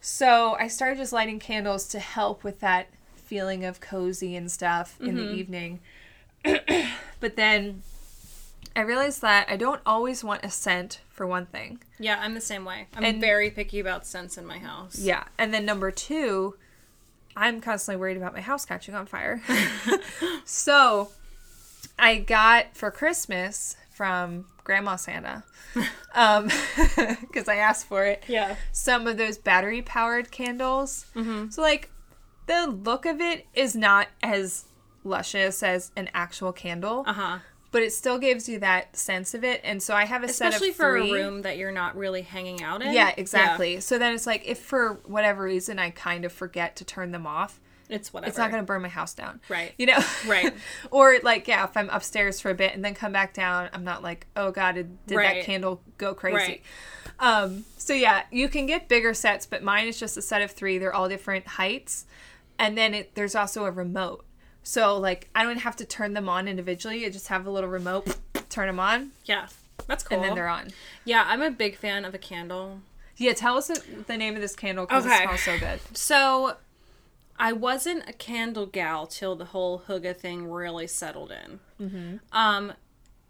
[0.00, 4.96] So I started just lighting candles to help with that feeling of cozy and stuff
[5.00, 5.80] in the evening.
[7.20, 7.82] but then
[8.74, 11.82] I realized that I don't always want a scent for one thing.
[11.98, 12.86] Yeah, I'm the same way.
[12.94, 14.98] I'm And- very picky about scents in my house.
[14.98, 15.24] Yeah.
[15.36, 16.56] And then number two,
[17.36, 19.42] I'm constantly worried about my house catching on fire.
[20.44, 21.10] so
[21.98, 25.42] I got for Christmas from Grandma Santa,
[26.14, 26.48] um,
[27.20, 28.56] because I asked for it, Yeah.
[28.72, 31.06] some of those battery powered candles.
[31.50, 31.90] So, like,
[32.46, 34.66] the look of it is not as
[35.04, 37.38] luscious as an actual candle, Uh huh.
[37.72, 39.60] but it still gives you that sense of it.
[39.64, 41.10] And so I have a Especially set of for three.
[41.10, 42.92] a room that you're not really hanging out in.
[42.92, 43.80] Yeah, exactly.
[43.80, 47.26] So then it's like if for whatever reason I kind of forget to turn them
[47.26, 48.28] off, It's whatever.
[48.28, 49.40] it's not going to burn my house down.
[49.48, 49.72] Right.
[49.78, 49.98] You know?
[50.26, 50.52] Right.
[50.90, 53.84] or like yeah, if I'm upstairs for a bit and then come back down, I'm
[53.84, 55.36] not like, "Oh god, did, did Right.
[55.36, 56.62] that candle go crazy?" Right.
[57.20, 60.50] Um so yeah, you can get bigger sets, but mine is just a set of
[60.50, 60.78] 3.
[60.78, 62.04] They're all different heights.
[62.58, 64.24] And then it there's also a remote.
[64.62, 67.06] So like I don't have to turn them on individually.
[67.06, 68.16] I just have a little remote,
[68.50, 69.46] turn them on, Yeah.
[69.86, 70.16] That's cool.
[70.18, 70.68] and then they're on.
[71.04, 72.80] yeah, I'm a big fan of a candle.
[73.16, 75.14] Yeah, tell us the- the name of this candle because Okay.
[75.14, 75.80] it smells so good.
[75.96, 76.56] So,
[77.38, 81.60] I wasn't a candle gal till the whole hygge thing really settled in.
[81.80, 82.16] Mm-hmm.
[82.32, 82.72] Um,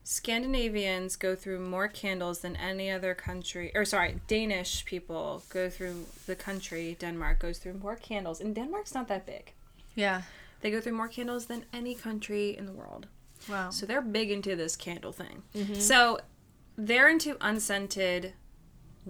[0.04, 6.06] Scandinavians go through more candles than any other country, or sorry, Danish people go through
[6.26, 6.96] the country.
[6.98, 9.52] Denmark goes through more candles, and Denmark's not that big.
[9.94, 10.22] Yeah.
[10.62, 13.06] They go through more candles than any country in the world.
[13.50, 13.68] Wow.
[13.68, 15.42] So they're big into this candle thing.
[15.74, 16.20] So
[16.76, 18.32] they're into unscented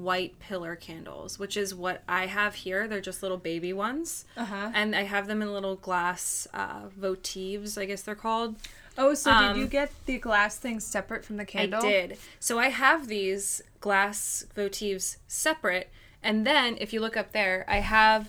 [0.02, 2.86] white pillar candles, which is what I have here.
[2.88, 4.24] They're just little baby ones.
[4.36, 4.70] Uh-huh.
[4.74, 8.56] And I have them in little glass uh, votives, I guess they're called.
[8.96, 11.80] Oh, so Um, did you get the glass thing separate from the candle?
[11.80, 12.18] I did.
[12.40, 15.90] So I have these glass votives separate.
[16.22, 18.28] And then if you look up there, I have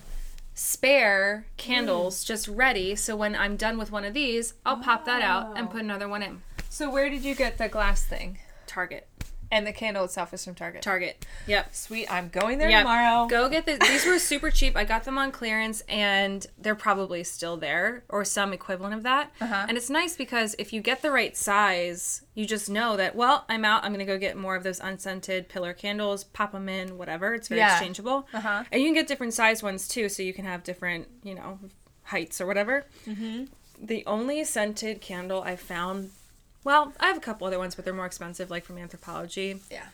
[0.54, 2.94] spare candles just ready.
[2.94, 6.08] So when I'm done with one of these, I'll pop that out and put another
[6.08, 6.42] one in.
[6.68, 8.38] So where did you get the glass thing?
[8.66, 9.08] Target.
[9.52, 10.82] And the candle itself is from Target.
[10.82, 11.26] Target.
[11.48, 11.74] Yep.
[11.74, 12.06] Sweet.
[12.12, 12.82] I'm going there Yep.
[12.82, 13.26] tomorrow.
[13.26, 13.76] Go get the.
[13.80, 14.76] These were super cheap.
[14.76, 19.32] I got them on clearance, and they're probably still there or some equivalent of that.
[19.40, 19.66] Uh-huh.
[19.68, 23.16] And it's nice because if you get the right size, you just know that.
[23.16, 23.84] Well, I'm out.
[23.84, 26.22] I'm gonna go get more of those unscented pillar candles.
[26.22, 27.34] Pop them in, whatever.
[27.34, 27.72] It's very Yeah.
[27.72, 28.28] exchangeable.
[28.32, 28.62] Uh-huh.
[28.70, 31.58] And you can get different size ones too, so you can have different, you know,
[32.04, 32.86] heights or whatever.
[33.06, 33.46] Mm-hmm.
[33.82, 36.10] The only scented candle I found
[36.64, 39.60] Well, I have a couple other ones, but they're more expensive, like from Anthropologie.
[39.70, 39.84] Yeah.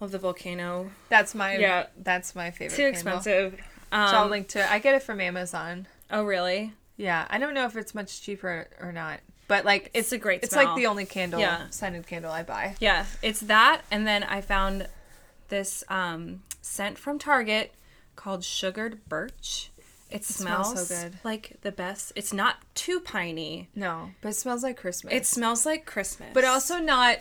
[0.00, 0.90] Love the volcano.
[1.08, 1.86] That's my Yeah.
[1.96, 2.76] That's my favorite.
[2.76, 3.54] Too expensive.
[3.92, 4.60] Um, So I'll link to.
[4.60, 4.70] it.
[4.70, 5.86] I get it from Amazon.
[6.10, 6.72] oh, really?
[6.96, 10.42] Yeah, I don't know if it's much cheaper or not, but like It's a great
[10.42, 10.64] It's smell.
[10.66, 11.66] like the only candle, Yeah.
[11.70, 12.74] scented candle I buy.
[12.80, 14.88] Yeah, it's that, and then I found
[15.48, 17.72] this um, scent from Target
[18.16, 19.70] called Sugared Birch.
[20.10, 21.18] It, smells smells, so good.
[21.22, 22.12] like the best.
[22.16, 23.68] It's not too piney.
[23.74, 25.12] No, but it smells like Christmas.
[25.12, 27.18] It smells like Christmas, but also not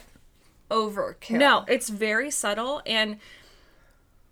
[0.72, 1.38] overkill.
[1.38, 2.82] no, it's very subtle.
[2.86, 3.18] And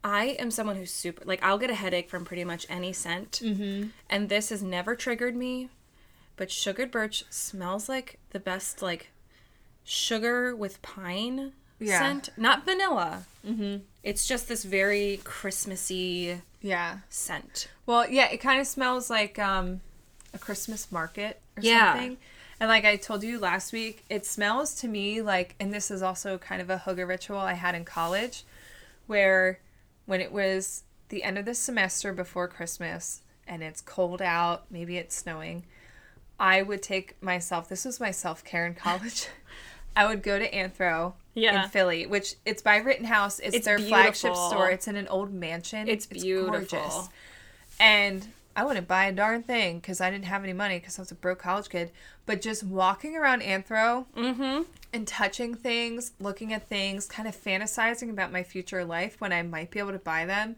[0.04, 3.42] I am someone who's super like I'll get a headache from pretty much any scent,
[3.44, 3.90] mm-hmm.
[4.10, 5.70] and this has never triggered me.
[6.38, 9.12] But Sugared Birch smells like the best like
[9.84, 12.00] sugar with pine Yeah.
[12.00, 13.24] scent, not vanilla.
[13.46, 13.78] Mm-hmm.
[14.06, 17.00] It's just this very Christmassy Yeah.
[17.10, 17.70] scent.
[17.88, 19.82] Well, yeah, it kind of smells like um,
[20.32, 21.94] a Christmas market or Yeah.
[21.94, 22.18] something.
[22.60, 26.04] And like I told you last week, it smells to me like, and this is
[26.04, 28.44] also kind of a hygge ritual I had in college,
[29.08, 29.60] where
[30.06, 34.98] when it was the end of the semester before Christmas and it's cold out, maybe
[34.98, 35.64] it's snowing,
[36.40, 39.30] I would take myself, this was my self care in college.
[39.96, 41.64] I would go to Anthro Yeah.
[41.64, 43.40] in Philly, which it's by Rittenhouse.
[43.40, 44.70] It's, It's their flagship store.
[44.70, 45.88] It's in an old mansion.
[45.88, 47.10] It's beautiful.
[47.80, 51.02] And I wouldn't buy a darn thing because I didn't have any money because I
[51.02, 51.92] was a broke college kid.
[52.26, 54.64] But just walking around Anthro Mm-hmm.
[54.94, 59.42] and touching things, looking at things, kind of fantasizing about my future life when I
[59.44, 60.56] might be able to buy them.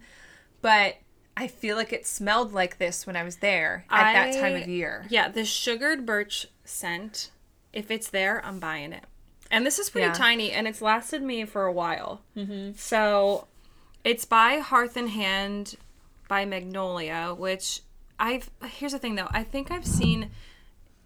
[0.61, 0.97] But
[1.35, 4.68] I feel like it smelled like this when I was there at that time of
[4.68, 5.05] year.
[5.09, 7.31] Yeah, the sugared birch scent.
[7.73, 9.03] If it's there, I'm buying it.
[9.49, 10.13] And this is pretty Yeah.
[10.13, 12.21] tiny, and it's lasted me for a while.
[12.35, 12.71] Mm-hmm.
[12.75, 13.47] So,
[14.03, 15.75] it's by Hearth and Hand
[16.27, 17.81] by Magnolia, which
[18.19, 18.49] I've.
[18.63, 19.27] Here's the thing, though.
[19.31, 20.31] I think I've seen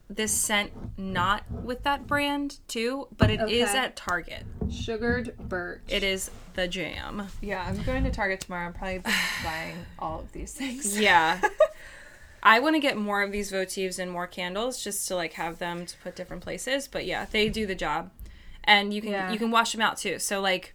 [0.09, 3.77] this scent not with that brand too, but it is Okay.
[3.77, 4.43] at Target.
[4.69, 5.81] Sugared birch.
[5.87, 7.27] It is the jam.
[7.41, 8.67] Yeah, I'm going to Target tomorrow.
[8.67, 8.99] I'm probably
[9.43, 10.99] buying all of these things.
[10.99, 11.39] Yeah.
[12.43, 15.59] I want to get more of these votives and more candles just to like have
[15.59, 16.87] them to put different places.
[16.89, 18.09] But yeah, they do the job,
[18.63, 19.31] and you can Yeah.
[19.31, 20.19] you can wash them out too.
[20.19, 20.73] So like,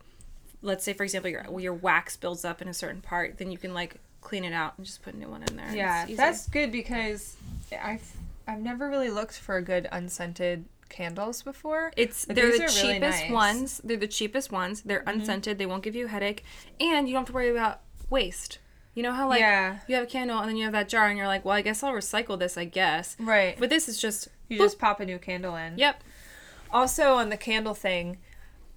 [0.62, 3.58] let's say for example your your wax builds up in a certain part, then you
[3.58, 5.74] can like clean it out and just put a new one in there.
[5.74, 7.36] Yeah, that's good because
[7.72, 8.12] I've
[8.48, 11.92] I've never really looked for a good unscented candles before.
[11.96, 13.30] It's But they're the are really cheapest nice.
[13.30, 13.80] ones.
[13.84, 14.82] They're the cheapest ones.
[14.82, 15.08] They're mm-hmm.
[15.20, 15.58] unscented.
[15.58, 16.44] They won't give you a headache,
[16.80, 18.58] and you don't have to worry about waste.
[18.94, 19.78] You know how like Yeah.
[19.88, 21.60] you have a candle and then you have that jar and you're like, well, I
[21.60, 23.14] guess I'll recycle this, I guess.
[23.20, 23.54] Right.
[23.58, 25.76] But this is just You just pop a new candle in.
[25.76, 26.02] yep.
[26.76, 28.18] Also on the candle thing,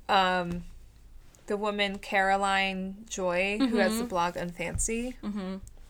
[0.07, 0.63] um,
[1.47, 5.15] the woman Caroline Joy, who has the blog Unfancy,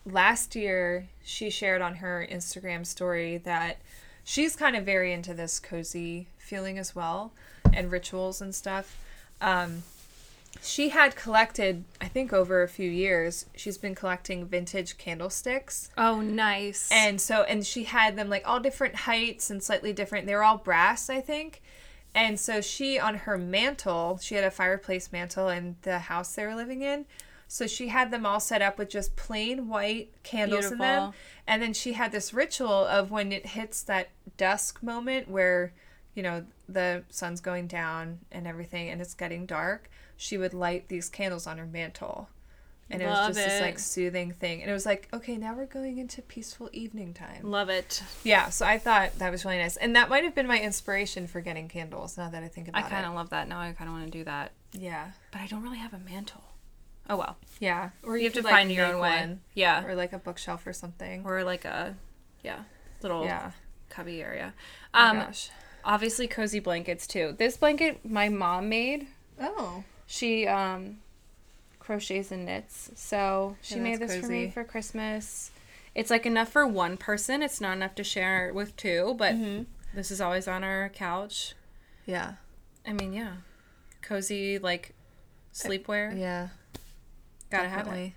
[0.04, 3.78] last year she shared on her Instagram story that
[4.24, 7.32] she's kind of very into this cozy feeling as well
[7.72, 8.98] and rituals and stuff.
[9.40, 9.84] Um,
[10.62, 15.90] she had collected, I think over a few years, she's been collecting vintage candlesticks.
[15.96, 16.88] Oh, nice.
[16.90, 20.26] And so, and she had them like all different heights and slightly different.
[20.26, 21.62] They were all brass, I think.
[22.14, 26.44] And so she, on her mantle, she had a fireplace mantle in the house they
[26.44, 27.06] were living in.
[27.46, 31.12] So she had them all set up with just plain white candles in them.
[31.46, 35.72] And then she had this ritual of when it hits that dusk moment where,
[36.14, 40.88] you know, the sun's going down and everything and it's getting dark, she would light
[40.88, 42.28] these candles on her mantle.
[42.90, 44.62] And it was Love just this like soothing thing.
[44.62, 47.42] And it was like, okay, now we're going into peaceful evening time.
[47.42, 48.02] Love it.
[48.24, 49.76] Yeah, so I thought that was really nice.
[49.76, 52.82] And that might have been my inspiration for getting candles now that I think about
[52.82, 52.86] it.
[52.86, 53.48] I kind of love that.
[53.48, 54.52] Now I kind of want to do that.
[54.74, 54.80] it.
[54.80, 55.10] Yeah.
[55.30, 56.42] But I don't really have a mantle.
[57.08, 57.36] Oh, well.
[57.60, 57.90] Yeah.
[58.02, 59.20] Or You have to could, like, find your make own way.
[59.20, 59.84] one, Yeah.
[59.84, 61.22] Or like a bookshelf or something.
[61.24, 61.96] Or like a,
[62.42, 62.60] yeah,
[63.02, 63.52] little yeah.
[63.88, 64.54] cubby area.
[64.94, 65.50] Oh Um, gosh.
[65.84, 67.34] obviously cozy blankets too.
[67.38, 69.06] This blanket my mom made.
[69.40, 69.82] Oh.
[70.06, 70.98] She um
[71.90, 72.90] crochets and knits.
[72.94, 75.50] So she Yeah, made this for me for Christmas.
[75.92, 77.42] It's like enough for one person.
[77.42, 79.64] It's not enough to share with two, but Mm-hmm.
[79.92, 81.54] this is always on our couch.
[82.06, 82.34] Yeah.
[82.86, 83.32] I mean, yeah.
[84.02, 84.94] Cozy like
[85.52, 86.16] sleepwear.
[86.16, 86.48] Yeah.
[87.50, 88.12] Gotta have it.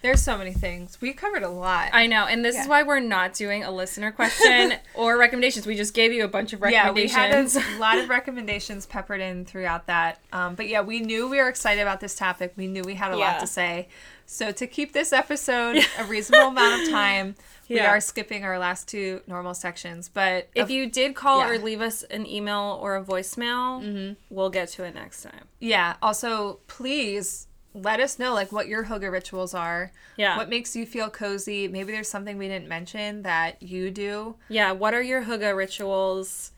[0.00, 1.00] There's so many things.
[1.00, 1.90] We covered a lot.
[1.92, 5.66] I know, and this is why we're not doing a listener question or recommendations.
[5.66, 7.16] We just gave you a bunch of recommendations.
[7.16, 10.20] yeah, we had a lot of recommendations peppered in throughout that.
[10.32, 12.52] Um, but yeah, we knew we were excited about this topic.
[12.56, 13.32] We knew we had a Yeah.
[13.32, 13.88] lot to say.
[14.24, 17.34] So to keep this episode a reasonable amount of time,
[17.68, 20.08] we are skipping our last two normal sections.
[20.08, 21.48] But if you did call Yeah.
[21.50, 25.48] or leave us an email or a voicemail, we'll get to it next time.
[25.58, 29.92] yeah, also please let us know like what your hygge rituals are.
[30.16, 30.36] Yeah.
[30.36, 31.68] What makes you feel cozy?
[31.68, 34.36] Maybe there's something we didn't mention that you do.
[34.48, 36.52] Yeah, what are your hygge rituals?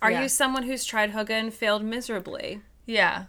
[0.00, 0.22] Are Yeah.
[0.22, 2.60] you someone who's tried Hygge and failed miserably?
[2.86, 3.26] Yeah.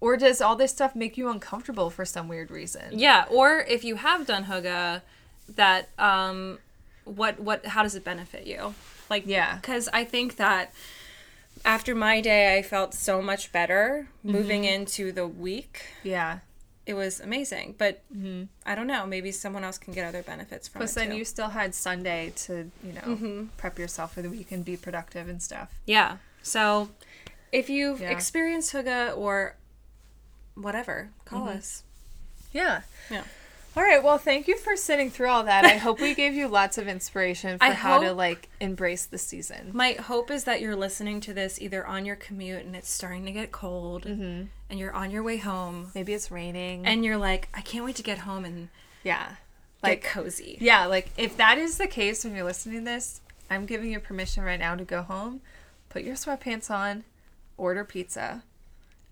[0.00, 2.98] Or does all this stuff make you uncomfortable for some weird reason?
[2.98, 5.02] Yeah, or if you have done Hygge,
[5.48, 6.58] that um,
[7.04, 8.74] what what how does it benefit you?
[9.10, 9.56] Like Yeah.
[9.56, 10.72] because I think that
[11.64, 14.72] after my day, I felt so much better moving Mm-hmm.
[14.74, 15.82] into the week.
[16.02, 16.38] Yeah.
[16.86, 18.44] It was amazing, but mm-hmm.
[18.64, 19.06] I don't know.
[19.06, 21.16] Maybe someone else can get other benefits from Plus, it then too.
[21.16, 23.44] you still had Sunday to, you know, mm-hmm.
[23.56, 25.74] prep yourself for the week and be productive and stuff.
[25.84, 26.18] Yeah.
[26.42, 26.90] So
[27.50, 28.10] if you've Yeah.
[28.10, 29.56] experienced Hygge or
[30.54, 31.58] whatever, call mm-hmm.
[31.58, 31.82] us.
[32.52, 32.82] Yeah.
[33.10, 33.24] Yeah.
[33.76, 34.02] All right.
[34.02, 35.66] Well, thank you for sitting through all that.
[35.66, 39.18] I hope we gave you lots of inspiration for I how to like embrace the
[39.18, 39.70] season.
[39.74, 43.26] My hope is that you're listening to this either on your commute and it's starting
[43.26, 44.44] to get cold mm-hmm.
[44.70, 46.86] and you're on your way home Maybe it's raining.
[46.86, 48.70] and you're like, I can't wait to get home and
[49.04, 49.32] yeah.
[49.82, 50.56] like Like, cozy.
[50.58, 53.20] yeah, like if that is the case when you're listening to this,
[53.50, 55.42] I'm giving you permission right now to go home,
[55.90, 57.04] put your sweatpants on,
[57.58, 58.42] order pizza,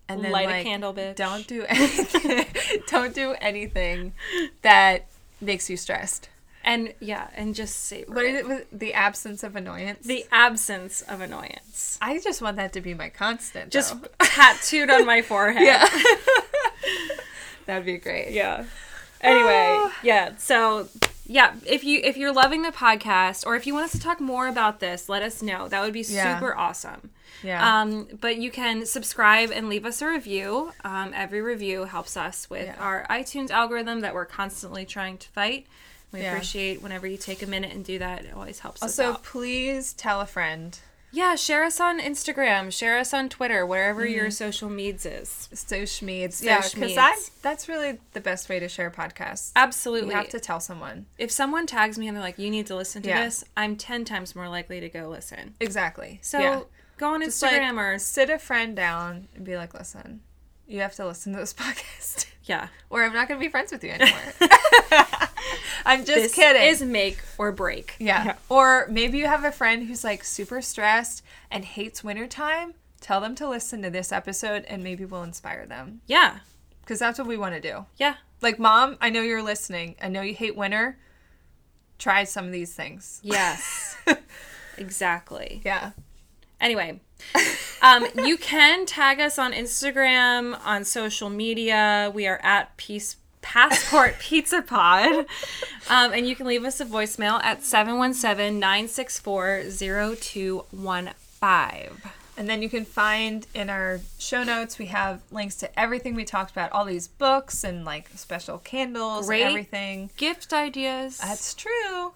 [0.08, 1.16] and then Light a candle, bitch.
[1.16, 2.46] Don't do anything.
[2.88, 4.12] don't do anything
[4.62, 5.06] that
[5.40, 6.28] makes you stressed.
[6.66, 8.48] And yeah, and just savor What is it?
[8.48, 10.06] with The absence of annoyance.
[10.06, 11.98] The absence of annoyance.
[12.00, 13.70] I just want that to be my constant.
[13.70, 14.08] Just though.
[14.22, 15.62] tattooed on my forehead.
[15.62, 15.86] yeah.
[17.66, 18.32] That'd be great.
[18.32, 18.64] Yeah.
[19.20, 20.32] Anyway, yeah.
[20.38, 20.88] So,
[21.26, 24.20] yeah, if you if you're loving the podcast or if you want us to talk
[24.20, 25.68] more about this, let us know.
[25.68, 26.38] That would be Yeah.
[26.38, 27.10] super awesome.
[27.42, 27.80] Yeah.
[27.80, 30.72] Um, but you can subscribe and leave us a review.
[30.84, 32.76] Um, every review helps us with Yeah.
[32.78, 35.66] our iTunes algorithm that we're constantly trying to fight.
[36.12, 36.32] We Yeah.
[36.32, 38.24] appreciate whenever you take a minute and do that.
[38.24, 40.78] It always helps us also, please tell a friend.
[41.14, 44.30] Yeah, share us on Instagram, share us on Twitter, wherever your Mm-hmm.
[44.32, 45.48] social meds is.
[45.54, 46.42] Social meds.
[46.42, 49.52] Yeah, because that, that's really the best way to share podcasts.
[49.54, 50.10] Absolutely.
[50.10, 51.06] You have to tell someone.
[51.16, 53.24] if someone tags me and they're like, "You need to listen to Yeah.
[53.24, 55.54] this," I'm ten times more likely to go listen.
[55.60, 56.18] Exactly.
[56.22, 56.60] So yeah.
[56.98, 60.20] go on Just, like, Instagram or sit a friend down and be like, listen,
[60.66, 62.26] you have to listen to this podcast.
[62.44, 62.68] Yeah.
[62.90, 64.18] or I'm not going to be friends with you anymore.
[65.86, 66.62] I'm just This kidding.
[66.62, 67.96] is make or break.
[67.98, 68.36] yeah.
[68.48, 72.74] Or maybe you have a friend who's like super stressed and hates wintertime.
[73.00, 76.00] Tell them to listen to this episode and maybe we'll inspire them.
[76.06, 76.38] Yeah.
[76.80, 77.84] Because that's what we want to do.
[77.98, 78.14] Yeah.
[78.40, 79.96] Like, mom, I know you're listening.
[80.02, 80.98] I know you hate winter.
[81.98, 83.20] Try some of these things.
[83.22, 83.96] Yes.
[84.78, 85.60] exactly.
[85.64, 85.90] Yeah.
[86.60, 87.00] Anyway,
[87.84, 92.10] um, you can tag us on Instagram, on social media.
[92.14, 95.26] We are at Peace Passport Pizza Pod.
[95.90, 101.90] Um, and you can leave us a voicemail at 717 964 0215.
[102.36, 106.24] And then you can find in our show notes, we have links to everything we
[106.24, 109.42] talked about, all these books and like special candles Great.
[109.42, 110.10] and everything.
[110.16, 111.18] Gift ideas.
[111.18, 112.14] That's true.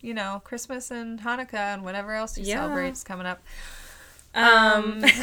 [0.00, 2.62] You know, Christmas and Hanukkah and whatever else you Yeah.
[2.62, 3.40] celebrate is coming up.
[4.34, 5.02] Um,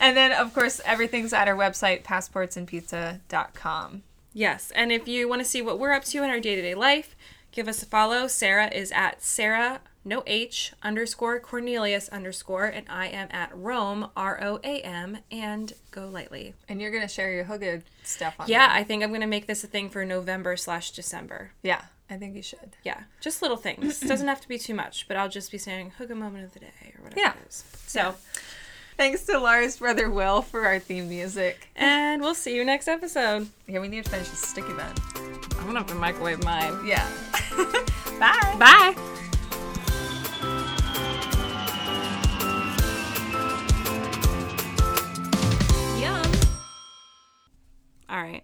[0.00, 4.02] And then, of course, everything's at our website, passportsandpizza.com.
[4.34, 6.62] Yes, and if you want to see what we're up to in our day to
[6.62, 7.16] day life,
[7.52, 8.26] give us a follow.
[8.26, 14.38] Sarah is at Sarah no H underscore Cornelius underscore, and I am at Rome R
[14.42, 16.52] O A M and go lightly.
[16.68, 18.68] And you're going to share your Hygge stuff on Yeah.
[18.70, 21.52] I think I'm gonna make this a thing for November slash December.
[21.62, 22.76] Yeah, I think you should.
[22.84, 24.00] Yeah, just little things.
[24.08, 26.60] Doesn't have to be too much, but I'll just be saying Hygge moment of the
[26.60, 27.32] day or whatever Yeah.
[27.42, 27.64] it is.
[27.86, 28.14] So,
[28.96, 31.68] Thanks to Lars' brother Will for our theme music.
[31.74, 33.48] and we'll see you next episode.
[33.66, 34.94] Yeah, we need to finish this sticky bun.
[35.58, 36.86] I'm gonna have to microwave mine.
[36.86, 37.04] Yeah.
[38.20, 38.56] Bye.
[38.58, 38.94] Bye.
[45.98, 46.22] Yum.
[48.08, 48.42] All right.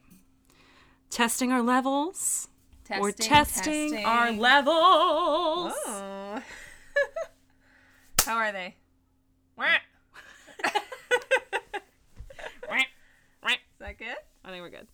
[1.10, 2.48] Testing our levels.
[2.90, 5.72] Testing, We're testing, testing, our levels.
[5.86, 6.42] Oh.
[8.24, 8.74] How are they?
[13.80, 14.16] Is that good?
[14.44, 14.88] I think we're good.